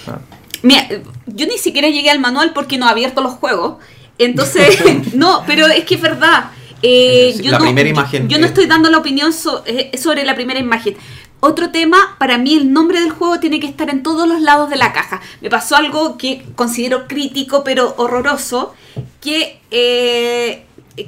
[0.07, 0.19] Ah,
[0.63, 0.89] Mira,
[1.27, 3.77] yo ni siquiera llegué al manual porque no he abierto los juegos.
[4.19, 4.79] Entonces,
[5.15, 6.51] no, pero es que es verdad.
[6.83, 9.91] Eh, yo la no, primera imagen Yo, no es- estoy dando la opinión so- eh,
[9.99, 10.97] sobre la primera imagen.
[11.41, 14.71] Otro tema, para mí el nombre del juego tiene que estar en todos los lados
[14.71, 15.21] de la caja.
[15.41, 18.75] Me pasó algo que considero crítico pero horroroso,
[19.21, 20.65] que, eh,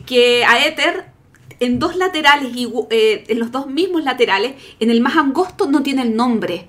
[0.06, 1.06] que a Ether
[1.59, 5.82] en dos laterales, igu- eh, en los dos mismos laterales, en el más angosto no
[5.82, 6.66] tiene el nombre.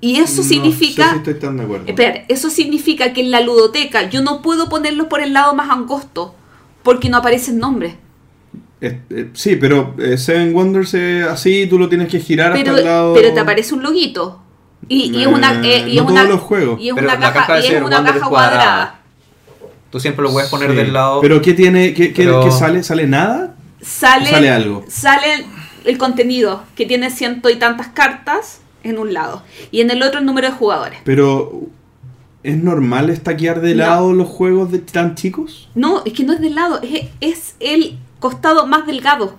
[0.00, 1.04] Y eso No significa...
[1.04, 1.86] sé si estoy tan de acuerdo.
[1.86, 5.70] Espera, eso significa que en la ludoteca yo no puedo ponerlo por el lado más
[5.70, 6.34] angosto
[6.82, 7.96] porque no aparece el nombre.
[8.80, 12.72] Eh, eh, sí, pero eh, Seven Wonders eh, así tú lo tienes que girar Pero,
[12.72, 13.14] hasta el lado.
[13.14, 14.42] pero te aparece un loguito.
[14.88, 16.80] Y, y es una, y no es una, todos los juegos.
[16.80, 18.62] y es Pero una caja, caja de y es Seven una Wonders caja es cuadrada.
[18.64, 19.00] cuadrada.
[19.90, 20.76] Tú siempre lo puedes poner Sí.
[20.76, 21.20] del lado.
[21.22, 21.94] ¿Pero qué tiene?
[21.94, 22.82] ¿Qué, qué- Pero- qué sale?
[22.82, 23.56] ¿Sale nada?
[23.80, 24.84] Sale, Sale algo.
[24.88, 25.46] sale
[25.84, 29.42] el contenido, que tiene ciento y tantas cartas en un lado.
[29.70, 30.98] Y en el otro el número de jugadores.
[31.04, 31.62] Pero
[32.42, 33.84] ¿es normal estaquear de No.
[33.86, 35.68] lado los juegos de tan chicos?
[35.74, 39.34] No, es que no es del lado, es, es el costado más delgado.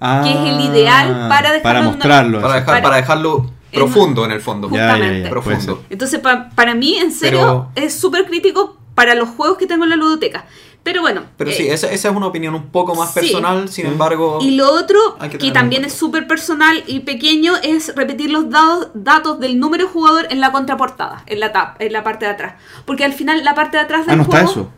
[0.00, 2.40] Que es el ideal para dejarlo Para una- mostrarlo.
[2.40, 2.60] para, así.
[2.60, 4.68] dejar, Para- para dejarlo profundo en el fondo.
[4.70, 5.28] Ya, ya, ya, justamente.
[5.28, 5.82] puede Profundo.
[5.90, 9.90] Entonces, pa- para mí, en serio, es súper crítico para los juegos que tengo en
[9.90, 10.46] la ludoteca.
[10.82, 11.24] Pero bueno.
[11.36, 13.20] Pero eh, sí, esa, esa es una opinión un poco más Sí.
[13.20, 14.38] personal, sin embargo...
[14.40, 14.98] Y lo otro,
[15.38, 19.90] que también es súper personal y pequeño, es repetir los dados, datos del número de
[19.92, 22.54] jugador en la contraportada, en la tap, en la parte de atrás.
[22.86, 24.50] Porque al final la parte de atrás del Ah, no está juego.
[24.50, 24.70] eso.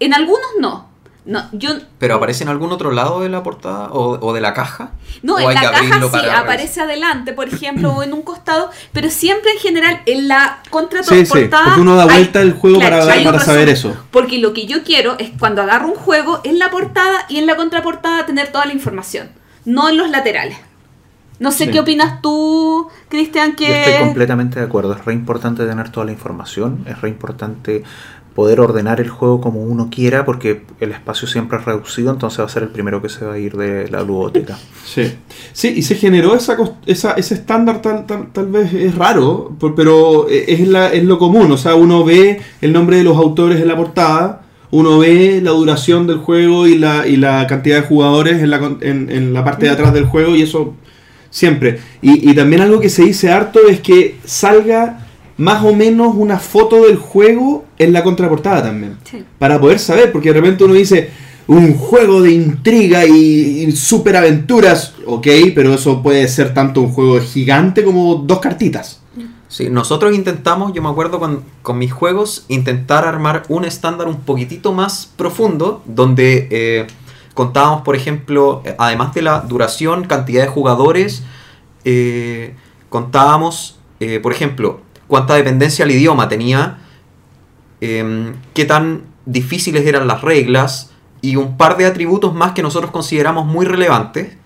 [0.00, 0.90] En algunos no.
[1.26, 4.52] No, yo, ¿Pero aparece en algún otro lado de la portada o, o de la
[4.52, 4.90] caja?
[5.22, 8.12] no ¿O en hay la que caja sí para aparece adelante, por ejemplo, o en
[8.12, 11.64] un costado, pero siempre en general en la Sí, sí, contraportada.
[11.64, 13.96] porque uno da hay- vuelta el juego claro, para, hay para saber eso.
[14.10, 17.46] Porque lo que yo quiero es cuando agarro un juego, en la portada y en
[17.46, 19.30] la contraportada tener toda la información,
[19.64, 20.58] no en los laterales.
[21.40, 21.70] No sé Sí.
[21.72, 23.98] qué opinas tú, Cristian, Yo estoy que...
[24.00, 24.92] completamente de acuerdo.
[24.94, 26.84] Es re importante tener toda la información.
[26.86, 27.82] Es re importante
[28.34, 32.10] poder ordenar el juego como uno quiera porque el espacio siempre es reducido.
[32.10, 34.58] Entonces va a ser el primero que se va a ir de la ludoteca.
[34.84, 35.12] Sí.
[35.52, 36.56] Sí, y se generó esa,
[36.86, 41.18] esa ese estándar tal, tal, tal vez es raro, pero eh, es, la- es lo
[41.18, 41.50] común.
[41.50, 45.50] O sea, uno ve el nombre de los autores en la portada, uno ve la
[45.52, 49.42] duración del juego y la, y la cantidad de jugadores en la, en, en la
[49.44, 50.74] parte de atrás del juego y eso
[51.30, 51.80] siempre.
[52.02, 55.03] Y, y también algo que se dice harto es que salga
[55.36, 59.24] más o menos una foto del juego en la contraportada también Sí.
[59.38, 61.10] para poder saber, porque de repente uno dice
[61.46, 67.20] un juego de intriga y, y superaventuras, ok, pero eso puede ser tanto un juego
[67.20, 69.00] gigante como dos cartitas.
[69.48, 74.20] Sí, nosotros intentamos, yo me acuerdo con, con mis juegos, intentar armar un estándar un
[74.22, 76.86] poquitito más profundo, donde eh,
[77.34, 81.22] contábamos, por ejemplo, además de la duración, cantidad de jugadores,
[81.84, 82.54] eh,
[82.88, 84.80] contábamos, eh, por ejemplo,
[85.14, 86.78] cuánta dependencia al idioma tenía,
[87.80, 92.90] em, qué tan difíciles eran las reglas y un par de atributos más que nosotros
[92.90, 94.36] consideramos muy relevantes,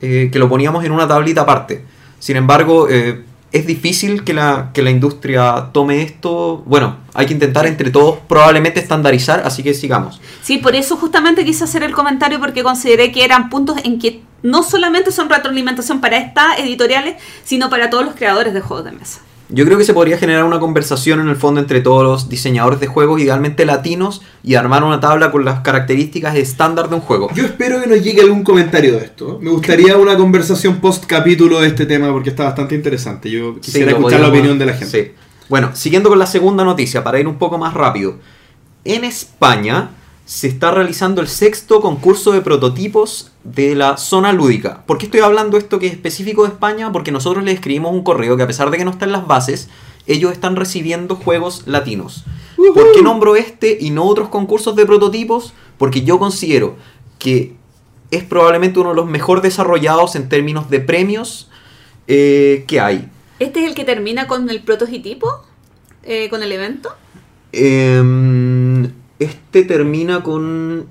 [0.00, 1.84] eh, que lo poníamos en una tablita aparte.
[2.18, 6.62] Sin embargo, eh, es difícil que la, que la industria tome esto.
[6.64, 10.18] Bueno, hay que intentar entre todos probablemente estandarizar, así que sigamos.
[10.40, 14.22] Sí, por eso justamente quise hacer el comentario porque consideré que eran puntos en que
[14.42, 18.92] no solamente son retroalimentación para estas editoriales, sino para todos los creadores de juegos de
[18.92, 19.20] mesa.
[19.48, 22.80] Yo creo que se podría generar una conversación en el fondo entre todos los diseñadores
[22.80, 27.28] de juegos, idealmente latinos, y armar una tabla con las características estándar de un juego.
[27.32, 29.38] Yo espero que nos llegue algún comentario de esto.
[29.40, 33.30] Me gustaría una conversación post capítulo de este tema porque está bastante interesante.
[33.30, 35.14] Yo quisiera escuchar la opinión de la gente.
[35.16, 35.26] Sí.
[35.48, 38.16] Bueno, siguiendo con la segunda noticia, para ir un poco más rápido.
[38.84, 39.90] En España
[40.26, 44.84] se está realizando el sexto concurso de prototipos de la zona lúdica.
[44.84, 46.90] ¿Por qué estoy hablando esto que es específico de España?
[46.90, 49.26] Porque nosotros le escribimos un correo que a pesar de que no está en las
[49.28, 49.68] bases,
[50.06, 52.24] ellos están recibiendo juegos latinos.
[52.56, 55.54] ¿Por qué nombro este y no otros concursos de prototipos?
[55.78, 56.74] Porque yo considero
[57.20, 57.54] que
[58.10, 61.48] es probablemente uno de los mejor desarrollados en términos de premios
[62.08, 63.08] eh, que hay.
[63.38, 65.44] ¿Este es el que termina con el prototipo?
[66.02, 66.90] Eh, ¿Con el evento?
[67.52, 70.86] Em, este termina con.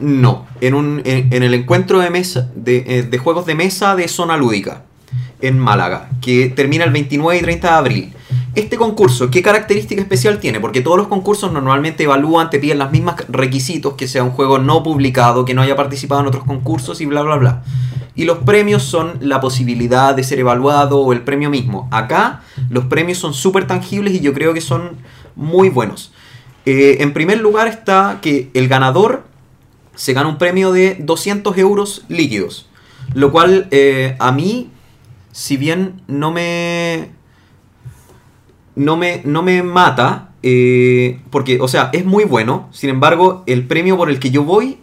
[0.00, 4.06] No, en, un, en, el encuentro de, mesa, de, eh, de juegos de mesa de
[4.06, 4.84] zona lúdica
[5.40, 8.12] en Málaga, que termina el 29 y 30 de abril.
[8.54, 10.58] Este concurso, ¿qué característica especial tiene?
[10.58, 14.58] Porque todos los concursos normalmente evalúan, te piden los mismos requisitos, que sea un juego
[14.58, 17.62] no publicado, que no haya participado en otros concursos y bla, bla, bla.
[18.14, 21.88] Y los premios son la posibilidad de ser evaluado o el premio mismo.
[21.92, 24.96] Acá los premios son súper tangibles y yo creo que son
[25.36, 26.12] muy buenos.
[26.70, 29.24] Eh, en primer lugar está que el ganador
[29.94, 32.68] se gana un premio de 200 euros líquidos.
[33.14, 34.70] Lo cual eh, a mí,
[35.32, 37.08] si bien no me...
[38.76, 42.68] No me, no me mata, eh, porque, o sea, es muy bueno.
[42.70, 44.76] Sin embargo, el premio por el que yo voy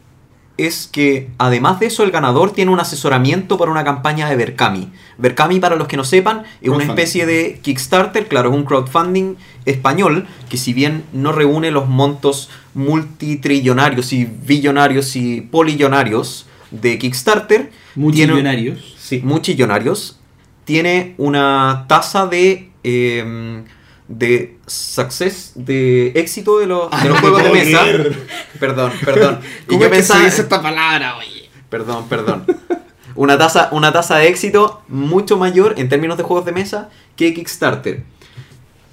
[0.57, 4.89] es que, además de eso, el ganador tiene un asesoramiento para una campaña de Berkami.
[5.17, 9.35] Berkami, para los que no sepan, es una especie de Kickstarter, claro, es un crowdfunding
[9.65, 17.61] español que si bien no reúne los montos multitrillonarios y billonarios y polillonarios de Kickstarter,
[17.61, 18.95] tiene- Multimillonarios.
[18.97, 20.19] Sí, muchillonarios.
[20.65, 22.69] Tiene una tasa de.
[22.83, 23.63] eh,
[24.07, 27.81] de success, de éxito de los, de Ah, los no juegos de mesa.
[28.59, 29.39] Perdón, perdón.
[29.63, 30.19] Y ¿Cómo yo es que pensaba.
[30.19, 31.49] se dice esta palabra, oye?
[31.69, 32.45] Perdón, perdón.
[33.15, 37.33] Una tasa, una tasa de éxito mucho mayor en términos de juegos de mesa que
[37.33, 38.03] Kickstarter.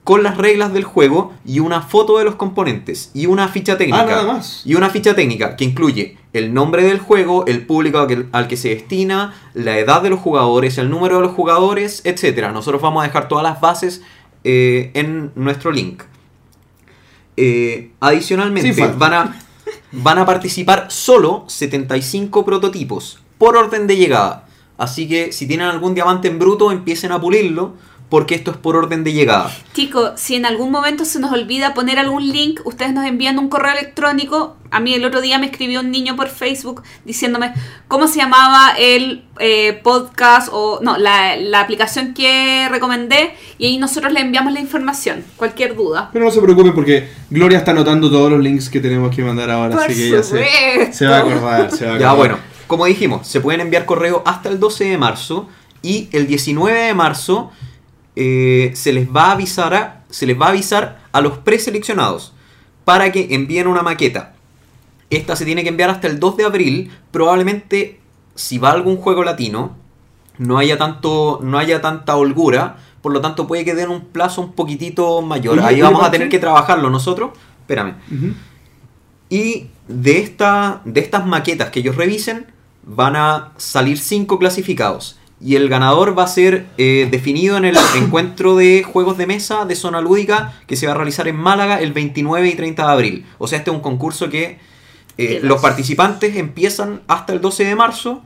[0.03, 4.03] con las reglas del juego y una foto de los componentes y una ficha técnica.
[4.03, 4.61] Ah, nada más.
[4.65, 8.47] Y una ficha técnica que incluye el nombre del juego, el público al que, al
[8.47, 12.51] que se destina, la edad de los jugadores, el número de los jugadores, etc.
[12.51, 14.01] Nosotros vamos a dejar todas las bases
[14.43, 16.03] eh, en nuestro link.
[17.37, 19.39] Eh, adicionalmente, van a,
[19.91, 24.47] van a participar solo 75 prototipos por orden de llegada.
[24.77, 27.73] Así que si tienen algún diamante en bruto, empiecen a pulirlo,
[28.13, 29.51] porque esto es por orden de llegada.
[29.73, 33.49] Chicos, si en algún momento se nos olvida poner algún link, ustedes nos envían un
[33.49, 34.55] correo electrónico.
[34.69, 37.55] A mí el otro día me escribió un niño por Facebook diciéndome
[37.87, 43.77] cómo se llamaba el eh, podcast o no, la, la aplicación que recomendé y ahí
[43.79, 45.23] nosotros le enviamos la información.
[45.35, 46.11] Cualquier duda.
[46.13, 49.49] Pero no se preocupen porque Gloria está anotando todos los links que tenemos que mandar
[49.49, 51.71] ahora, Por así que ella se, se va a acordar.
[51.71, 52.17] Se va a Ya acordar.
[52.17, 52.37] bueno,
[52.67, 55.49] como dijimos, se pueden enviar correo hasta el 12 de marzo
[55.81, 57.51] y el 19 de marzo
[58.15, 62.33] eh, se les va a avisar a, se les va a avisar a los preseleccionados
[62.85, 64.33] para que envíen una maqueta.
[65.09, 66.91] Esta se tiene que enviar hasta el 2 de abril.
[67.11, 67.99] Probablemente
[68.35, 69.75] si va algún juego latino
[70.37, 74.41] no haya tanto no haya tanta holgura, por lo tanto puede que den un plazo
[74.41, 75.59] un poquitito mayor.
[75.59, 77.31] Ahí vamos a tener que trabajarlo nosotros.
[77.61, 77.95] Espérame.
[79.29, 82.47] Y de, esta, de estas maquetas que ellos revisen,
[82.83, 85.17] van a salir cinco clasificados.
[85.43, 89.65] Y el ganador va a ser eh, definido en el encuentro de juegos de mesa
[89.65, 92.91] de zona lúdica que se va a realizar en Málaga el 29 y 30 de
[92.91, 93.25] abril.
[93.37, 94.57] O sea, este es un concurso que
[95.17, 98.23] eh, los participantes empiezan hasta el 12 de marzo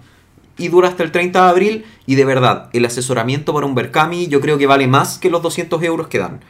[0.58, 1.86] y dura hasta el 30 de abril.
[2.06, 5.42] Y de verdad, el asesoramiento para un Berkami yo creo que vale más que los
[5.42, 6.42] 200 euros que dan.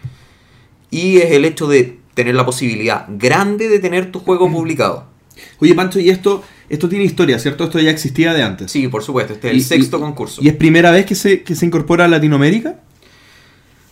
[0.89, 5.05] Y es el hecho de tener la posibilidad grande de tener tu juego publicado.
[5.59, 7.63] Oye, Pancho, y esto, esto tiene historia, ¿cierto?
[7.65, 8.71] Esto ya existía de antes.
[8.71, 10.41] Sí, por supuesto, este es el Y- sexto y- concurso.
[10.43, 12.79] ¿Y es primera vez que se, que se incorpora a Latinoamérica?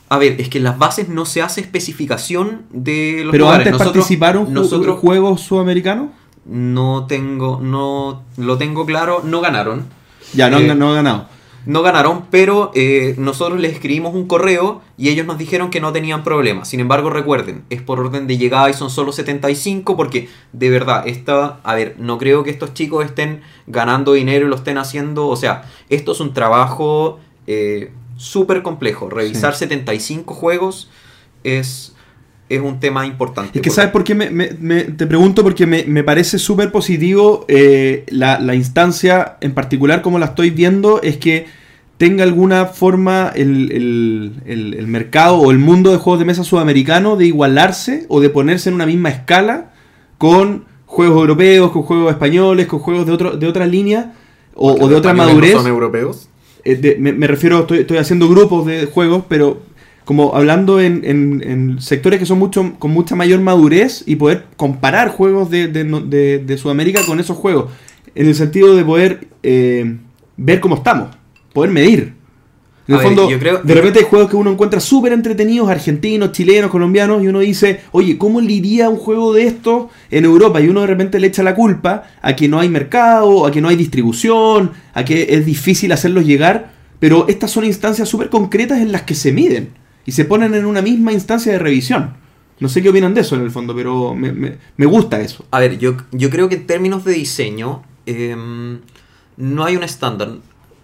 [0.09, 3.67] A ver, es que en las bases no se hace especificación de los ¿Pero lugares.
[3.67, 6.09] antes participaron ju- nosotros juegos sudamericanos?
[6.47, 9.85] no tengo, no lo tengo claro, no ganaron.
[10.35, 11.27] Ya, no, Eh, no han ganado.
[11.65, 15.91] No ganaron, pero eh, nosotros les escribimos un correo y ellos nos dijeron que no
[15.91, 16.63] tenían problema.
[16.65, 21.07] Sin embargo, recuerden, es por orden de llegada y son solo 75 porque de verdad,
[21.07, 25.27] esta, a ver, no creo que estos chicos estén ganando dinero y lo estén haciendo.
[25.27, 29.09] O sea, esto es un trabajo eh, súper complejo.
[29.09, 30.89] Revisar 75 juegos
[31.43, 31.94] es,
[32.47, 33.57] es un tema importante.
[33.57, 36.71] Es que sabes por qué me, me- me- te pregunto porque me, me parece súper
[36.71, 41.47] positivo eh, la, la instancia en particular como la estoy viendo es que
[41.97, 46.43] tenga alguna forma el, el- el- el mercado o el mundo de juegos de mesa
[46.43, 49.71] sudamericano de igualarse o de ponerse en una misma escala
[50.17, 54.13] con juegos europeos, con juegos españoles, con juegos de, otro, de otra línea
[54.53, 55.53] o, o de otra no madurez.
[55.53, 56.29] son europeos.
[56.63, 59.61] Eh, de- me refiero, estoy, estoy haciendo grupos de juegos, pero
[60.05, 64.45] como hablando en, en- en sectores que son mucho con mucha mayor madurez y poder
[64.55, 67.71] comparar juegos de, de- no- de- de Sudamérica con esos juegos,
[68.13, 69.97] en el sentido de poder eh,
[70.37, 71.09] ver cómo estamos,
[71.53, 72.13] poder medir.
[72.87, 75.11] En A el ver, fondo, yo creo- de repente hay juegos que uno encuentra súper
[75.11, 79.87] entretenidos, argentinos, chilenos, colombianos, y uno dice, oye, ¿cómo le iría un juego de estos
[80.11, 80.61] en Europa?
[80.61, 83.59] Y uno de repente le echa la culpa a que no hay mercado, a que
[83.59, 88.79] no hay distribución, a que es difícil hacerlos llegar, pero estas son instancias súper concretas
[88.79, 89.69] en las que se miden
[90.05, 92.13] y se ponen en una misma instancia de revisión.
[92.59, 95.45] No sé qué opinan de eso en el fondo, pero me, me- me gusta eso.
[95.51, 98.79] A ver, yo, yo creo que en términos de diseño em,
[99.37, 100.29] no hay un estándar.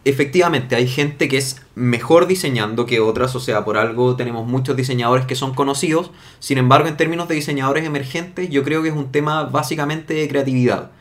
[0.03, 4.76] Efectivamente, hay gente que es mejor diseñando que otras, o sea, por algo tenemos muchos
[4.76, 6.10] diseñadores que son conocidos.
[6.39, 10.27] Sin embargo, en términos de diseñadores emergentes, yo creo que es un tema básicamente de
[10.27, 10.91] creatividad.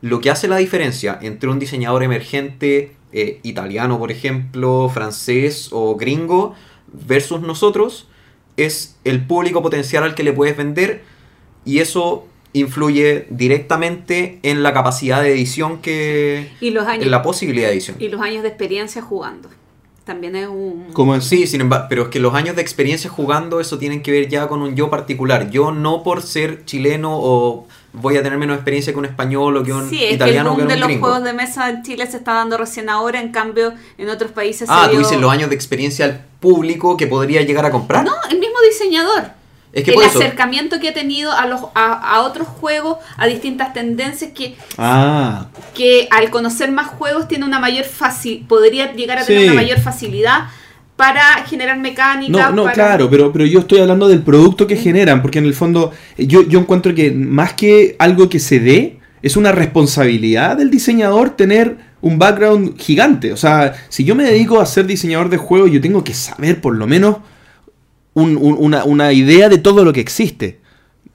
[0.00, 5.96] lo que hace la diferencia entre un diseñador emergente eh, italiano, por ejemplo, francés o
[5.96, 6.54] gringo,
[6.92, 8.08] versus nosotros,
[8.56, 11.02] es el público potencial al que le puedes vender
[11.64, 16.50] y eso influye directamente en la capacidad de edición que...
[16.60, 17.96] Y los años, en la posibilidad de edición.
[18.00, 19.48] y los años de experiencia jugando.
[20.04, 20.86] También es un...
[20.94, 21.24] ¿Cómo es?
[21.24, 24.28] Sí, sin embargo, pero es que los años de experiencia jugando, eso tienen que ver
[24.28, 25.50] ya con un yo particular.
[25.50, 29.62] Yo no por ser chileno o voy a tener menos experiencia que un español o
[29.64, 31.06] que un Sí, es que el boom que de los gringo.
[31.06, 34.68] juegos de mesa en Chile se está dando recién ahora, en cambio en otros países
[34.70, 37.70] Ah, se tú dio- dices los años de experiencia al público que podría llegar a
[37.70, 38.04] comprar.
[38.04, 39.36] No, el mismo diseñador.
[39.72, 43.26] Es que el eso- acercamiento que ha tenido a, los, a, a otros juegos, a
[43.26, 49.18] distintas tendencias que, Ah, que al conocer más juegos tiene una mayor faci podría llegar
[49.18, 49.48] a tener Sí.
[49.48, 50.44] una mayor facilidad
[50.98, 52.32] para generar mecánica.
[52.50, 55.44] no, no, para- claro, pero, pero yo estoy hablando del producto que generan, porque en
[55.46, 59.52] el fondo eh, yo, yo encuentro que más que algo que se dé, es una
[59.52, 63.32] responsabilidad del diseñador tener un background gigante.
[63.32, 66.60] O sea, si yo me dedico a ser diseñador de juegos, yo tengo que saber
[66.60, 67.18] por lo menos
[68.14, 70.58] un- un- una, una idea de todo lo que existe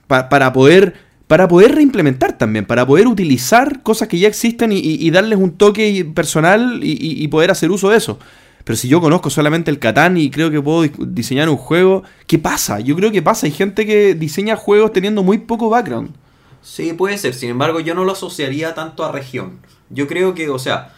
[0.06, 0.94] pa- para poder
[1.26, 5.38] para poder reimplementar también, para poder utilizar cosas que ya existen y, y- y darles
[5.38, 8.18] un toque personal y- y poder hacer uso de eso.
[8.64, 12.02] Pero si yo conozco solamente el Catán y creo que puedo dis- diseñar un juego,
[12.26, 12.80] ¿qué pasa?
[12.80, 13.46] Yo creo que pasa.
[13.46, 16.14] Hay gente que diseña juegos teniendo muy poco background.
[16.62, 17.34] Sí, puede ser.
[17.34, 19.58] Sin embargo, yo no lo asociaría tanto a región.
[19.90, 20.94] Yo creo que, o sea,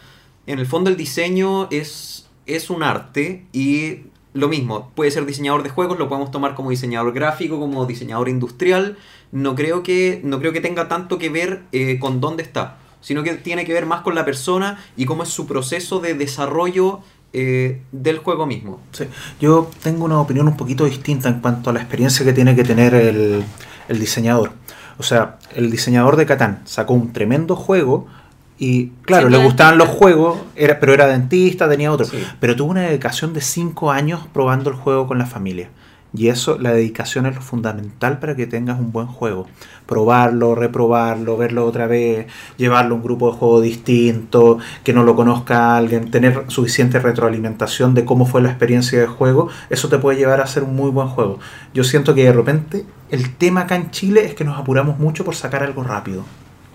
[0.46, 4.02] en el fondo el diseño es, es un arte y
[4.32, 8.28] lo mismo, puede ser diseñador de juegos, lo podemos tomar como diseñador gráfico, como diseñador
[8.28, 8.96] industrial.
[9.32, 13.24] No creo que, no creo que tenga tanto que ver eh, con dónde está, sino
[13.24, 17.00] que tiene que ver más con la persona y cómo es su proceso de desarrollo
[17.38, 18.80] eh, del juego mismo.
[18.92, 19.04] Sí.
[19.38, 22.64] Yo tengo una opinión un poquito distinta en cuanto a la experiencia que tiene que
[22.64, 23.44] tener el,
[23.88, 24.52] el diseñador.
[24.96, 28.06] O sea, el diseñador de Catán sacó un tremendo juego
[28.58, 32.06] y, claro, le gustaban los juegos, era, pero era dentista, tenía otro.
[32.06, 32.24] Sí.
[32.40, 35.68] Pero tuvo una dedicación de 5 años probando el juego con la familia.
[36.16, 39.46] Y eso, la dedicación es lo fundamental para que tengas un buen juego.
[39.86, 42.26] Probarlo, reprobarlo, verlo otra vez,
[42.56, 47.94] llevarlo a un grupo de juego distinto, que no lo conozca alguien, tener suficiente retroalimentación
[47.94, 50.90] de cómo fue la experiencia de juego, eso te puede llevar a hacer un muy
[50.90, 51.38] buen juego.
[51.74, 55.24] Yo siento que de repente el tema acá en Chile es que nos apuramos mucho
[55.24, 56.24] por sacar algo rápido.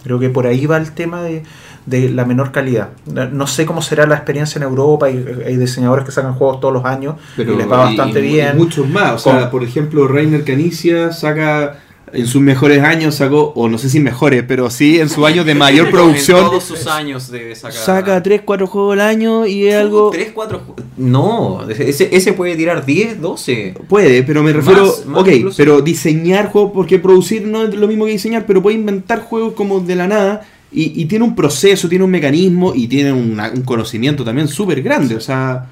[0.04, 1.44] Creo que por ahí va el tema de,
[1.86, 2.90] de la menor calidad.
[3.32, 5.08] No sé cómo será la experiencia en Europa.
[5.08, 8.34] Hay, hay diseñadores que sacan juegos todos los años y les va bastante y- y
[8.34, 8.58] bien.
[8.58, 9.14] Muchos más.
[9.14, 11.80] O sea, Con- por ejemplo, Reiner Canicia saca.
[12.14, 15.46] En sus mejores años sacó, o no sé si mejores, pero sí en sus años
[15.46, 17.72] de mayor En producción, todos sus años debe sacar.
[17.78, 20.10] saca 3, 4 juegos al año y es algo.
[20.12, 20.62] 3, 4
[20.98, 23.76] No, ese, ese puede tirar 10, 12.
[23.88, 24.88] Puede, pero me refiero.
[24.88, 25.56] Más, más ok, incluso.
[25.58, 29.54] pero diseñar juegos, porque producir no es lo mismo que diseñar, pero puede inventar juegos
[29.54, 30.42] como de la nada
[30.72, 34.82] y, y tiene un proceso, tiene un mecanismo y tiene una- un conocimiento también súper
[34.82, 35.16] grande.
[35.16, 35.68] O sea,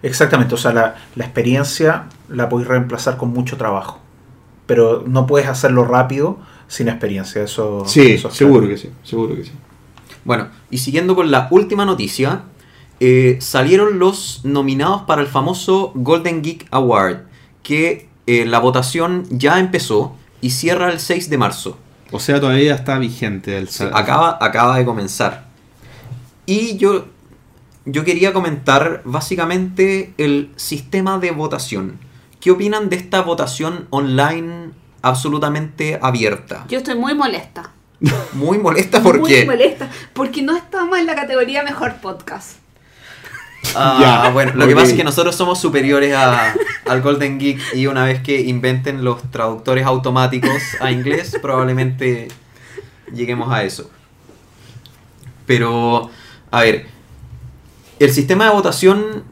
[0.00, 3.98] Exactamente, o sea, la, la experiencia la podéis reemplazar con mucho trabajo.
[4.66, 6.38] Pero no puedes hacerlo rápido
[6.68, 7.42] sin experiencia.
[7.42, 8.74] Eso, sí, eso es seguro claro.
[8.74, 9.52] que sí, seguro que sí.
[10.24, 12.42] Bueno, y siguiendo con la última noticia,
[13.00, 17.22] eh, salieron los nominados para el famoso Golden Geek Award,
[17.64, 21.76] que eh, la votación ya empezó y cierra el 6 de marzo.
[22.10, 25.46] O sea, todavía está vigente el Sí, acaba, acaba de comenzar.
[26.46, 27.06] Y yo,
[27.84, 31.98] yo quería comentar básicamente el sistema de votación.
[32.40, 34.70] ¿Qué opinan de esta votación online
[35.02, 36.64] absolutamente abierta?
[36.68, 37.72] Yo estoy muy molesta.
[38.32, 39.44] Muy molesta muy porque...
[39.44, 39.90] molesta.
[40.12, 42.58] Porque no estamos en la categoría mejor podcast.
[43.74, 46.54] Ah, Ya, bueno, lo que pasa es que nosotros somos superiores a-
[46.86, 50.50] al Golden Geek y una vez que inventen los traductores automáticos
[50.80, 52.28] a inglés, probablemente
[53.12, 53.90] lleguemos a eso.
[55.46, 56.10] Pero,
[56.50, 56.86] a ver,
[57.98, 59.24] el sistema de votación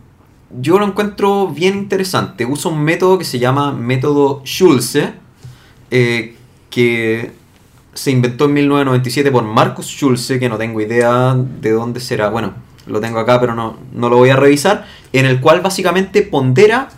[0.60, 2.46] yo lo encuentro bien interesante.
[2.46, 5.12] Usa un método que se llama método Schulze,
[5.90, 6.36] eh,
[6.70, 7.32] que
[7.94, 12.28] se inventó en 1997 por Marcus Schulze, que no tengo idea de dónde será.
[12.30, 12.54] Bueno,
[12.86, 14.86] lo tengo acá, pero no, no lo voy a revisar.
[15.12, 16.88] En el cual básicamente pondera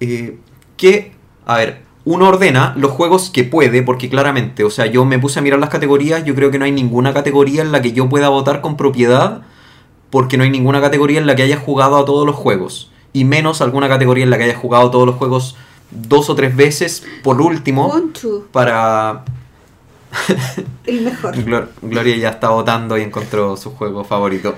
[0.00, 0.38] eh,
[0.76, 1.12] que,
[1.46, 5.38] a ver, uno ordena los juegos que puede, porque claramente, o sea, yo me puse
[5.38, 8.08] a mirar las categorías, yo creo que no hay ninguna categoría en la que yo
[8.08, 9.42] pueda votar con propiedad,
[10.10, 12.90] porque no hay ninguna categoría en la que haya jugado a todos los juegos.
[13.12, 15.56] Y menos alguna categoría en la que haya jugado todos los juegos
[15.90, 17.92] dos o tres veces, por último,
[18.50, 19.24] para...
[20.86, 21.34] el mejor.
[21.44, 24.56] Glor- Gloria ya está votando y encontró su juego favorito.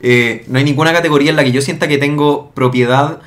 [0.00, 3.20] Eh, no hay ninguna categoría en la que yo sienta que tengo propiedad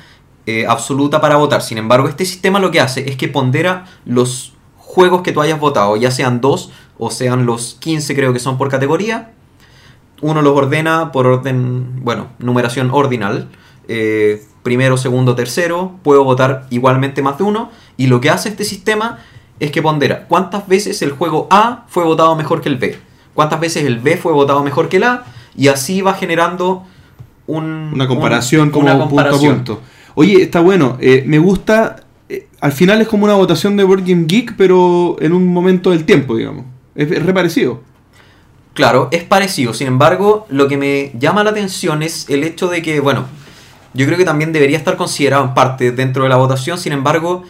[0.46, 1.62] eh, absoluta para votar.
[1.62, 5.60] Sin embargo, este sistema lo que hace es que pondera los juegos que tú hayas
[5.60, 9.32] votado, ya sean dos o sean los 15 creo que son por categoría.
[10.20, 13.48] Uno los ordena por orden, bueno, numeración ordinal.
[13.88, 15.98] eh, primero, segundo, tercero.
[16.02, 17.70] Puedo votar igualmente más de uno.
[17.96, 19.18] Y lo que hace este sistema
[19.58, 22.98] es que pondera cuántas veces el juego A fue votado mejor que el B.
[23.34, 25.24] Cuántas veces el B fue votado mejor que el A.
[25.56, 26.84] Y así va generando
[27.46, 29.80] un, Una comparación un- como una punto a punto.
[30.14, 30.96] Oye, está bueno.
[31.00, 31.96] eh, me gusta.
[32.28, 35.90] eh, al final es como una votación de Board Game Geek, pero en un momento
[35.90, 36.64] del tiempo, digamos.
[36.94, 37.80] Es, es re parecido.
[38.74, 39.74] Claro, es parecido.
[39.74, 43.24] Sin embargo, lo que me llama la atención es el hecho de que, bueno,
[43.94, 46.78] yo creo que también debería estar considerado en parte dentro de la votación.
[46.78, 47.42] Sin embargo,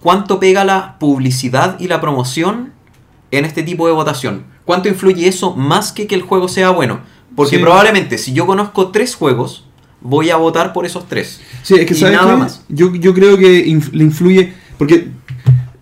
[0.00, 2.72] ¿cuánto pega la publicidad y la promoción
[3.32, 4.44] en este tipo de votación?
[4.64, 7.00] ¿Cuánto influye eso más que que el juego sea bueno?
[7.38, 7.62] Porque Sí.
[7.62, 9.64] probablemente si yo conozco tres juegos,
[10.00, 11.40] voy a votar por esos tres.
[11.62, 12.36] Sí, es que Y ¿sabes nada qué?
[12.40, 12.64] más.
[12.68, 14.52] Yo, yo creo que inf- le influye.
[14.76, 15.06] Porque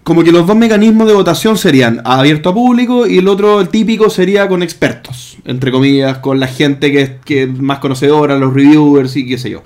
[0.03, 3.70] como que los dos mecanismos de votación serían abierto a público y el otro, el
[3.70, 8.37] típico, sería con expertos, entre comillas, con la gente que es, que es más conocedora,
[8.39, 9.62] los reviewers y qué sé yo.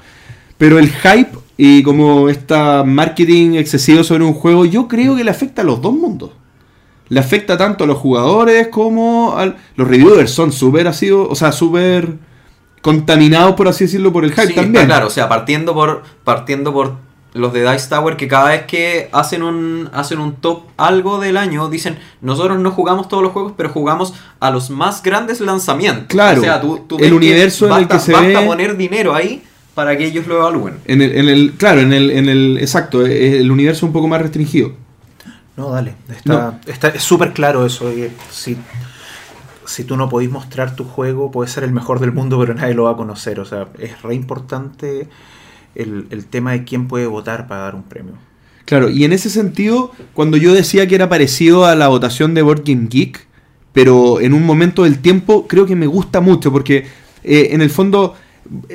[0.58, 5.30] Pero el hype y como esta marketing excesivo sobre un juego, yo creo que le
[5.32, 6.30] afecta a los dos mundos.
[7.10, 9.46] Le afecta tanto a los jugadores como a
[9.76, 10.30] los reviewers.
[10.30, 12.14] Son súper así, o sea, súper
[12.80, 14.86] contaminados, por así decirlo, por el hype Sí, también.
[14.86, 16.94] claro, o sea, partiendo por partiendo por
[17.34, 21.36] los de Dice Tower que cada vez que hacen un hacen un top algo del
[21.36, 26.06] año dicen, "Nosotros no jugamos todos los juegos, pero jugamos a los más grandes lanzamientos."
[26.08, 28.76] Claro, o sea, tú, tú el universo en el basta- que se basta ve- poner
[28.76, 29.42] dinero ahí
[29.74, 30.74] para que ellos lo evalúen.
[30.86, 34.20] En el, en el, claro, en el, en el, exacto, el universo un poco más
[34.22, 34.72] restringido.
[35.60, 35.94] No, dale.
[36.08, 37.88] Está, está- es súper claro eso.
[37.88, 38.56] de que si,
[39.66, 42.74] si tú no podís mostrar tu juego, puede ser el mejor del mundo, pero nadie
[42.74, 43.40] lo va a conocer.
[43.40, 45.08] O sea, es re importante
[45.74, 48.14] el, el tema de quién puede votar para dar un premio.
[48.64, 52.42] Claro, y en ese sentido, cuando yo decía que era parecido a la votación de
[52.42, 53.26] Board Game Geek,
[53.72, 56.86] pero en un momento del tiempo, creo que me gusta mucho, porque
[57.24, 58.14] eh, en el fondo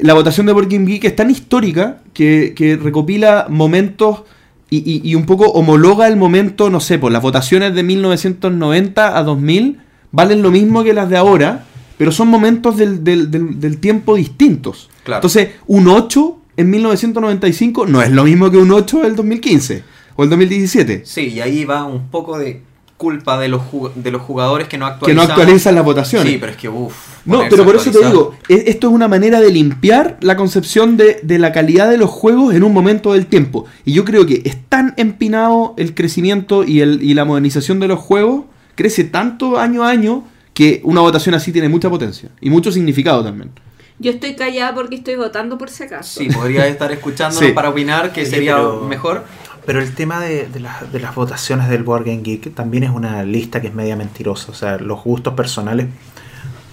[0.01, 4.21] la votación de Board Game Geek es tan histórica que, que recopila momentos
[4.69, 9.17] y, y- y un poco homologa el momento, no sé, pues las votaciones de 1990
[9.17, 9.79] a 2000
[10.11, 11.65] valen lo mismo que las de ahora,
[11.97, 14.89] pero son momentos del, del- del- del tiempo distintos.
[15.03, 15.19] Claro.
[15.19, 19.83] Entonces, un 8 en 1995 no es lo mismo que un 8 del 2015
[20.15, 21.01] o el 2017.
[21.05, 22.61] Sí, y ahí va un poco de
[22.97, 25.15] culpa de los jug- de los jugadores que no Que actualizan.
[25.27, 26.31] no actualizan las votaciones.
[26.31, 26.93] Sí, pero es que uff.
[27.25, 30.95] No, pero por eso te digo, e- esto es una manera de limpiar la concepción
[30.95, 33.65] de, de la calidad de los juegos en un momento del tiempo.
[33.83, 37.87] Y yo creo que es tan empinado el crecimiento y, el, y la modernización de
[37.89, 38.45] los juegos,
[38.75, 40.23] crece tanto año a año,
[40.53, 43.51] que una votación así tiene mucha potencia y mucho significado también.
[43.99, 46.19] Yo estoy callada porque estoy votando por si acaso.
[46.19, 47.51] Sí, podría estar escuchándonos Sí.
[47.53, 49.25] para opinar que Sí, sería pero- mejor.
[49.65, 53.23] Pero el tema de, las- de las votaciones del Board Game Geek también es una
[53.23, 54.51] lista que es media mentirosa.
[54.51, 55.87] O sea, los gustos personales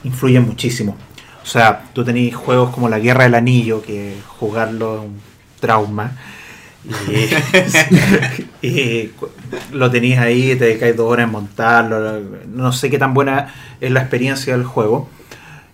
[0.05, 0.97] influyen muchísimo.
[1.43, 5.20] O sea, tú tenés juegos como La Guerra del Anillo, que jugarlo es un
[5.60, 6.12] trauma.
[8.62, 9.10] Y,
[9.73, 12.20] lo tenéis ahí, te dedicáis dos horas en montarlo.
[12.52, 15.09] No sé qué tan buena es la experiencia del juego.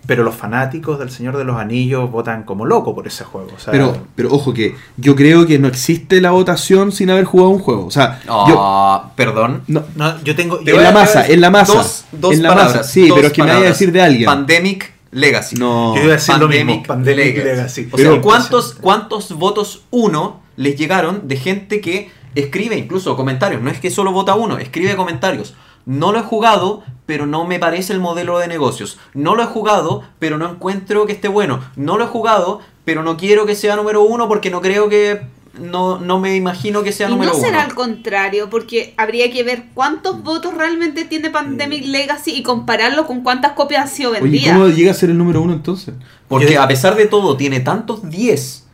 [0.09, 3.51] Pero los fanáticos del Señor de los Anillos votan como loco por ese juego.
[3.55, 7.27] O sea, Pero, pero ojo que yo creo que no existe la votación sin haber
[7.27, 7.85] jugado un juego.
[7.85, 8.57] O sea, yo...
[8.59, 9.65] Ah, perdón.
[9.67, 10.59] No, no, yo tengo.
[10.61, 11.75] Te En la a- masa, en la masa.
[11.75, 12.77] Dos, dos En la palabras.
[12.79, 14.25] masa, sí, dos pero es que me vaya a decir de alguien.
[14.25, 15.57] Pandemic Legacy.
[15.57, 15.95] no.
[15.95, 16.83] Yo iba a decir lo mismo.
[16.83, 17.45] Pandemic, Pandemic Legacy.
[17.51, 17.89] Legacy.
[17.93, 23.61] O Pero- sea, ¿cuántos, ¿cuántos votos uno les llegaron de gente que escribe incluso comentarios?
[23.61, 25.55] No es que solo vota uno, escribe comentarios.
[25.89, 28.99] No lo he jugado, pero no me parece el modelo de negocios.
[29.15, 31.61] No lo he jugado, pero no encuentro que esté bueno.
[31.77, 35.23] No lo he jugado, pero no quiero que sea número uno porque no creo que...
[35.59, 37.67] No, no me imagino que sea Y número no será uno.
[37.67, 43.23] al contrario, porque habría que ver cuántos votos realmente tiene Pandemic Legacy y compararlo con
[43.23, 44.53] cuántas copias han sido Oye, vendidas.
[44.57, 45.95] ¿cómo llega a ser el número uno entonces?
[46.29, 48.68] Porque Yo- a pesar de todo, tiene tantos 10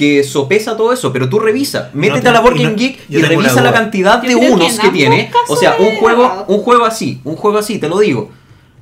[0.00, 1.12] que sopesa todo eso.
[1.12, 3.72] Pero tú revisa, métete te- a la Board y no- Game Geek y revisa la
[3.72, 5.30] cantidad de que unos que, ambos tiene.
[5.48, 8.30] O sea, un juego, un juego así, un juego así, te lo digo.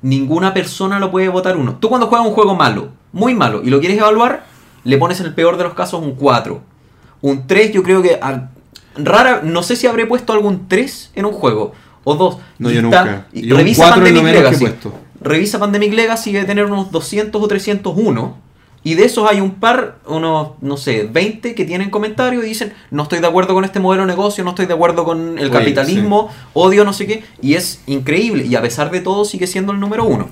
[0.01, 1.77] Ninguna persona lo puede votar uno.
[1.81, 4.47] Tú cuando juegas un juego malo, muy malo, y lo quieres evaluar,
[4.85, 6.61] le pones en el peor de los casos un 4.
[7.21, 8.19] Un 3 yo creo que...
[8.23, 8.51] a-
[8.97, 11.73] rara, no sé si habré puesto algún 3 en un juego.
[12.05, 12.39] O 2.
[12.59, 13.27] No, Y yo está- nunca.
[13.33, 14.67] y Yo un revisa Pandemic que Legacy.
[15.21, 18.37] Revisa Pandemic Legacy y debe tener unos 200 o 301.
[18.85, 22.73] Y de esos hay un par, unos, no sé, 20 que tienen comentarios y dicen,
[22.91, 25.47] no estoy de acuerdo con este modelo de negocio, no estoy de acuerdo con el
[25.47, 27.25] Oye, capitalismo, odio no sé qué.
[27.43, 28.47] Y es increíble.
[28.47, 30.29] Y a pesar de todo sigue siendo el número uno.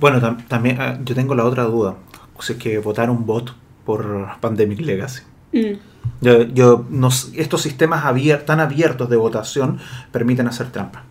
[0.00, 1.96] Bueno, tam- también ah, yo tengo la otra duda.
[2.38, 3.54] Es que votar un bot
[3.84, 5.22] por Pandemic Legacy.
[5.52, 5.74] Mm.
[6.22, 9.78] Yo, yo no s- estos sistemas abier- tan abiertos de votación
[10.10, 11.04] permiten hacer trampa.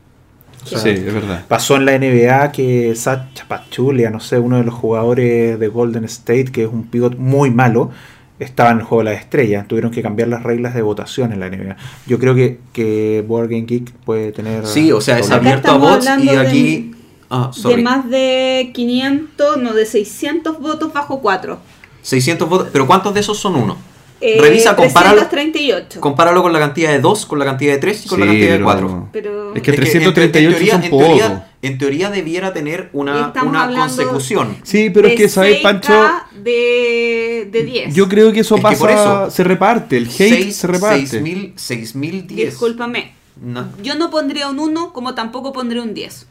[0.63, 1.45] O sea, Sí, es verdad.
[1.47, 6.03] Pasó en la NBA que Sacha Pachulia, no sé, uno de los jugadores de Golden
[6.05, 7.91] State, que es un pivot muy malo,
[8.39, 9.67] estaba en el juego de las estrellas.
[9.67, 11.75] Tuvieron que cambiar las reglas de votación en la NBA.
[12.07, 14.65] Yo creo que, que Board Game Geek puede tener.
[14.65, 16.91] Sí, o sea, es abierto a bots y hablando de- aquí...
[17.31, 21.59] Ah, De más de 500, no, de 600 votos bajo 4.
[22.01, 23.77] 600 votos, pero ¿cuántos de esos son uno?
[24.21, 25.27] Eh, Revisa, compáralo.
[25.27, 26.01] 338.
[26.01, 28.31] Compáralo con la cantidad de 2, con la cantidad de 3 y con la Sí,
[28.31, 29.09] cantidad de pero- 4.
[29.13, 31.43] Pero Es que en- en 338 teoría- son en teoría- poco.
[31.61, 34.57] En teoría debiera tener una, una consecución.
[34.63, 35.93] Sí, pero es que, ¿sabes, 6K Pancho?
[36.41, 37.93] De, de 10.
[37.93, 40.67] Yo creo que eso Es que pasa, por eso- se reparte, el hate Seis- se
[40.67, 41.05] reparte.
[41.07, 42.51] 6000 6010.
[42.51, 43.13] Discúlpame.
[43.41, 46.27] No, Yo no pondría un 1 como tampoco pondría un 10.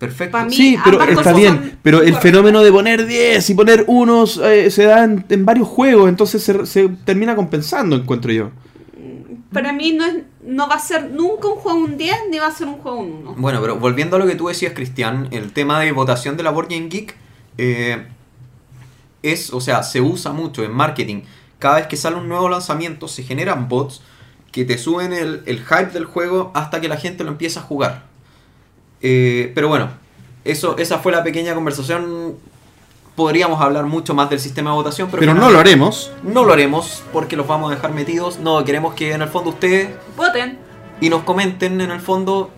[0.00, 0.36] Perfecto.
[0.46, 4.38] Mí- Sí, pero está bien, son pero el fenómeno de poner 10 y poner unos
[4.38, 8.50] eh, se da en, en varios juegos, entonces se, se termina compensando, encuentro yo.
[9.52, 10.14] Para mí no, es,
[10.44, 12.98] no va a ser nunca un juego un 10 ni va a ser un juego
[13.00, 13.34] un 1.
[13.36, 16.50] Bueno, pero volviendo a lo que tú decías, Cristian, el tema de votación de la
[16.50, 17.16] Board Game Geek
[17.58, 18.06] eh,
[19.22, 21.22] es, o sea, se usa mucho en marketing.
[21.58, 24.02] Cada vez que sale un nuevo lanzamiento, se generan bots
[24.52, 27.62] que te suben el, el hype del juego hasta que la gente lo empieza a
[27.64, 28.04] jugar.
[29.02, 29.88] Eh, pero bueno,
[30.44, 32.36] eso, esa fue la pequeña conversación.
[33.16, 36.12] Podríamos hablar mucho más del sistema de votación, pero, Pero no lo haremos.
[36.22, 38.38] No lo haremos porque los vamos a dejar metidos.
[38.38, 40.58] No, queremos que en el fondo ustedes Voten.
[41.00, 42.50] y nos comenten en el fondo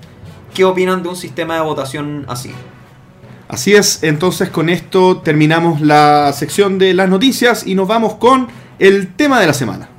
[0.55, 2.53] qué opinan de un sistema de votación así.
[3.49, 8.49] Así es, entonces con esto terminamos la sección de las noticias y nos vamos con
[8.79, 9.91] el tema de la semana.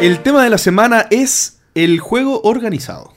[0.00, 3.12] El tema de la semana es el juego organizado.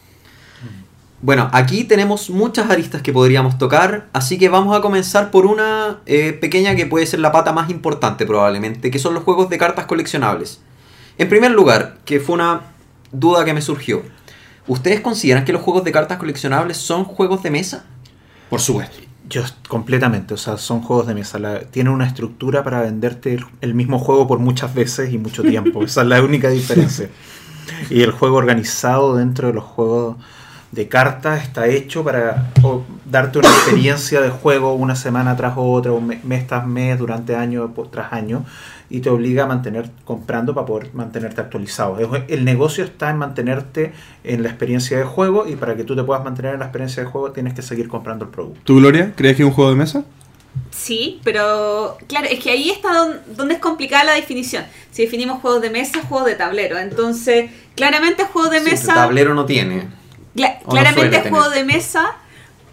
[1.22, 6.02] Bueno, aquí tenemos muchas aristas que podríamos tocar, así que vamos a comenzar por una
[6.06, 9.58] eh, pequeña que puede ser la pata más importante probablemente, que son los juegos de
[9.58, 10.60] cartas coleccionables.
[11.18, 12.64] En primer lugar, que fue una
[13.14, 14.04] duda que me surgió,
[14.68, 17.86] ¿ustedes consideran que los juegos de cartas coleccionables son juegos de mesa?
[18.50, 18.98] Por supuesto.
[19.30, 21.40] Yo completamente, o sea, son juegos de mesa.
[21.72, 25.84] Tienen una estructura para venderte el, mismo juego por muchas veces y mucho tiempo.
[25.84, 27.10] Esa es la única diferencia.
[27.90, 30.18] Y el juego organizado dentro de los juegos
[30.74, 32.52] de cartas está hecho para
[33.06, 37.36] darte una experiencia de juego una semana tras otra, un me- mes tras mes, durante
[37.36, 38.44] año tras año,
[38.94, 41.98] y te obliga a mantener comprando para poder mantenerte actualizado.
[42.28, 43.92] El negocio está en mantenerte
[44.24, 47.02] en la experiencia de juego y para que tú te puedas mantener en la experiencia
[47.04, 48.62] de juego tienes que seguir comprando el producto.
[48.64, 50.04] ¿Tú, Gloria, crees que es un juego de mesa?
[50.70, 54.64] Sí, pero claro, es que ahí está don- donde es complicada la definición.
[54.92, 56.78] Si definimos juegos de mesa, juegos de tablero.
[56.78, 58.94] Entonces, claramente juego de Sí, mesa.
[58.94, 59.88] tablero no tiene.
[60.36, 61.66] Cla- no claramente es juego tener.
[61.66, 62.06] de mesa,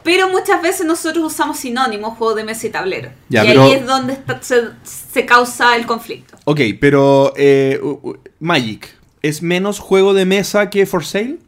[0.03, 3.11] pero muchas veces nosotros usamos sinónimos, juego de mesa y tablero.
[3.29, 6.37] Ya, y pero- ahí es donde está- se, se causa el conflicto.
[6.45, 7.81] Ok, pero eh,
[8.39, 11.39] Magic, ¿es menos juego de mesa que For Sale?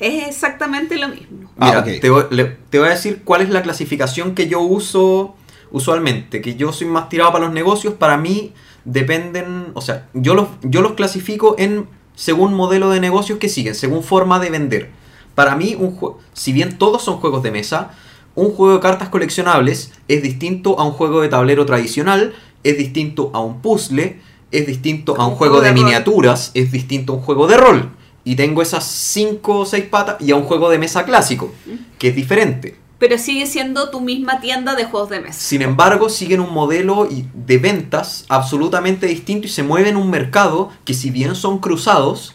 [0.00, 1.50] Es exactamente lo mismo.
[1.58, 2.00] Ah, Mira, ok.
[2.00, 5.36] te, voy, le- te voy a decir cuál es la clasificación que yo uso
[5.70, 8.52] usualmente, que yo soy más tirado para los negocios, para mí
[8.84, 13.74] dependen, o sea, yo los, yo los clasifico en según modelo de negocios que siguen,
[13.74, 14.90] según forma de vender.
[15.34, 15.98] Para mí, un
[16.32, 17.90] si bien todos son juegos de mesa,
[18.34, 23.30] un juego de cartas coleccionables es distinto a un juego de tablero tradicional, es distinto
[23.32, 24.20] a un puzzle,
[24.50, 27.90] es distinto a un, juego, de, miniaturas, es distinto a un juego de rol.
[28.24, 31.52] Y tengo esas 5 o 6 patas y a un juego de mesa clásico,
[31.98, 32.78] que es diferente.
[32.98, 35.38] Pero sigue siendo tu misma tienda de juegos de mesa.
[35.38, 40.70] Sin embargo, siguen un modelo de ventas absolutamente distinto y se mueven en un mercado
[40.84, 42.34] que si bien son cruzados,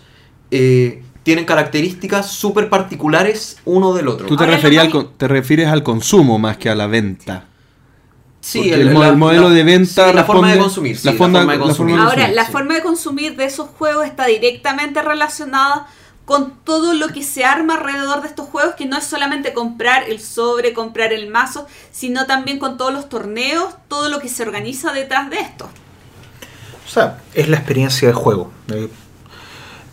[0.51, 4.25] eh, tienen características súper particulares uno del otro.
[4.27, 7.45] Tú te, referías al con- te refieres al consumo más que a la venta.
[8.41, 10.97] Sí, el mo- el modelo de venta sí, la forma de consumir.
[10.97, 11.95] sí, la la, forma- forma de la consumir.
[11.95, 12.51] forma de Ahora, consumir, la sí.
[12.51, 15.87] forma de consumir de esos juegos está directamente relacionada
[16.23, 20.03] con todo lo que se arma alrededor de estos juegos, que no es solamente comprar
[20.07, 24.43] el sobre, comprar el mazo, sino también con todos los torneos, todo lo que se
[24.43, 25.67] organiza detrás de esto.
[26.85, 28.51] O sea, es la experiencia de juego.
[28.71, 28.89] Eh,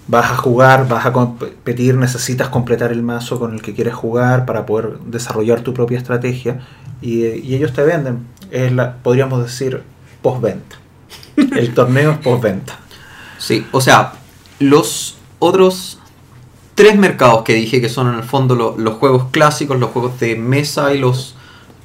[0.08, 4.46] vas a jugar, vas a competir, necesitas completar el mazo con el que quieres jugar
[4.46, 6.60] para poder desarrollar tu propia estrategia
[7.00, 8.26] y, y ellos te venden.
[8.50, 9.82] Es la, podríamos decir,
[10.22, 10.76] postventa.
[11.36, 12.78] El torneo es postventa.
[13.38, 14.12] Sí, o sea,
[14.60, 15.98] los otros
[16.74, 20.18] tres mercados que dije que son en el fondo lo- los juegos clásicos, los juegos
[20.20, 21.34] de mesa y los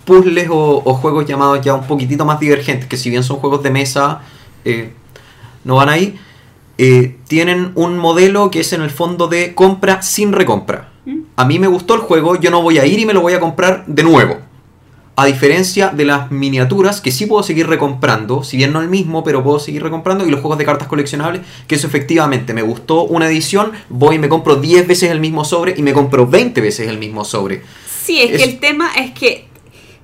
[0.05, 3.63] puzzles o, o juegos llamados ya un poquitito más divergentes, que si bien son juegos
[3.63, 4.21] de mesa,
[4.65, 4.93] eh,
[5.63, 6.19] no van ahí,
[6.83, 10.89] eh, tienen un modelo que es en el fondo de compra sin recompra.
[11.35, 13.33] A mí me gustó el juego, yo no voy a ir y me lo voy
[13.33, 14.37] a comprar de nuevo.
[15.15, 19.23] A diferencia de las miniaturas, que sí puedo seguir recomprando, si bien no el mismo,
[19.23, 23.03] pero puedo seguir recomprando, y los juegos de cartas coleccionables, que eso efectivamente me gustó
[23.03, 26.61] una edición, voy y me compro 10 veces el mismo sobre y me compro 20
[26.61, 27.61] veces el mismo sobre.
[28.03, 29.45] Sí, es, Es- que el tema es que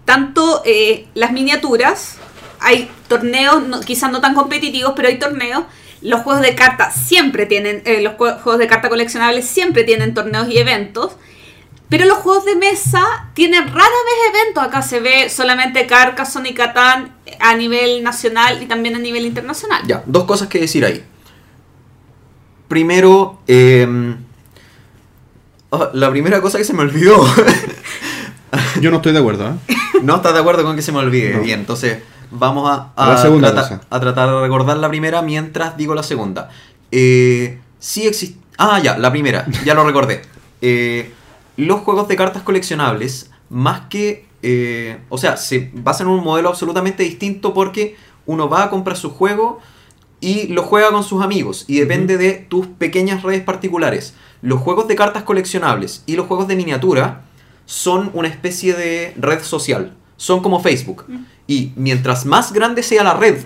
[0.06, 2.18] tanto eh, las miniaturas,
[2.60, 5.64] hay torneos, no- quizás no tan competitivos, pero hay torneos.
[6.02, 10.14] Los juegos de cartas siempre tienen, eh, los jue- juegos de carta coleccionables siempre tienen
[10.14, 11.14] torneos y eventos.
[11.90, 13.02] Pero los juegos de mesa
[13.34, 14.62] tienen rara vez eventos.
[14.64, 19.82] Acá se ve solamente Carcassonne y Catán a nivel nacional y también a nivel internacional.
[19.88, 21.02] Ya, dos cosas que decir ahí.
[22.68, 23.88] Primero, eh,
[25.70, 27.26] oh, la primera cosa que se me olvidó.
[28.82, 29.76] Yo no estoy de acuerdo, ¿eh?
[30.04, 31.36] no estás de acuerdo con que se me olvide.
[31.36, 31.42] No.
[31.42, 32.00] Bien, entonces
[32.32, 33.88] vamos a, A la a segunda tratar, cosa.
[33.90, 36.50] a tratar de recordar la primera mientras digo la segunda.
[36.92, 38.40] Eh, sí existe...
[38.58, 40.22] Ah, ya, la primera, ya lo recordé.
[40.60, 41.14] Eh,
[41.56, 44.26] los juegos de cartas coleccionables, más que...
[44.42, 47.96] eh, o sea, se basan en un modelo absolutamente distinto porque
[48.26, 49.60] uno va a comprar su juego
[50.20, 54.16] y lo juega con sus amigos y depende de tus pequeñas redes particulares.
[54.42, 57.22] Los juegos de cartas coleccionables y los juegos de miniatura
[57.68, 59.94] son una especie de red social.
[60.16, 61.06] Son como Facebook.
[61.48, 63.38] Y mientras más grande sea la red,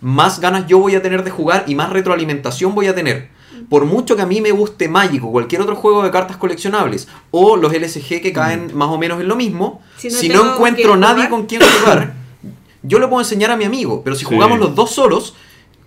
[0.00, 3.30] más ganas yo voy a tener de jugar y más retroalimentación voy a tener.
[3.68, 7.06] Por mucho que a mí me guste Magic o cualquier otro juego de cartas coleccionables
[7.30, 10.96] o los LSG que caen más o menos en lo mismo, Si si no encuentro
[10.96, 11.30] nadie jugar.
[11.30, 12.14] con quien jugar,
[12.82, 14.02] yo le puedo enseñar a mi amigo.
[14.02, 14.34] Pero si Sí.
[14.34, 15.34] jugamos los dos solos,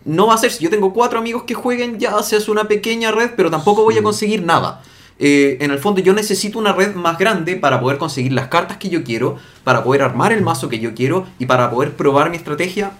[0.05, 0.51] no va a ser.
[0.51, 3.83] Si yo tengo cuatro amigos que jueguen, ya se hace una pequeña red, pero tampoco
[3.83, 4.81] voy a conseguir nada.
[5.17, 8.77] Eh, en el fondo yo necesito una red más grande para poder conseguir las cartas
[8.77, 12.29] que yo quiero, para poder armar el mazo que yo quiero y para poder probar
[12.29, 12.91] mi estrategia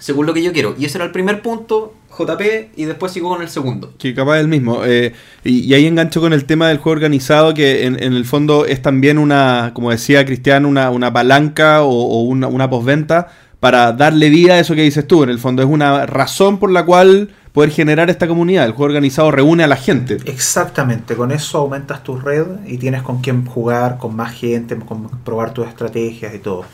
[0.00, 0.74] según lo que yo quiero.
[0.78, 3.92] Y ese era el primer punto, JP, y después sigo con el segundo.
[3.98, 4.82] Sí, capaz el mismo.
[4.84, 5.12] Eh,
[5.44, 9.18] y, ahí engancho con el tema del juego organizado, que en, el fondo es también
[9.18, 13.28] una, como decía Cristian, una, una palanca o, una, una postventa
[13.60, 15.22] para darle vida a eso que dices tú.
[15.22, 18.64] En el fondo es una razón por la cual poder generar esta comunidad.
[18.64, 20.18] El juego organizado reúne a la gente.
[20.24, 25.08] Exactamente, con eso aumentas tu red y tienes con quién jugar, con más gente, con
[25.24, 26.64] probar tus estrategias y todo.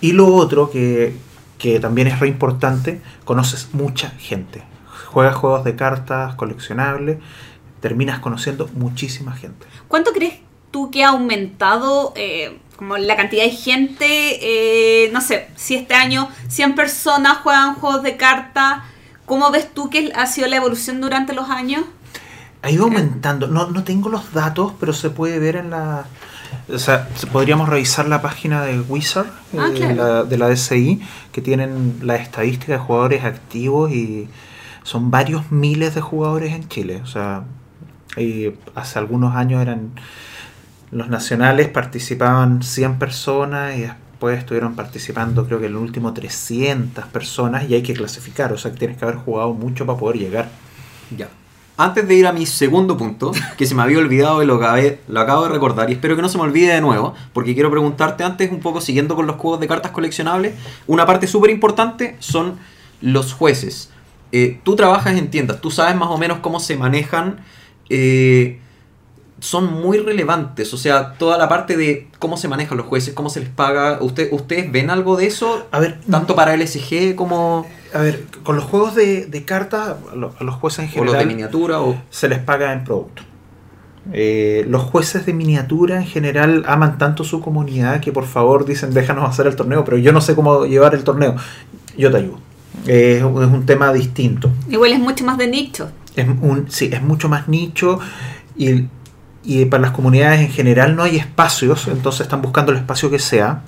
[0.00, 1.14] Y lo otro que,
[1.58, 4.62] que también es re importante, conoces mucha gente.
[5.06, 7.18] Juegas juegos de cartas coleccionables,
[7.80, 9.66] terminas conociendo muchísima gente.
[9.88, 10.34] ¿Cuánto crees
[10.70, 14.06] tú que ha aumentado eh, como la cantidad de gente?
[15.06, 18.82] eh, no sé, si este año 100 personas juegan juegos de cartas,
[19.28, 21.84] ¿cómo ves tú que ha sido la evolución durante los años?
[22.62, 26.06] Ha ido aumentando, no, no tengo los datos, pero se puede ver en la...
[26.72, 29.26] O sea, se- podríamos revisar la página de Wizard,
[29.56, 31.00] Ah, eh, la- de la DCI,
[31.30, 34.28] que tienen la estadística de jugadores activos y
[34.82, 37.00] son varios miles de jugadores en Chile.
[37.02, 37.44] O sea,
[38.16, 39.90] y hace algunos años eran
[40.90, 43.98] los nacionales participaban 100 personas y después
[44.32, 48.78] estuvieron participando creo que el último 300 personas y hay que clasificar, o sea que
[48.78, 50.48] tienes que haber jugado mucho para poder llegar.
[51.16, 51.28] Ya.
[51.76, 54.98] Antes de ir a mi segundo punto, que se me había olvidado y lo, acabé-
[55.06, 57.70] lo acabo de recordar, y espero que no se me olvide de nuevo, porque quiero
[57.70, 60.54] preguntarte antes, un poco siguiendo con los juegos de cartas coleccionables,
[60.88, 62.58] una parte súper importante son
[63.00, 63.90] los jueces.
[64.32, 67.38] Eh, tú trabajas en tiendas, tú sabes más o menos cómo se manejan,
[67.88, 68.58] eh,
[69.40, 73.30] son muy relevantes, o sea, toda la parte de cómo se manejan los jueces, cómo
[73.30, 75.66] se les paga, ¿Usted, ¿ustedes ven algo de eso?
[75.70, 80.14] A ver, Tanto para LSG como A ver, con los juegos de, de cartas, a
[80.16, 81.96] lo- a los jueces en o los de general miniatura o...
[82.10, 83.22] se les paga en producto.
[84.12, 88.92] Eh, los jueces de miniatura en general aman tanto su comunidad que por favor dicen
[88.94, 91.36] déjanos hacer el torneo, pero yo no sé cómo llevar el torneo.
[91.96, 92.38] Yo te ayudo.
[92.86, 94.50] Eh, es un- es un tema distinto.
[94.68, 95.90] Igual es mucho más de nicho.
[96.16, 98.00] Es un, sí, es mucho más nicho
[98.56, 98.86] y,
[99.44, 103.18] y para las comunidades en general no hay espacios, entonces están buscando el espacio que
[103.18, 103.62] sea.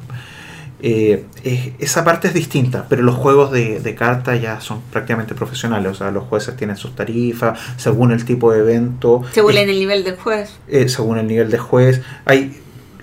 [0.82, 5.34] Eh, es- esa parte es distinta, pero los juegos de, de carta ya son prácticamente
[5.34, 9.66] profesionales, o sea, los jueces tienen sus tarifas según el tipo de evento, Según el
[9.68, 10.56] nivel del juez.
[10.68, 12.00] eh, según el nivel de juez.
[12.24, 12.58] Hay,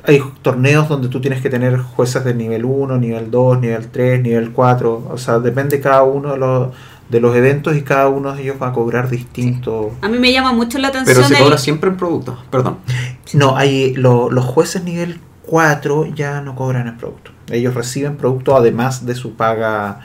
[0.07, 4.21] hay torneos donde tú tienes que tener jueces de nivel 1, nivel 2, nivel 3,
[4.21, 6.69] nivel 4, o sea, depende cada uno de los,
[7.09, 9.91] de los eventos y cada uno de ellos va a cobrar distinto.
[10.01, 12.77] A mí me llama mucho la atención Pero se el- cobra siempre en producto, perdón.
[13.33, 17.31] No, hay lo- los jueces nivel 4 ya no cobran el producto.
[17.51, 19.99] Ellos reciben producto además de su paga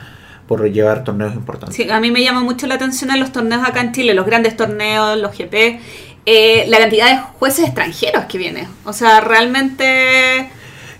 [0.47, 1.75] por llevar torneos importantes.
[1.75, 4.25] Sí, a mí me llama mucho la atención en los torneos acá en Chile, los
[4.25, 5.79] grandes torneos, los GP,
[6.25, 8.67] eh, la cantidad de jueces extranjeros que vienen.
[8.85, 10.49] O sea, realmente...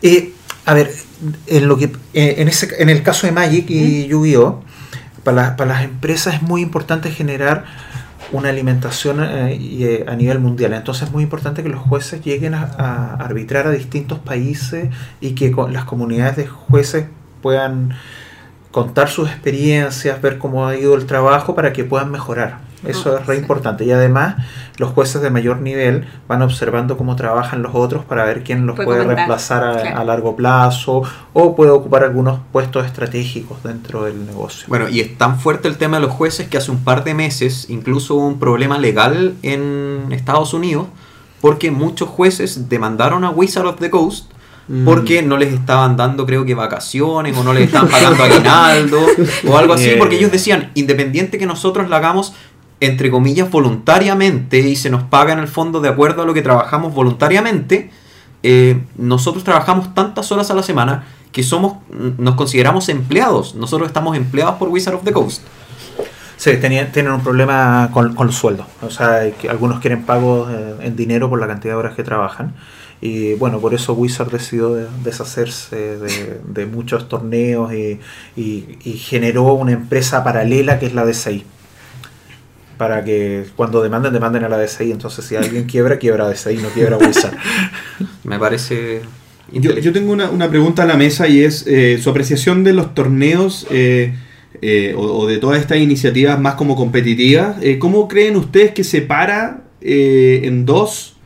[0.01, 0.33] Eh,
[0.65, 0.91] a ver,
[1.47, 4.63] en, lo que, eh, en, ese, en el caso de Magic y Yu-Gi-Oh,
[5.23, 7.65] para, la- para las empresas es muy importante generar
[8.31, 10.73] una alimentación eh, a nivel mundial.
[10.73, 14.89] Entonces es muy importante que los jueces lleguen a, a arbitrar a distintos países
[15.21, 17.05] y que las comunidades de jueces
[17.41, 17.93] puedan
[18.71, 22.59] contar sus experiencias, ver cómo ha ido el trabajo para que puedan mejorar.
[22.85, 23.85] Eso es re importante.
[23.85, 24.35] Y además
[24.77, 28.75] los jueces de mayor nivel van observando cómo trabajan los otros para ver quién los
[28.75, 29.97] Puede reemplazar a, claro.
[29.99, 31.03] a largo plazo
[31.33, 34.65] o puede ocupar algunos puestos estratégicos dentro del negocio.
[34.67, 37.13] Bueno, y es tan fuerte el tema de los jueces que hace un par de
[37.13, 40.87] meses incluso hubo un problema legal en Estados Unidos
[41.41, 44.33] porque muchos jueces demandaron a Wizard of the Coast
[44.67, 44.85] Mm.
[44.85, 49.05] porque no les estaban dando creo que vacaciones o no les estaban pagando aguinaldo
[49.45, 52.33] o algo así porque ellos decían independiente que nosotros la hagamos
[52.85, 56.41] entre comillas voluntariamente y se nos paga en el fondo de acuerdo a lo que
[56.41, 57.91] trabajamos voluntariamente
[58.43, 61.77] eh, nosotros trabajamos tantas horas a la semana que somos
[62.17, 65.41] nos consideramos empleados nosotros estamos empleados por Wizard of the Coast
[66.35, 68.65] Sí, tenían, tienen un problema con, con los sueldos.
[68.81, 72.53] O sea, algunos quieren pagos eh, en dinero por la cantidad de horas que trabajan.
[72.99, 77.99] Y bueno, por eso Wizard decidió de- deshacerse de, muchos torneos y,
[78.35, 81.45] y- y generó una empresa paralela que es la DCI.
[82.77, 84.91] Para que cuando demanden, demanden a la DCI.
[84.91, 87.35] Entonces, si alguien quiebra, quiebra DCI, no quiebra Wizard.
[88.23, 89.01] me parece
[89.51, 92.93] Yo, tengo una, una pregunta a la mesa y es eh, su apreciación de los
[92.95, 94.13] torneos eh,
[94.61, 97.57] eh, o, o de todas estas iniciativas más como competitivas.
[97.61, 101.17] Eh, ¿Cómo creen ustedes que separa eh, en dos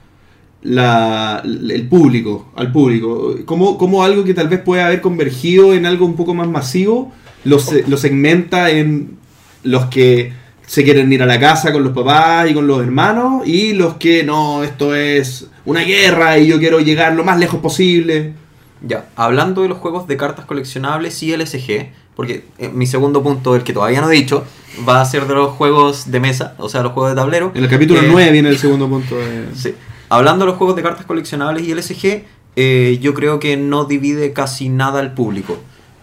[0.63, 3.35] la, el público, al público?
[3.45, 7.11] ¿Cómo, cómo algo que tal vez puede haber convergido en algo un poco más masivo
[7.43, 7.57] lo,
[7.87, 9.17] lo segmenta en
[9.63, 10.33] los que
[10.68, 13.95] se quieren ir a la casa con los papás y con los hermanos y los
[13.95, 18.34] que no, esto es una guerra y yo quiero llegar lo más lejos posible.
[18.81, 23.56] Ya, hablando de los juegos de cartas coleccionables y LSG, porque eh, mi segundo punto,
[23.56, 24.45] el que todavía no he dicho,
[24.88, 27.52] va a ser de los juegos de mesa, o sea, los juegos de tablero.
[27.56, 29.18] En el capítulo Eh, 9 viene el segundo punto.
[29.18, 29.45] De...
[29.56, 29.73] Sí.
[30.10, 32.23] Hablando de los juegos de cartas coleccionables y LSG,
[32.56, 35.57] eh, yo creo que no divide casi nada al público.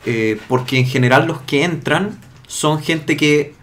[0.07, 3.55] Eh, porque en general los que entran son gente que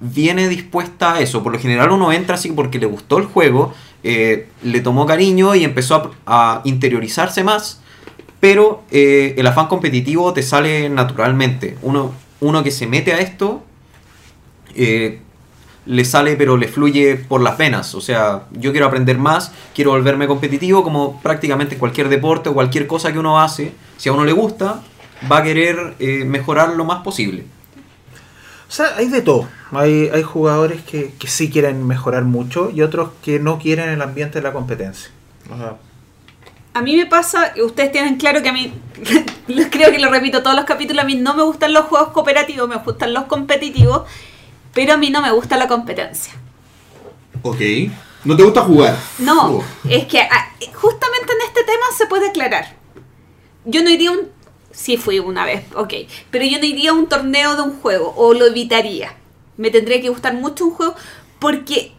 [0.00, 1.42] viene dispuesta a eso.
[1.42, 3.72] Por lo general uno entra así porque le gustó el juego,
[4.02, 7.80] eh, le tomó cariño y empezó a, interiorizarse más.
[8.40, 11.76] Pero eh, el afán competitivo te sale naturalmente.
[11.82, 13.64] Uno, uno que se mete a esto
[14.76, 15.20] eh,
[15.86, 17.94] le sale pero le fluye por las venas.
[17.94, 22.86] O sea, yo quiero aprender más, quiero volverme competitivo como prácticamente cualquier deporte o cualquier
[22.86, 23.72] cosa que uno hace.
[23.96, 24.82] Si a uno le gusta,
[25.30, 25.96] va a querer
[26.26, 27.46] mejorar lo más posible.
[28.68, 29.48] O sea, hay de todo.
[29.72, 34.02] Hay, hay jugadores que, que sí quieren mejorar mucho y otros que no quieren el
[34.02, 35.10] ambiente de la competencia.
[35.50, 35.76] O sea,
[36.74, 38.72] A mí me pasa, ustedes tienen claro que a mí,
[39.70, 42.68] creo que lo repito todos los capítulos, a mí no me gustan los juegos cooperativos,
[42.68, 44.02] me gustan los competitivos,
[44.74, 46.34] pero a mí no me gusta la competencia.
[47.42, 47.60] Ok.
[48.24, 48.96] ¿No te gusta jugar?
[49.18, 49.64] No, Uf.
[49.88, 52.76] es que ah, justamente en este tema se puede aclarar.
[53.64, 54.28] Yo no iría a un...
[54.78, 55.92] Sí fui una vez, ok.
[56.30, 59.12] Pero yo no iría a un torneo de un juego, o lo evitaría.
[59.56, 60.94] Me tendría que gustar mucho un juego,
[61.40, 61.92] porque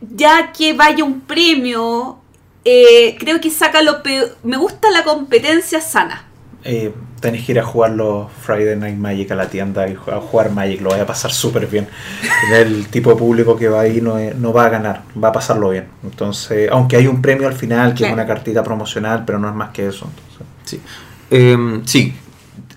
[0.00, 2.18] ya que vaya un premio,
[2.64, 4.36] eh, creo que saca lo peor...
[4.44, 6.26] Me gusta la competencia sana.
[6.62, 10.20] eh, tenés que ir a jugar los Friday Night Magic a la tienda y a
[10.20, 11.88] jugar Magic, lo vaya a pasar súper bien.
[12.54, 15.32] El tipo de público que va ahí no, es- no va a ganar, va a
[15.32, 15.88] pasarlo bien.
[16.04, 19.54] Entonces, aunque hay un premio al final, que es una cartita promocional, pero no es
[19.54, 20.06] más que eso.
[20.08, 20.46] entonces.
[20.64, 20.80] Sí,
[21.30, 22.14] Em, sí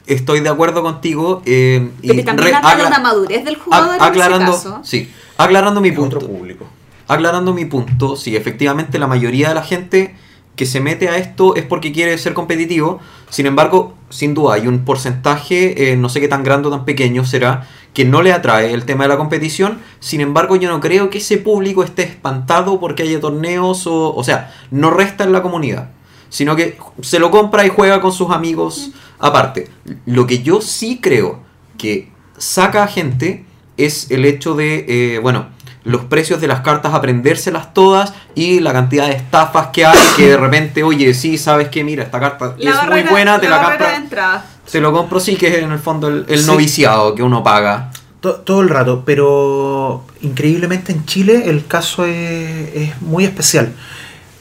[0.05, 1.41] estoy de acuerdo contigo.
[1.45, 4.79] em, y Pero también habla de una madurez del jugador en ese aclarando, caso.
[4.83, 6.27] sí, aclarando mi otro punto.
[6.27, 6.65] público.
[7.07, 10.15] Aclarando mi punto, sí, efectivamente la mayoría de la gente
[10.55, 12.99] que se mete a esto es porque quiere ser competitivo.
[13.29, 16.85] Sin embargo, sin duda hay un porcentaje, eh, no sé qué tan grande o tan
[16.85, 19.79] pequeño será, que no le atrae el tema de la competición.
[19.99, 24.23] Sin embargo, yo no creo que ese público esté espantado porque haya torneos o, o
[24.23, 25.89] sea, no resta en la comunidad,
[26.33, 28.89] sino que se lo compra y juega con sus amigos
[29.19, 29.69] aparte.
[30.07, 31.39] Lo que yo sí creo
[31.77, 33.45] que saca a gente
[33.77, 35.47] es el hecho de, eh, bueno,
[35.83, 40.29] los precios de las cartas, aprendérselas todas y la cantidad de estafas que hay que
[40.29, 43.77] de repente, oye, sí, sabes que mira, esta carta La es muy buena, te la,
[43.77, 44.45] de entrada.
[44.71, 46.47] te lo compro, sí, que es en el fondo el, el Sí.
[46.47, 47.91] noviciado que uno paga.
[48.21, 53.73] To- Todo el rato, pero increíblemente en Chile el caso es, es muy especial.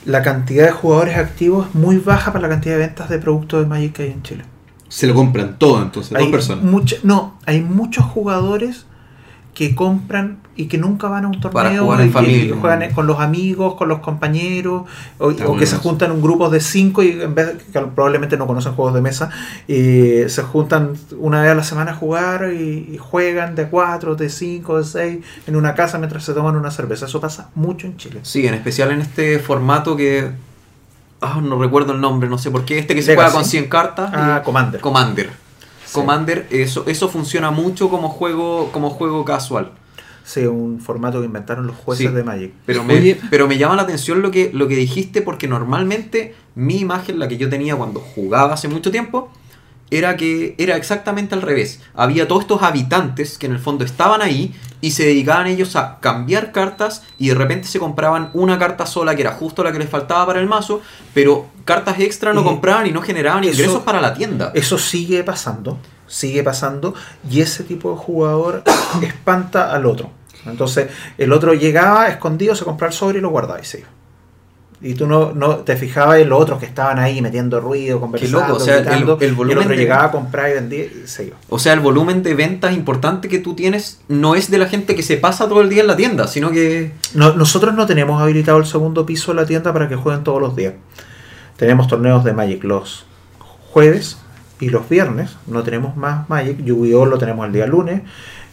[0.04, 3.60] La cantidad de jugadores activos es muy baja para la cantidad de ventas de productos
[3.62, 4.44] de Magic que hay en Chile.
[4.88, 6.64] Se lo compran todo entonces, dos personas.
[6.64, 8.86] mucha- no, hay muchos jugadores
[9.54, 12.54] que compran y que nunca van a un torneo Para jugar en y familia.
[12.54, 14.84] que juegan con los amigos, con los compañeros,
[15.18, 18.46] o, que se juntan en grupos de cinco y en vez de, que probablemente no
[18.46, 19.30] conocen juegos de mesa,
[19.68, 24.14] y se juntan una vez a la semana a jugar y, y juegan de cuatro,
[24.14, 27.06] de cinco, de seis en una casa mientras se toman una cerveza.
[27.06, 28.20] Eso pasa mucho en Chile.
[28.22, 30.30] Sí, en especial en este formato que.
[31.20, 32.78] ah, no recuerdo el nombre, no sé por qué.
[32.78, 33.30] Este que se Legacy.
[33.30, 34.10] juega con 100 cartas.
[34.14, 34.80] Ah, Commander.
[34.80, 35.41] Commander.
[35.92, 36.00] Sí.
[36.00, 39.72] Commander, eso, eso funciona mucho como juego, como juego casual.
[40.24, 42.14] Sí, un formato que inventaron los jueces Sí.
[42.14, 42.52] de Magic.
[42.64, 43.20] Pero me, Oye.
[43.28, 47.26] pero me llama la atención lo que, lo que dijiste porque normalmente mi imagen, la
[47.28, 49.30] que yo tenía cuando jugaba hace mucho tiempo,
[49.92, 51.80] era que era exactamente al revés.
[51.94, 55.98] Había todos estos habitantes que en el fondo estaban ahí y se dedicaban ellos a
[56.00, 59.78] cambiar cartas y de repente se compraban una carta sola que era justo la que
[59.78, 60.80] les faltaba para el mazo,
[61.14, 64.50] pero cartas extra no compraban y no generaban eso- ingresos para la tienda.
[64.54, 65.78] Eso sigue pasando,
[66.08, 66.94] sigue pasando,
[67.30, 68.64] y ese tipo de jugador
[69.02, 70.10] espanta al otro.
[70.46, 70.88] Entonces,
[71.18, 73.88] el otro llegaba escondido, se compraba el sobre y lo guardaba y se iba.
[74.84, 78.40] Y tú no, no te fijabas en los otros que estaban ahí metiendo ruido, conversando,
[78.40, 80.54] loco, o sea, el- gritando, el y volumen el otro de- llegaba a comprar y
[80.54, 81.36] vendía y se iba.
[81.48, 84.96] O sea, el volumen de ventas importante que tú tienes no es de la gente
[84.96, 86.92] que se pasa todo el día en la tienda, sino que...
[87.14, 90.40] No- nosotros no tenemos habilitado el segundo piso de la tienda para que jueguen todos
[90.40, 90.74] los días.
[91.56, 93.06] Tenemos torneos de Magic los
[93.70, 94.18] jueves
[94.58, 95.36] y los viernes.
[95.46, 96.58] No tenemos más Magic.
[96.64, 97.06] Yu-Gi-Oh!
[97.06, 98.02] lo tenemos el día lunes.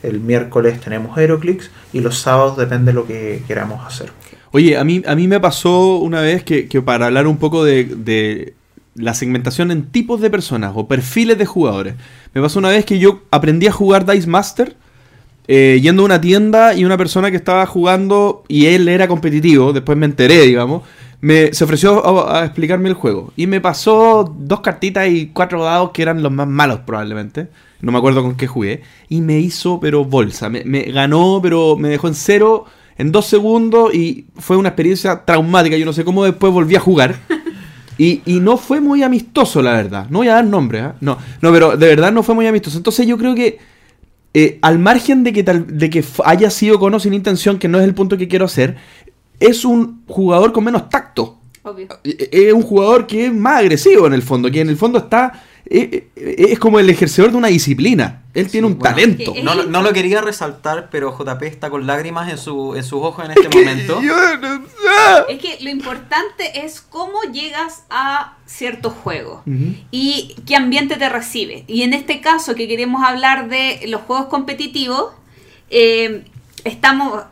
[0.03, 1.71] El miércoles tenemos Heroclix.
[1.91, 4.11] Y los sábados depende de lo que queramos hacer.
[4.51, 7.63] Oye, a mí, a mí me pasó una vez que, que para hablar un poco
[7.63, 8.53] de, de
[8.95, 11.95] la segmentación en tipos de personas o perfiles de jugadores,
[12.33, 14.75] me pasó una vez que yo aprendí a jugar Dice Master
[15.47, 19.73] eh, yendo a una tienda y una persona que estaba jugando y él era competitivo,
[19.73, 20.83] después me enteré, digamos,
[21.21, 23.33] me, se ofreció a, a explicarme el juego.
[23.35, 27.47] Y me pasó dos cartitas y cuatro dados que eran los más malos probablemente.
[27.81, 28.83] No me acuerdo con qué jugué.
[29.09, 30.49] Y me hizo, pero bolsa.
[30.49, 32.65] Me, me ganó, pero me dejó en cero
[32.99, 35.75] en dos segundos y fue una experiencia traumática.
[35.75, 37.15] Yo no sé cómo después volví a jugar.
[37.97, 40.05] Y, y no fue muy amistoso, la verdad.
[40.09, 40.95] No voy a dar nombres, ¿ah?
[41.01, 42.77] No, no, pero de verdad no fue muy amistoso.
[42.77, 43.57] Entonces yo creo que
[44.33, 47.67] eh, al margen de que, tal, de que haya sido con o sin intención, que
[47.67, 48.77] no es el punto que quiero hacer,
[49.39, 51.39] es un jugador con menos tacto.
[51.63, 51.87] Obvio.
[52.03, 54.99] Eh, Es un jugador que es más agresivo en el fondo, que en el fondo
[54.99, 55.43] está...
[55.71, 58.23] eh, eh, es como el ejercedor de una disciplina.
[58.33, 58.95] Él tiene un bueno.
[58.95, 59.33] talento.
[59.43, 63.01] No, lo- no lo quería resaltar, pero JP está con lágrimas en, su, en sus
[63.03, 64.01] ojos en este momento.
[64.01, 64.63] Yo no-.
[65.29, 69.75] Es que lo importante es cómo llegas a cierto juego Ujú.
[69.91, 71.63] y qué ambiente te recibe.
[71.67, 75.11] Y en este caso que queremos hablar de los juegos competitivos,
[75.69, 76.23] eh,
[76.63, 77.23] estamos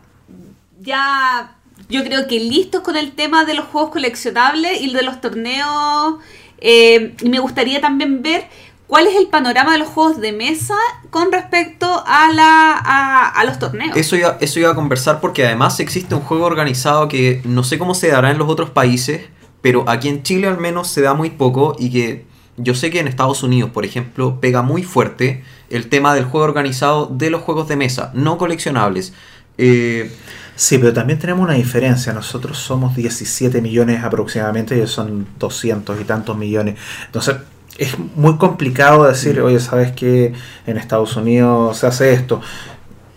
[0.82, 1.56] ya,
[1.90, 6.16] yo creo que listos con el tema de los juegos coleccionables y de los torneos.
[6.60, 8.46] Eh, y me gustaría también ver
[8.88, 10.76] cuál es el panorama de los juegos de mesa
[11.10, 13.96] con respecto a, la, a, a los torneos.
[13.96, 17.78] Eso iba, eso iba a conversar porque además existe un juego organizado que no sé
[17.78, 19.26] cómo se dará en los otros países,
[19.62, 22.26] pero aquí en Chile al menos se da muy poco y que
[22.58, 26.46] yo sé que en Estados Unidos, por ejemplo, pega muy fuerte el tema del juego
[26.46, 29.14] organizado de los juegos de mesa, no coleccionables.
[29.58, 30.12] Eh,
[30.58, 32.12] Sí, pero también tenemos una diferencia.
[32.14, 36.80] Nosotros somos 17 millones aproximadamente y ellos son 200 y tantos millones.
[37.06, 37.38] Entonces,
[37.78, 40.34] es muy complicado decir, oye, ¿sabes que
[40.66, 42.42] en Estados Unidos se hace esto?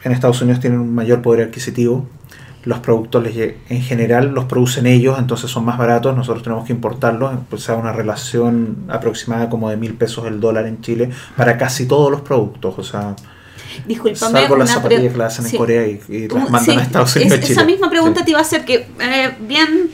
[0.04, 2.06] En Estados Unidos tienen un mayor poder adquisitivo.
[2.64, 6.14] Los productos en general los producen ellos, entonces son más baratos.
[6.14, 7.32] Nosotros tenemos que importarlos.
[7.48, 11.08] Pues sea una relación aproximada como de mil pesos el dólar en Chile
[11.38, 12.78] para casi todos los productos.
[12.78, 13.16] O sea,
[13.86, 14.40] Disculpame.
[14.40, 15.56] salvo las zapatillas que las hacen sí.
[15.56, 17.32] en Corea y, y las Uh, mandan sí, a Estados Unidos.
[17.34, 17.52] es- y Chile.
[17.55, 18.24] Esa misma pregunta Sí.
[18.26, 19.90] te iba a hacer, que eh, bien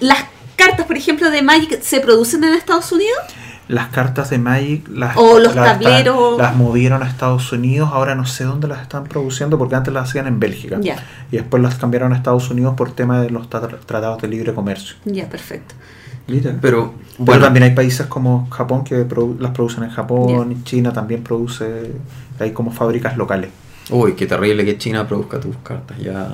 [0.00, 0.24] ¿Las
[0.56, 3.18] cartas, por ejemplo, de Magic se producen en Estados Unidos?
[3.66, 6.36] Las cartas de Magic, las, O los las- tableros.
[6.36, 10.08] las movieron a Estados Unidos, ahora no sé dónde las están produciendo porque antes las
[10.10, 10.76] hacían en Bélgica.
[10.80, 14.28] Ya, Y después las cambiaron a Estados Unidos por tema de los tra- tratados de
[14.28, 14.96] libre comercio.
[15.06, 15.74] ya, perfecto.
[16.26, 16.56] Mira.
[16.60, 20.92] pero Pero bueno, también hay países como Japón que produ- las producen en Japón, China
[20.92, 21.92] también produce,
[22.40, 23.50] hay como fábricas locales.
[23.90, 25.98] uy, qué terrible que China produzca tus cartas.
[25.98, 26.28] Ya,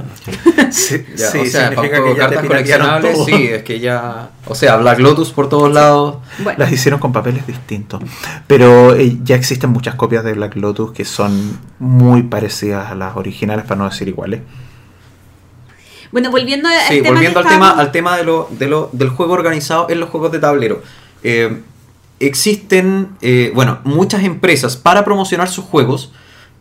[0.70, 3.24] Sí, ya, sí, o sea, para que ya cartas coleccionables, todo.
[3.26, 4.30] sí, es que ya.
[4.46, 6.18] O sea, Black Lotus por todos lados.
[6.44, 8.00] Bueno, Las hicieron con papeles distintos.
[8.46, 13.16] Pero eh, ya existen muchas copias de Black Lotus que son muy parecidas a las
[13.16, 14.42] originales, para no decir iguales.
[16.12, 19.08] Bueno volviendo al Sí, tema volviendo al tema, al tema de lo, de lo- del
[19.10, 20.82] juego organizado en los juegos de tablero.
[21.22, 21.60] Eh,
[22.18, 26.12] existen, eh, bueno, muchas empresas para promocionar sus juegos.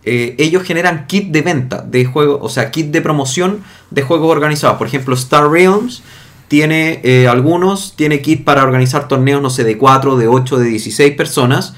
[0.06, 3.62] eh, ellos generan kit de venta de juegos, o sea, kit de promoción
[3.92, 4.78] de juegos organizados.
[4.78, 6.02] Por ejemplo, Star Realms
[6.48, 10.66] tiene eh, algunos, tiene kit para organizar torneos, no sé, de 4, de 8, de
[10.70, 11.74] 16 personas,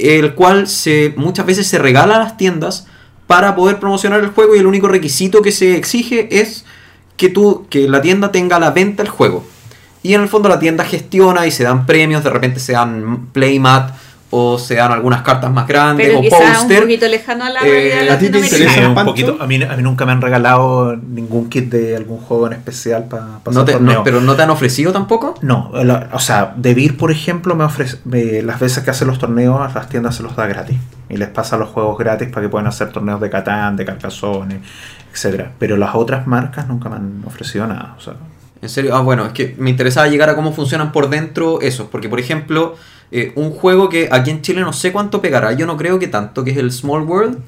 [0.00, 2.88] el cual se, muchas veces se regala a las tiendas
[3.28, 6.64] para poder promocionar el juego y el único requisito que se exige es
[7.22, 9.44] que tú que la tienda tenga a la venta el juego.
[10.02, 13.28] Y en el fondo la tienda gestiona y se dan premios, de repente se dan
[13.32, 13.92] playmat
[14.34, 16.80] o se dan algunas cartas más grandes Pero o quizás un póster.
[16.80, 18.72] poquito lejano a la Eh, realidad ¿a ti te interesa?
[18.74, 19.36] Sí, un poquito.
[19.38, 23.04] A mí, a mí nunca me han regalado ningún kit de algún juego en especial
[23.04, 25.34] para pasar No no- pero no te han ofrecido tampoco.
[25.42, 29.18] No, la- o sea, Devir, por ejemplo, me ofrece me- las veces que hace los
[29.18, 30.78] torneos, a las tiendas se los da gratis.
[31.10, 34.60] Y les pasa los juegos gratis para que puedan hacer torneos de Catán, de Carcassonne,
[35.12, 35.52] etcétera.
[35.58, 37.94] Pero las otras marcas nunca me han ofrecido nada.
[37.98, 38.14] O sea,
[38.62, 41.88] En serio, ah, bueno, es que me interesaba llegar a cómo funcionan por dentro esos,
[41.88, 42.76] porque por ejemplo,
[43.12, 46.08] eh, un juego que aquí en Chile no sé cuánto pegará, yo no creo que
[46.08, 47.38] tanto, que es el Small World,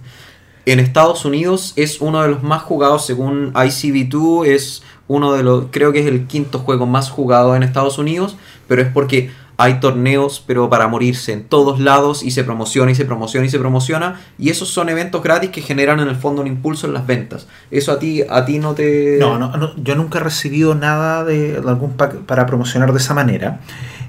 [0.66, 5.66] en Estados Unidos es uno de los más jugados según ICB2, es uno de los,
[5.70, 8.36] creo que es el quinto juego más jugado en Estados Unidos,
[8.69, 12.95] pero es porque hay torneos, pero para morirse en todos lados y se promociona y
[12.95, 16.43] se promociona y se promociona, y esos son eventos gratis que generan en el fondo
[16.43, 17.47] un impulso en las ventas.
[17.70, 19.16] Eso a ti, a ti no te...
[19.20, 23.15] no, no, no, yo nunca he recibido nada de algún pack para promocionar de esa
[23.15, 23.61] manera.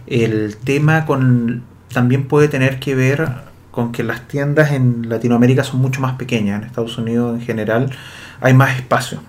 [0.08, 1.64] El tema con
[1.94, 3.30] también puede tener que ver
[3.72, 6.62] con que las tiendas en Latinoamérica son mucho más pequeñas.
[6.62, 7.92] En Estados Unidos en general
[8.42, 9.20] hay más espacio.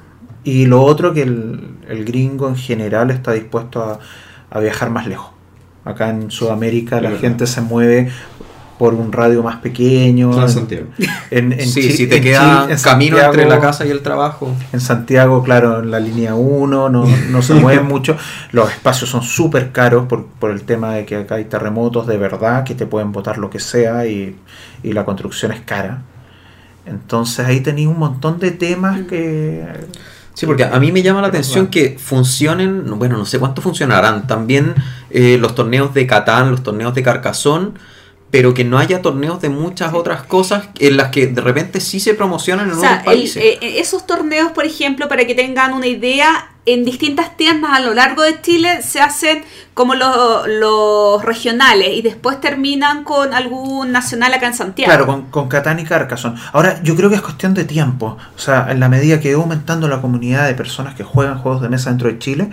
[0.45, 3.99] Y lo otro que el, el gringo en general está dispuesto a,
[4.51, 5.31] a viajar más lejos.
[5.85, 7.21] Acá en Sudamérica la verdad.
[7.21, 8.11] gente se mueve
[8.79, 10.31] por un radio más pequeño.
[10.31, 10.87] En, Transantiago.
[11.31, 13.91] en- en sí, si te en queda Chi- en camino entre Santiago- la casa y
[13.91, 14.55] el trabajo.
[14.73, 18.17] en Santiago, claro, en la línea 1 no, no se mueven mucho.
[18.53, 22.19] Los espacios son súper caros por, por el tema de que acá hay terremotos de
[22.19, 24.37] verdad que te pueden botar lo que sea y,
[24.83, 26.03] y la construcción es cara.
[26.87, 29.65] Entonces ahí tenéis un montón de temas que...
[30.35, 33.63] Sí, porque a mí me llama la atención que funcionen, no, bueno, no sé cuánto
[33.63, 34.75] funcionarán, también
[35.09, 37.71] eh, los torneos de Catán, los torneos de Carcassonne,
[38.37, 42.01] pero que no haya torneos de muchas otras cosas en las que de repente sí
[42.01, 43.43] se promocionan en O sea, otros el- países.
[43.43, 47.95] eh, esos torneos, por ejemplo, para que tengan una idea, en distintas tiendas a lo
[47.95, 49.43] largo de Chile se hacen
[49.73, 54.91] como los, los regionales y después terminan con algún nacional acá en Santiago.
[54.91, 56.39] Claro, con, con Catán y Carcassonne.
[56.53, 58.19] Ahora, yo creo que es cuestión de tiempo.
[58.37, 61.63] O sea, en la medida que va aumentando la comunidad de personas que juegan juegos
[61.63, 62.51] de mesa dentro de Chile,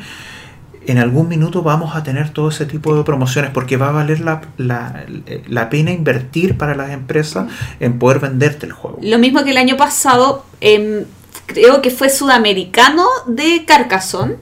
[0.88, 4.20] en algún minuto vamos a tener todo ese tipo de promociones porque va a valer
[4.20, 5.06] la, la,
[5.48, 7.48] la pena invertir para las empresas
[7.80, 9.00] en poder venderte el juego.
[9.02, 11.06] Lo mismo que el año pasado, em,
[11.46, 14.36] creo que fue sudamericano de Carcassonne.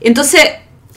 [0.00, 0.40] Entonces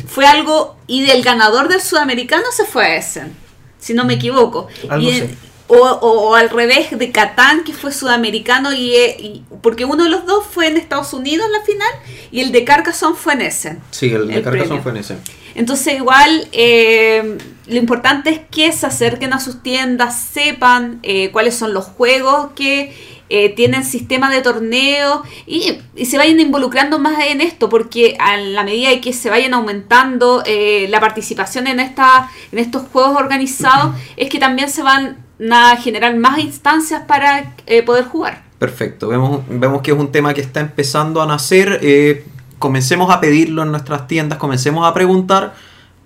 [0.07, 3.31] fue algo, y del ganador del sudamericano se fue a Essen,
[3.79, 4.67] si no me equivoco.
[4.89, 5.37] Algo Y en- así.
[5.79, 10.03] O, o- o al revés de Catán, que fue sudamericano, y, eh, y- porque uno
[10.03, 11.89] de los dos fue en Estados Unidos en la final,
[12.31, 13.79] y el de Carcassonne fue en Essen.
[13.91, 14.83] sí, el de Carcassonne premio.
[14.83, 15.17] fue en ese.
[15.55, 17.37] Entonces igual eh,
[17.67, 22.47] lo importante es que se acerquen a sus tiendas, sepan eh, cuáles son los juegos
[22.55, 22.91] que
[23.29, 28.37] eh, tienen sistema de torneo y, y se vayan involucrando más en esto porque a
[28.37, 33.15] la medida de que se vayan aumentando eh, la participación en, esta, en estos juegos
[33.15, 38.43] organizados es que también se van a generar más instancias para eh, poder jugar.
[38.59, 41.79] Perfecto, vemos, vemos que es un tema que está empezando a nacer.
[41.81, 42.25] eh,
[42.59, 45.53] comencemos a pedirlo en nuestras tiendas, comencemos a preguntar,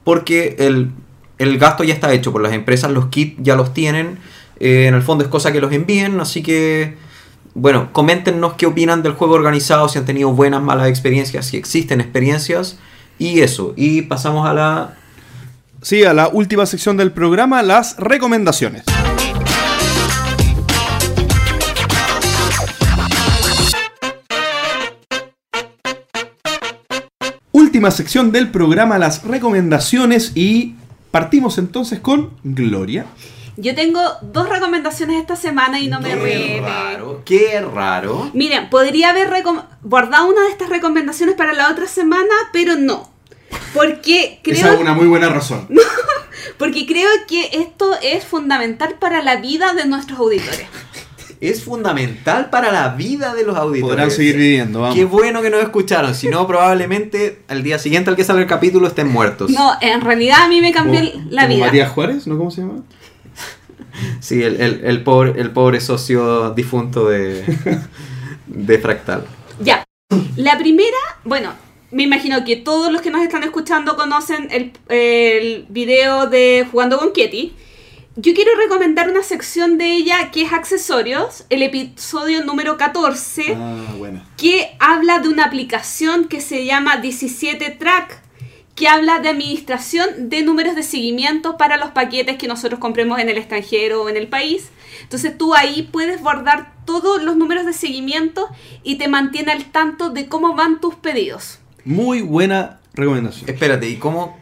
[0.03, 0.89] porque el,
[1.37, 4.17] el gasto ya está hecho por las empresas, los kits ya los tienen.
[4.59, 6.97] eh, en el fondo es cosa que los envíen, así que,
[7.53, 12.01] bueno, coméntenos qué opinan del juego organizado, si han tenido buenas, malas experiencias, si existen
[12.01, 12.79] experiencias,
[13.19, 13.73] y eso.
[13.75, 14.93] Y pasamos a la
[15.83, 18.83] Sí, a la última sección del programa, las recomendaciones.
[27.77, 30.73] Última sección del programa, las recomendaciones y
[31.11, 33.05] partimos entonces con Gloria.
[33.55, 38.31] Yo tengo dos recomendaciones esta semana y no me Qué raro, qué raro.
[38.33, 39.31] Miren, podría haber
[39.83, 43.11] guardado una de estas recomendaciones para la otra semana, pero no.
[43.75, 45.67] Porque Esa creo, es una muy buena razón.
[46.57, 50.65] porque creo que esto es fundamental para la vida de nuestros auditores.
[51.41, 53.93] Es fundamental para la vida de los auditores.
[53.95, 54.95] Podrán seguir viviendo, vamos.
[54.95, 58.47] Qué bueno que nos escucharon, si no probablemente al día siguiente al que sale el
[58.47, 59.51] capítulo estén muertos.
[59.51, 60.99] No, en realidad a mí me cambió
[61.29, 61.65] la vida.
[61.65, 62.37] Matías Juárez, ¿no?
[62.37, 62.83] ¿Cómo se llama?
[64.19, 67.43] Sí, el, el- el pobre, el pobre socio difunto de,
[68.47, 69.25] de Fractal.
[69.59, 69.83] Ya.
[70.35, 71.51] La primera, bueno,
[71.91, 76.97] me imagino que todos los que nos están escuchando conocen el, el video de Jugando
[76.99, 77.53] con Ketty.
[78.19, 83.93] Yo quiero recomendar una sección de ella que es accesorios, el episodio número 14, Ah,
[83.95, 84.25] buena.
[84.37, 88.23] que habla de una aplicación que se llama 17 Track,
[88.73, 93.29] que habla de administración de números de seguimiento para los paquetes que nosotros compremos en
[93.29, 94.69] el extranjero o en el país.
[95.03, 98.47] Entonces tú ahí puedes guardar todos los números de seguimiento
[98.83, 101.59] y te mantiene al tanto de cómo van tus pedidos.
[101.85, 103.47] Muy buena recomendación.
[103.47, 104.39] Espérate, ¿y cómo?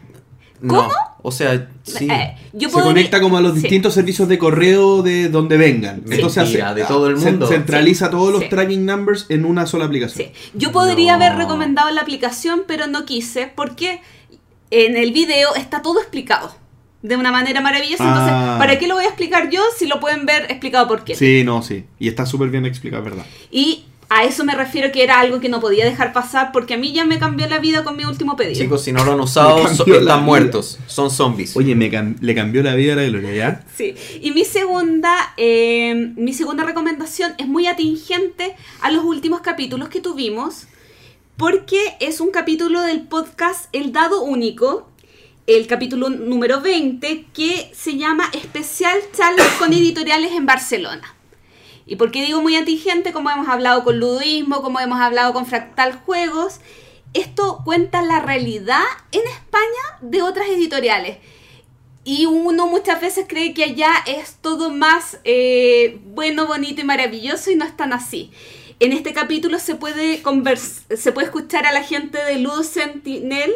[0.66, 0.82] ¿Cómo?
[0.82, 0.88] No,
[1.26, 2.08] o sea, sí.
[2.08, 3.62] Eh, yo se conecta como a los sí.
[3.62, 6.02] distintos servicios de correo de donde vengan.
[6.06, 6.14] Sí.
[6.14, 7.48] Entonces hace- de todo el mundo.
[7.48, 8.48] centraliza todos los Sí.
[8.48, 10.28] tracking numbers en una sola aplicación.
[10.28, 10.32] Sí.
[10.54, 11.24] Yo podría No.
[11.24, 14.00] haber recomendado la aplicación, pero no quise porque
[14.70, 16.54] en el video está todo explicado
[17.02, 18.04] de una manera maravillosa.
[18.04, 18.18] Ah.
[18.28, 21.16] Entonces, ¿para qué lo voy a explicar yo si lo pueden ver explicado por qué?
[21.16, 21.84] Sí, no, sí.
[21.98, 23.26] Y está súper bien explicado, ¿verdad?
[23.50, 26.76] Y a eso me refiero que era algo que no podía dejar pasar porque a
[26.76, 28.60] mí ya me cambió la vida con mi último pedido.
[28.60, 30.16] Chicos, si no lo han usado, so- están vida.
[30.18, 30.78] muertos.
[30.86, 31.56] Son zombies.
[31.56, 33.64] Oye, me cam- le cambió la vida a la Gloria, ¿ya?
[33.74, 39.88] Sí, y mi segunda, eh, mi segunda recomendación es muy atingente a los últimos capítulos
[39.88, 40.66] que tuvimos,
[41.36, 44.88] porque es un capítulo del podcast El Dado Único,
[45.48, 51.14] el capítulo número 20, que se llama Especial Charlas con Editoriales en Barcelona.
[51.86, 53.12] ¿Y por qué digo muy atingente?
[53.12, 56.60] Como hemos hablado con Ludoísmo, como hemos hablado con Fractal Juegos,
[57.14, 58.82] esto cuenta la realidad
[59.12, 61.18] en España de otras editoriales.
[62.02, 67.50] Y uno muchas veces cree que allá es todo más eh, bueno, bonito y maravilloso
[67.50, 68.32] y no es tan así.
[68.78, 73.50] En este capítulo se puede, convers- se puede escuchar a la gente de Ludo Sentinel,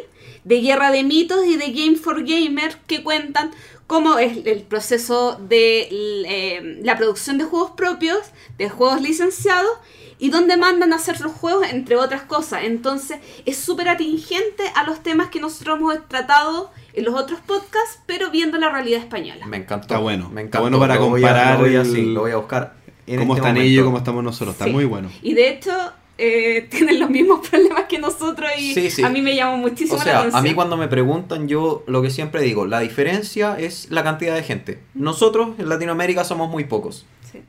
[0.44, 3.50] de Guerra de Mitos y de Game for Gamer que cuentan
[3.86, 8.18] cómo es el proceso de eh, la producción de juegos propios,
[8.56, 9.70] de juegos licenciados
[10.18, 12.64] y dónde mandan a hacer los juegos, entre otras cosas.
[12.64, 18.00] Entonces es súper atingente a los temas que nosotros hemos tratado en los otros podcasts,
[18.06, 19.46] pero viendo la realidad española.
[19.46, 19.82] Me encantó.
[19.94, 20.28] Está bueno.
[20.30, 20.60] Me Está encantó.
[20.62, 22.79] bueno para Lo voy a- comparar lo voy a, el- lo voy a buscar.
[23.14, 23.70] En cómo este están momento.
[23.72, 24.54] ellos cómo estamos nosotros.
[24.54, 24.70] Está Sí.
[24.72, 25.08] muy bueno.
[25.22, 25.70] Y de hecho,
[26.18, 29.02] eh, tienen los mismos problemas que nosotros y Sí, sí.
[29.02, 30.38] a mí me llamó muchísimo O la sea, atención.
[30.38, 34.34] a mí cuando me preguntan, yo lo que siempre digo, la diferencia es la cantidad
[34.34, 34.80] de gente.
[34.94, 37.06] Nosotros en Latinoamérica somos muy pocos.
[37.32, 37.40] Sí.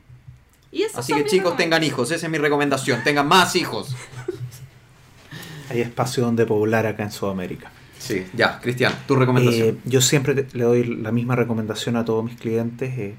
[0.72, 3.94] Y Así que chicos, tengan hijos, esa es mi recomendación, tengan más hijos.
[5.70, 7.70] Hay espacio donde poblar acá en Sudamérica.
[7.98, 9.68] Sí, ya, Cristian, tu recomendación.
[9.68, 12.92] Eh, yo siempre le doy la misma recomendación a todos mis clientes.
[12.98, 13.14] eh,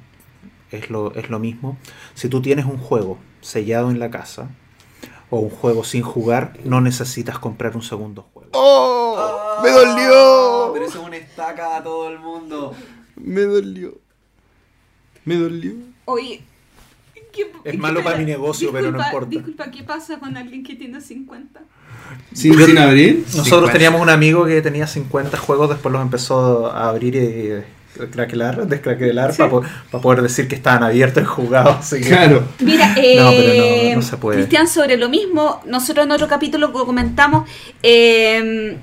[0.78, 1.78] es, lo, es lo mismo.
[2.14, 4.50] Si tú tienes un juego sellado en la casa
[5.30, 8.50] o un juego sin jugar, no necesitas comprar un segundo juego.
[8.54, 9.60] ¡Oh!
[9.64, 10.74] ¡Me Ah, dolió!
[10.74, 12.74] Pero eso es una estaca a todo el mundo.
[13.16, 13.98] Me dolió.
[15.26, 15.74] Me dolió.
[16.06, 16.42] Oye,
[17.32, 19.30] ¿qué- Es malo para mi negocio, pero no importa.
[19.30, 21.62] Disculpa, ¿qué pasa con alguien que tiene 50?
[22.34, 23.20] ¿Sin, sin abrir?
[23.28, 23.72] Nosotros 50.
[23.74, 27.64] teníamos un amigo que tenía 50 juegos, después los empezó a abrir y
[28.12, 31.78] craquelar, descraquelar, para poder decir que estaban abiertos y jugados.
[31.80, 32.44] así que- Claro.
[32.60, 34.38] Mira, eh, No, pero no- no se puede.
[34.40, 37.48] Cristian, sobre lo mismo, nosotros en otro capítulo lo comentamos,
[37.84, 38.78] eh,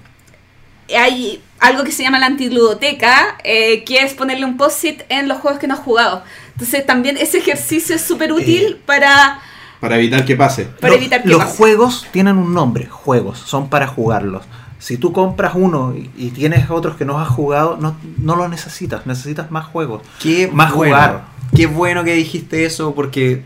[0.97, 5.39] hay algo que se llama la antiludoteca, eh, que es ponerle un post-it en los
[5.39, 6.23] juegos que no has jugado.
[6.53, 9.41] Entonces también ese ejercicio es súper útil para,
[9.81, 10.65] Para evitar que pase.
[10.81, 11.57] para evitar que los pase.
[11.57, 14.43] juegos tienen un nombre, juegos, son para jugarlos.
[14.81, 18.51] Si tú compras uno y, y tienes otros que no has jugado, no, no los
[18.51, 20.03] necesitas, necesitas más juegos.
[20.21, 21.25] Qué Más bueno, jugar.
[21.55, 23.45] Qué bueno que dijiste eso porque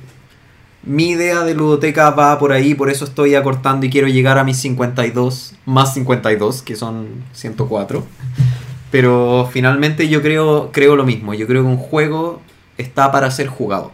[0.86, 4.44] mi idea de ludoteca va por ahí, por eso estoy acortando y quiero llegar a
[4.44, 8.05] mis 52, más 52, que son 104.
[8.90, 12.40] Pero finalmente yo creo, creo lo mismo, yo creo que un juego
[12.78, 13.93] está para ser jugado.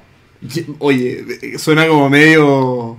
[0.78, 2.96] Oye, suena como medio.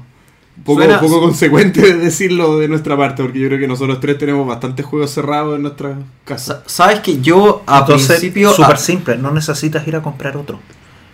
[0.66, 4.46] Poco, Suena- poco consecuente decirlo de nuestra parte, porque yo creo que nosotros tres tenemos
[4.48, 6.56] bastantes juegos cerrados en nuestra casa.
[6.56, 8.52] Sa- Sabes que yo a Entonces, principio...
[8.54, 10.60] súper a- simple, no necesitas ir a comprar otro.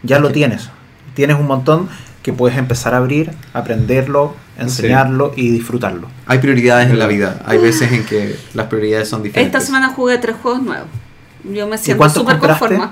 [0.03, 0.69] Ya lo tienes.
[1.13, 1.87] Tienes un montón
[2.23, 6.09] que puedes empezar a abrir, aprenderlo, enseñarlo y disfrutarlo.
[6.25, 9.55] hay prioridades en la vida, hay veces en que las prioridades son diferentes.
[9.55, 10.87] Esta semana jugué tres juegos nuevos.
[11.45, 12.89] Yo me siento súper conforme.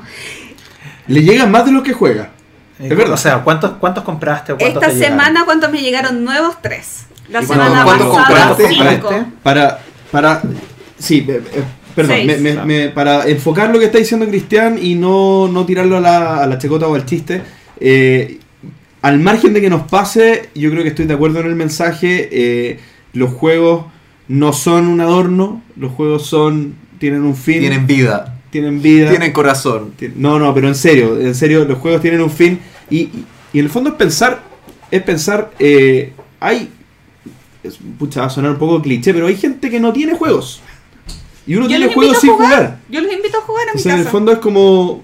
[1.07, 2.31] Le llega más de lo que juega.
[2.79, 3.13] Es verdad.
[3.13, 5.17] O sea, ¿cuántos, cuántos compraste o cuántos Esta te llegaron?
[5.19, 6.57] semana, ¿cuántos me llegaron nuevos?
[6.61, 7.05] Tres.
[7.29, 8.25] La ¿Y semana cuántos pasada,
[8.55, 8.67] compraste?
[8.69, 8.83] cinco.
[9.07, 9.31] ¿Compraste?
[9.43, 9.79] Para.
[10.11, 10.41] para
[10.99, 11.63] sí, eh, eh,
[11.95, 15.97] perdón, me- me- me- para enfocar lo que está diciendo Cristian y no, no tirarlo
[15.97, 17.41] a la, a la checota o al chiste.
[17.79, 18.39] eh,
[19.01, 22.27] al margen de que nos pase, yo creo que estoy de acuerdo en el mensaje.
[22.31, 22.79] eh,
[23.13, 23.85] los juegos
[24.27, 26.75] no son un adorno, los juegos son.
[26.99, 29.09] tienen un fin, Tienen vida, tienen vida.
[29.09, 29.91] tienen corazón.
[30.15, 32.59] No, no, pero en serio, en serio, los juegos tienen un fin
[32.89, 34.41] y, y- y en el fondo es pensar,
[34.91, 36.69] es pensar, eh, hay,
[37.63, 40.61] es, pucha, va a sonar un poco cliché, pero hay gente que no tiene juegos.
[41.47, 42.49] Y uno Yo tiene juegos sin a jugar.
[42.49, 42.79] jugar.
[42.89, 45.03] Yo los invito a jugar a mi Entonces, en el fondo es como,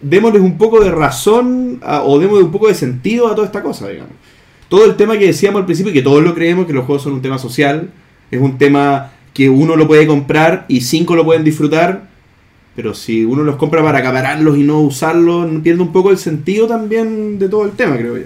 [0.00, 3.62] démosles un poco de razón a- o démosle un poco de sentido a toda esta
[3.62, 4.12] cosa, digamos.
[4.68, 7.14] Todo el tema que decíamos al principio, que todos lo creemos, que los juegos son
[7.14, 7.90] un tema social,
[8.30, 12.09] es un tema que uno lo puede comprar y cinco lo pueden disfrutar,
[12.80, 16.66] pero si uno los compra para acapararlos y no usarlos, pierde un poco el sentido
[16.66, 18.24] también de todo el tema, creo yo.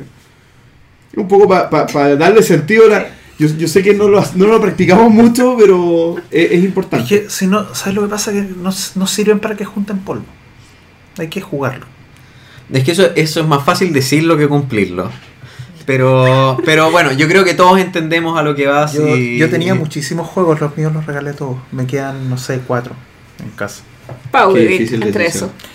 [1.16, 3.06] Un poco para darle sentido a la...
[3.36, 7.02] Yo, yo, sé que no lo, no lo practicamos mucho, pero es, es importante.
[7.16, 8.30] Es que si no, ¿sabes lo que pasa?
[8.30, 10.24] Que no, no sirven para que junten polvo.
[11.18, 11.86] Hay que jugarlo.
[12.72, 15.10] Es que eso, eso es más fácil decirlo que cumplirlo.
[15.84, 18.92] Pero, pero bueno, yo creo que todos entendemos a lo que vas.
[18.92, 21.56] Yo, y- yo tenía muchísimos juegos, los míos los regalé todos.
[21.72, 22.94] Me quedan, no sé, cuatro
[23.42, 23.82] en casa.
[24.54, 25.50] Vivir difícil entre decisión.
[25.50, 25.68] eso.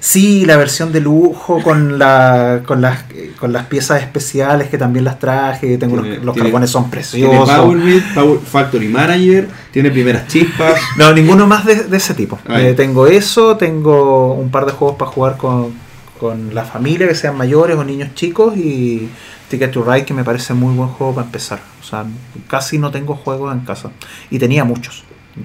[0.00, 3.04] Sí, la versión de lujo con, la, con, las,
[3.38, 5.76] con las piezas especiales que también las traje.
[5.76, 7.50] Tengo Tiene- los, los tiene- carbones son Tiene preciosos.
[7.50, 10.80] Power Power Factory Manager, tiene primeras chispas.
[10.96, 12.38] No, ninguno más de, de ese tipo.
[12.48, 15.72] Eh, tengo eso, tengo un par de juegos para jugar con,
[16.20, 19.08] con la familia, que sean mayores o niños chicos, y
[19.50, 21.58] Ticket to Ride, que me parece muy buen juego para empezar.
[21.80, 22.04] O sea,
[22.46, 23.90] casi no tengo juegos en casa.
[24.30, 25.02] Y tenía muchos.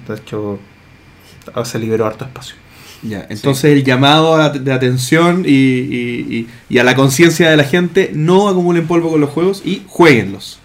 [0.07, 0.60] De hecho,
[1.65, 2.56] se liberó harto espacio.
[3.02, 7.57] Ya, entonces el llamado a- de atención y, y- y- y a la conciencia de
[7.57, 10.60] la gente, no acumulen polvo con los juegos y jueguenlos.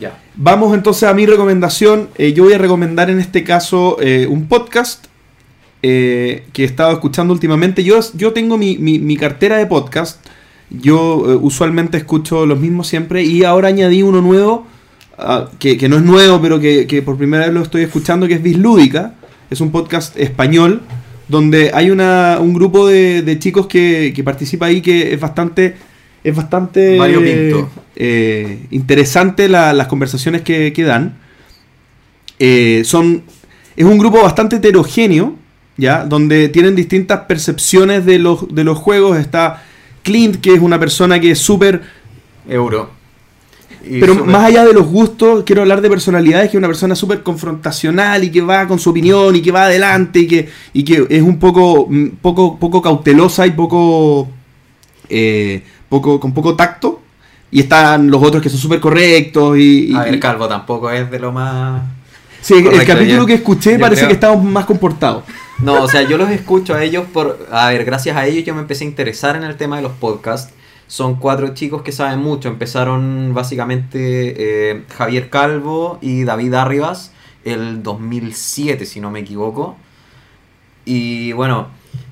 [0.00, 0.18] Ya.
[0.34, 2.08] Vamos entonces a mi recomendación.
[2.18, 5.06] Eh, yo voy a recomendar en este caso eh, un podcast
[5.82, 7.84] eh, que he estado escuchando últimamente.
[7.84, 10.24] Yo, yo tengo mi, mi- mi cartera de podcast.
[10.70, 14.66] Yo usualmente escucho los mismos siempre y ahora añadí uno nuevo,
[15.18, 18.26] ah, que, que no es nuevo, pero que, que por primera vez lo estoy escuchando,
[18.26, 19.14] que es Bislúdica.
[19.50, 20.82] Es un podcast español
[21.28, 25.76] donde hay una, un grupo de, de chicos que, que participa ahí que es bastante...
[26.22, 27.70] Es bastante Mario Pinto.
[27.96, 31.18] eh, interesante la- las conversaciones que, que dan.
[32.38, 33.24] Eh, son,
[33.76, 35.36] es un grupo bastante heterogéneo,
[35.76, 36.04] ¿ya?
[36.06, 39.18] Donde tienen distintas percepciones de los, de los juegos.
[39.18, 39.62] Está
[40.02, 41.82] Clint, que es una persona que es súper...
[42.48, 42.90] Euro.
[43.86, 46.94] Y Pero más allá de los gustos, quiero hablar de personalidades, que es una persona
[46.94, 50.84] súper confrontacional y que va con su opinión y que va adelante y que, y
[50.84, 54.28] que es un poco, mm, poco, poco cautelosa y poco,
[55.08, 57.00] eh, poco con poco tacto.
[57.50, 59.92] Y están los otros que son súper correctos y...
[59.92, 61.82] y- A ver, Calvo tampoco es de lo más.
[62.40, 65.24] Sí, el capítulo yo- que escuché parece creo- que estamos más comportados.
[65.60, 67.46] No, o sea, yo los escucho a ellos por...
[67.52, 69.92] A ver, gracias a ellos yo me empecé a interesar en el tema de los
[69.92, 70.52] podcasts.
[70.86, 72.48] Son cuatro chicos que saben mucho.
[72.48, 77.12] Empezaron básicamente eh, Javier Calvo y David Arribas
[77.44, 79.76] el 2007, si no me equivoco.
[80.84, 81.68] Y bueno,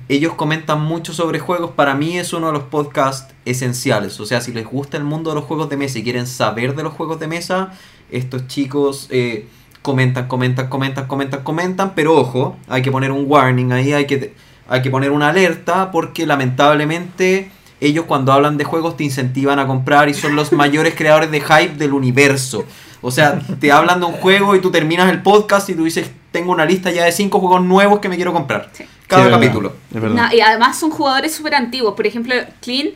[0.08, 1.72] ellos comentan mucho sobre juegos.
[1.72, 4.18] Para mí es uno de los podcasts esenciales.
[4.20, 6.74] O sea, si les gusta el mundo de los juegos de mesa y quieren saber
[6.74, 7.72] de los juegos de mesa,
[8.10, 9.48] estos chicos eh,
[9.80, 11.94] comentan, comentan, comentan, comentan, comentan.
[11.94, 14.34] Pero ojo, hay que poner un warning ahí, hay que,
[14.68, 17.50] hay que poner una alerta porque lamentablemente
[17.86, 21.40] ellos cuando hablan de juegos te incentivan a comprar y son los mayores creadores de
[21.40, 22.64] hype del universo.
[23.00, 26.08] O sea, te hablan de un juego y tú terminas el podcast y tú dices,
[26.30, 28.70] tengo una lista ya de cinco juegos nuevos que me quiero comprar.
[28.72, 28.84] Sí.
[29.08, 29.72] Cada Sí, es verdad, capítulo.
[29.94, 30.28] Es verdad.
[30.30, 31.94] No, y además son jugadores súper antiguos.
[31.94, 32.90] Por ejemplo, Clean.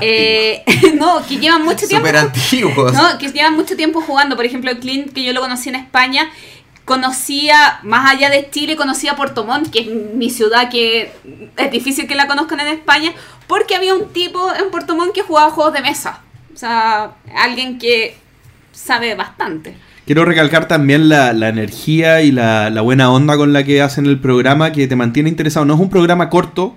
[0.00, 0.64] eh,
[0.98, 2.06] no, que llevan mucho tiempo.
[2.06, 2.92] Súper antiguos.
[2.94, 4.34] No, que llevan mucho tiempo jugando.
[4.34, 6.30] Por ejemplo, Clint, que yo lo conocí en España,
[6.84, 11.12] conocía, más allá de Chile, conocía Puerto Montt, que es mi ciudad que
[11.56, 13.12] es difícil que la conozcan en España,
[13.46, 16.20] porque había un tipo en Puerto Montt que jugaba juegos de mesa.
[16.52, 18.16] O sea, alguien que
[18.72, 19.76] sabe bastante.
[20.06, 24.06] Quiero recalcar también la, la energía y la, la buena onda con la que hacen
[24.06, 25.64] el programa, que te mantiene interesado.
[25.66, 26.76] No es un programa corto,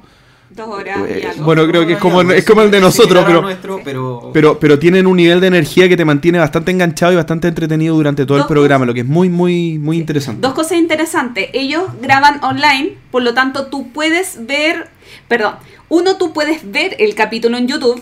[0.56, 1.46] Dos horas y Eh, algo.
[1.46, 4.30] bueno, creo que es como, es como el de nosotros, pero, nuestro, pero...
[4.34, 7.96] pero, pero tienen un nivel de energía que te mantiene bastante enganchado y bastante entretenido
[7.96, 10.42] durante todo el programa, lo que es muy, muy, muy interesante.
[10.42, 11.50] Dos cosas interesantes.
[11.54, 14.90] Ellos graban online, por lo tanto tú puedes ver,
[15.28, 15.56] perdón,
[15.90, 18.02] uno tú puedes ver el capítulo en YouTube,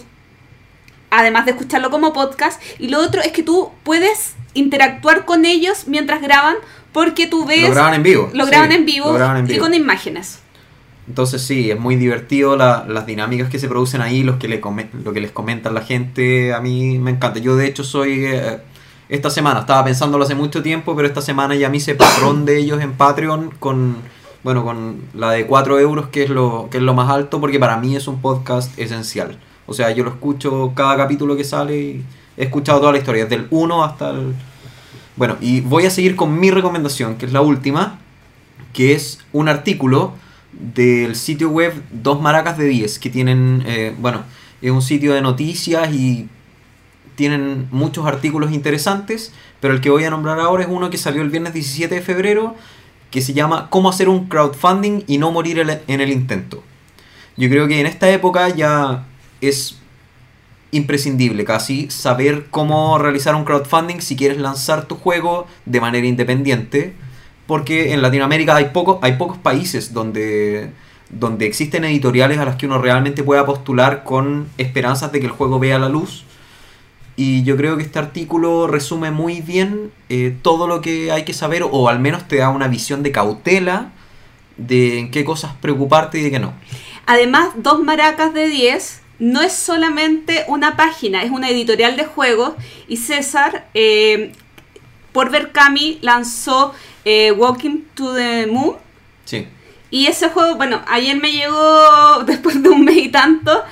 [1.10, 5.84] además de escucharlo como podcast, y lo otro es que tú puedes interactuar con ellos
[5.88, 6.56] mientras graban,
[6.92, 7.70] porque tú ves...
[7.70, 8.30] Lo graban en vivo.
[8.34, 10.40] lo sí, graban en vivo lo graban en y con imágenes.
[11.08, 14.62] Entonces sí, es muy divertido la- las dinámicas que se producen ahí, los que le
[15.04, 17.40] lo que les comentan la gente, a mí me encanta.
[17.40, 18.60] Yo de hecho soy, eh,
[19.10, 22.58] esta semana, estaba pensándolo hace mucho tiempo, pero esta semana ya me hice patrón de
[22.60, 23.98] ellos en Patreon con,
[24.44, 27.60] bueno, con la de 4 euros, que es, lo, que es lo más alto, porque
[27.60, 29.38] para mí es un podcast esencial.
[29.68, 32.04] O sea, yo lo escucho cada capítulo que sale y
[32.38, 34.34] he escuchado toda la historia, desde el 1 hasta el...
[35.18, 38.00] Bueno, y voy a seguir con mi recomendación, que es la última,
[38.74, 40.14] que es un artículo
[40.54, 44.24] del sitio web Dos Maracas de 10, que tienen, eh, bueno,
[44.62, 46.28] es un sitio de noticias y
[47.16, 51.22] tienen muchos artículos interesantes, pero el que voy a nombrar ahora es uno que salió
[51.22, 52.56] el viernes 17 de febrero,
[53.10, 56.64] que se llama Cómo hacer un crowdfunding y no morir en el intento.
[57.38, 59.06] Yo creo que en esta época ya
[59.42, 59.78] es
[60.72, 66.94] imprescindible casi saber cómo realizar un crowdfunding si quieres lanzar tu juego de manera independiente
[67.52, 70.70] porque en Latinoamérica hay pocos hay pocos países donde
[71.10, 75.34] donde existen editoriales a las que uno realmente pueda postular con esperanzas de que el
[75.34, 76.24] juego vea la luz
[77.18, 81.34] Y yo creo que este artículo resume muy bien eh, todo lo que hay que
[81.34, 83.92] saber, o al menos te da una visión de cautela
[84.56, 86.54] de en qué cosas preocuparte y de qué no.
[87.06, 92.54] Además, Dos Maracas de 10 no es solamente una página, es una editorial de juegos.
[92.88, 94.32] Y César, eh,
[95.12, 96.74] por ver Cami, lanzó
[97.06, 98.76] eh, Walking to the Moon.
[99.26, 99.48] Sí.
[99.90, 103.64] Y ese juego, bueno, ayer me llegó después de un mes y tanto.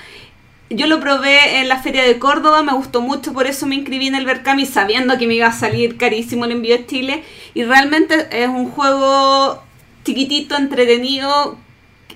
[0.71, 4.05] Yo lo probé en la feria de Córdoba, me gustó mucho, por eso me inscribí
[4.05, 7.23] en el Berkami sabiendo que me iba a salir carísimo el envío a Chile.
[7.55, 9.63] Y realmente es un juego
[10.03, 11.57] chiquitito, entretenido,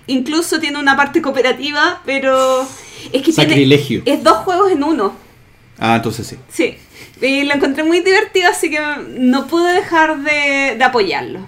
[0.08, 2.68] incluso tiene una parte cooperativa, pero
[3.12, 5.16] es que tiene, es dos juegos en uno.
[5.80, 6.38] Ah, entonces sí.
[6.50, 6.78] Sí,
[7.22, 8.80] y lo encontré muy divertido, así que
[9.18, 11.40] no pude dejar de, de apoyarlo.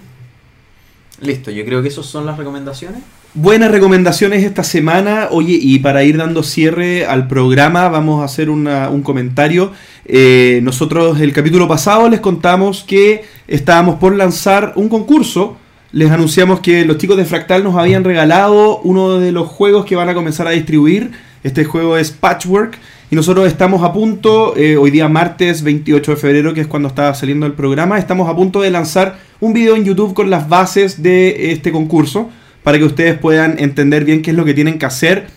[1.22, 3.02] Listo, yo creo que esas son las recomendaciones.
[3.34, 5.28] Buenas recomendaciones esta semana.
[5.32, 9.72] Oye, y para ir dando cierre al programa, vamos a hacer una- un comentario.
[10.06, 15.58] Eh, nosotros el capítulo pasado les contamos que estábamos por lanzar un concurso.
[15.92, 19.96] Les anunciamos que los chicos de Fractal nos habían regalado uno de los juegos que
[19.96, 21.12] van a comenzar a distribuir.
[21.44, 22.78] Este juego es Patchwork.
[23.12, 26.88] Y nosotros estamos a punto, eh, hoy día martes 28 de febrero, que es cuando
[26.90, 30.50] está saliendo el programa, estamos a punto de lanzar un video en YouTube con las
[30.50, 32.30] bases de este concurso
[32.64, 35.28] para que ustedes puedan entender bien qué es lo que tienen que hacer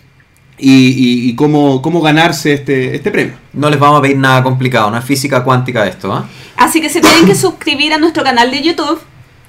[0.56, 3.34] y, y- y cómo, cómo ganarse este, este premio.
[3.52, 6.26] No les vamos a pedir nada complicado, no es física cuántica esto, ¿ah?
[6.56, 8.98] Así que se tienen que suscribir a nuestro canal de YouTube,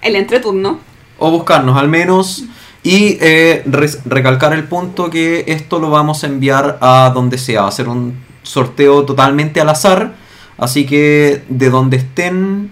[0.02, 0.80] El Entreturno.
[1.18, 2.44] O buscarnos al menos.
[2.82, 3.64] Y eh,
[4.06, 7.64] recalcar el punto que esto lo vamos a enviar a donde sea.
[7.64, 10.14] Va a ser un sorteo totalmente al azar.
[10.58, 12.72] Así que de donde estén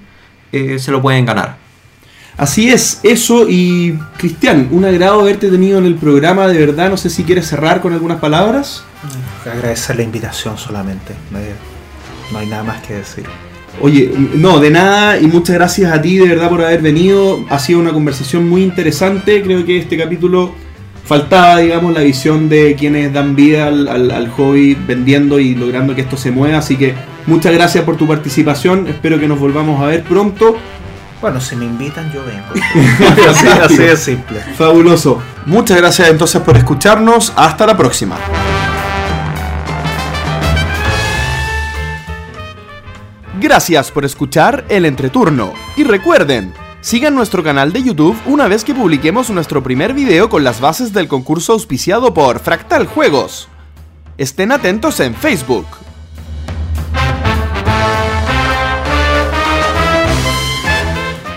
[0.51, 1.57] eh, se lo pueden ganar.
[2.37, 6.95] Así es, eso y Cristian, un agrado haberte tenido en el programa, de verdad, no
[6.95, 8.83] sé si quieres cerrar con algunas palabras.
[9.43, 11.15] Agradecer la invitación solamente.
[12.31, 13.25] No hay nada más que decir.
[13.81, 17.45] Oye, no, de nada y muchas gracias a ti de verdad por haber venido.
[17.49, 19.41] Ha sido una conversación muy interesante.
[19.43, 20.53] Creo que este capítulo
[21.05, 25.95] faltaba, digamos, la visión de quienes dan vida al, al- al hobby vendiendo y logrando
[25.95, 26.57] que esto se mueva.
[26.57, 26.95] Así que
[27.27, 28.87] muchas gracias por tu participación.
[28.87, 30.57] Espero que nos volvamos a ver pronto.
[31.21, 32.45] Bueno, si me invitan, yo vengo.
[33.29, 34.39] así, así de simple.
[34.57, 35.21] Fabuloso.
[35.45, 37.33] Muchas gracias entonces por escucharnos.
[37.35, 38.17] Hasta la próxima.
[43.39, 45.53] Gracias por escuchar el entreturno.
[45.75, 50.43] Y recuerden, sigan nuestro canal de YouTube una vez que publiquemos nuestro primer video con
[50.43, 53.47] las bases del concurso auspiciado por Fractal Juegos.
[54.17, 55.67] Estén atentos en Facebook.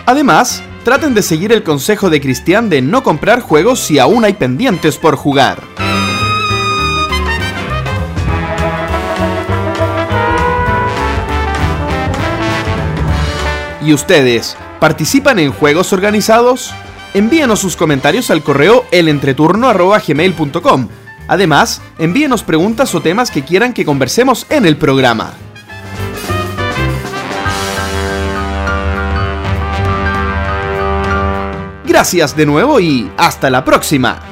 [0.07, 4.33] Además, traten de seguir el consejo de Cristian de no comprar juegos si aún hay
[4.33, 5.61] pendientes por jugar.
[13.91, 16.73] ¿Y ustedes participan en juegos organizados?
[17.13, 20.89] Envíenos sus comentarios al correo elentreturno.gmail.com.
[21.27, 25.33] Además, envíenos preguntas o temas que quieran que conversemos en el programa.
[31.85, 34.30] Gracias de nuevo y hasta la próxima.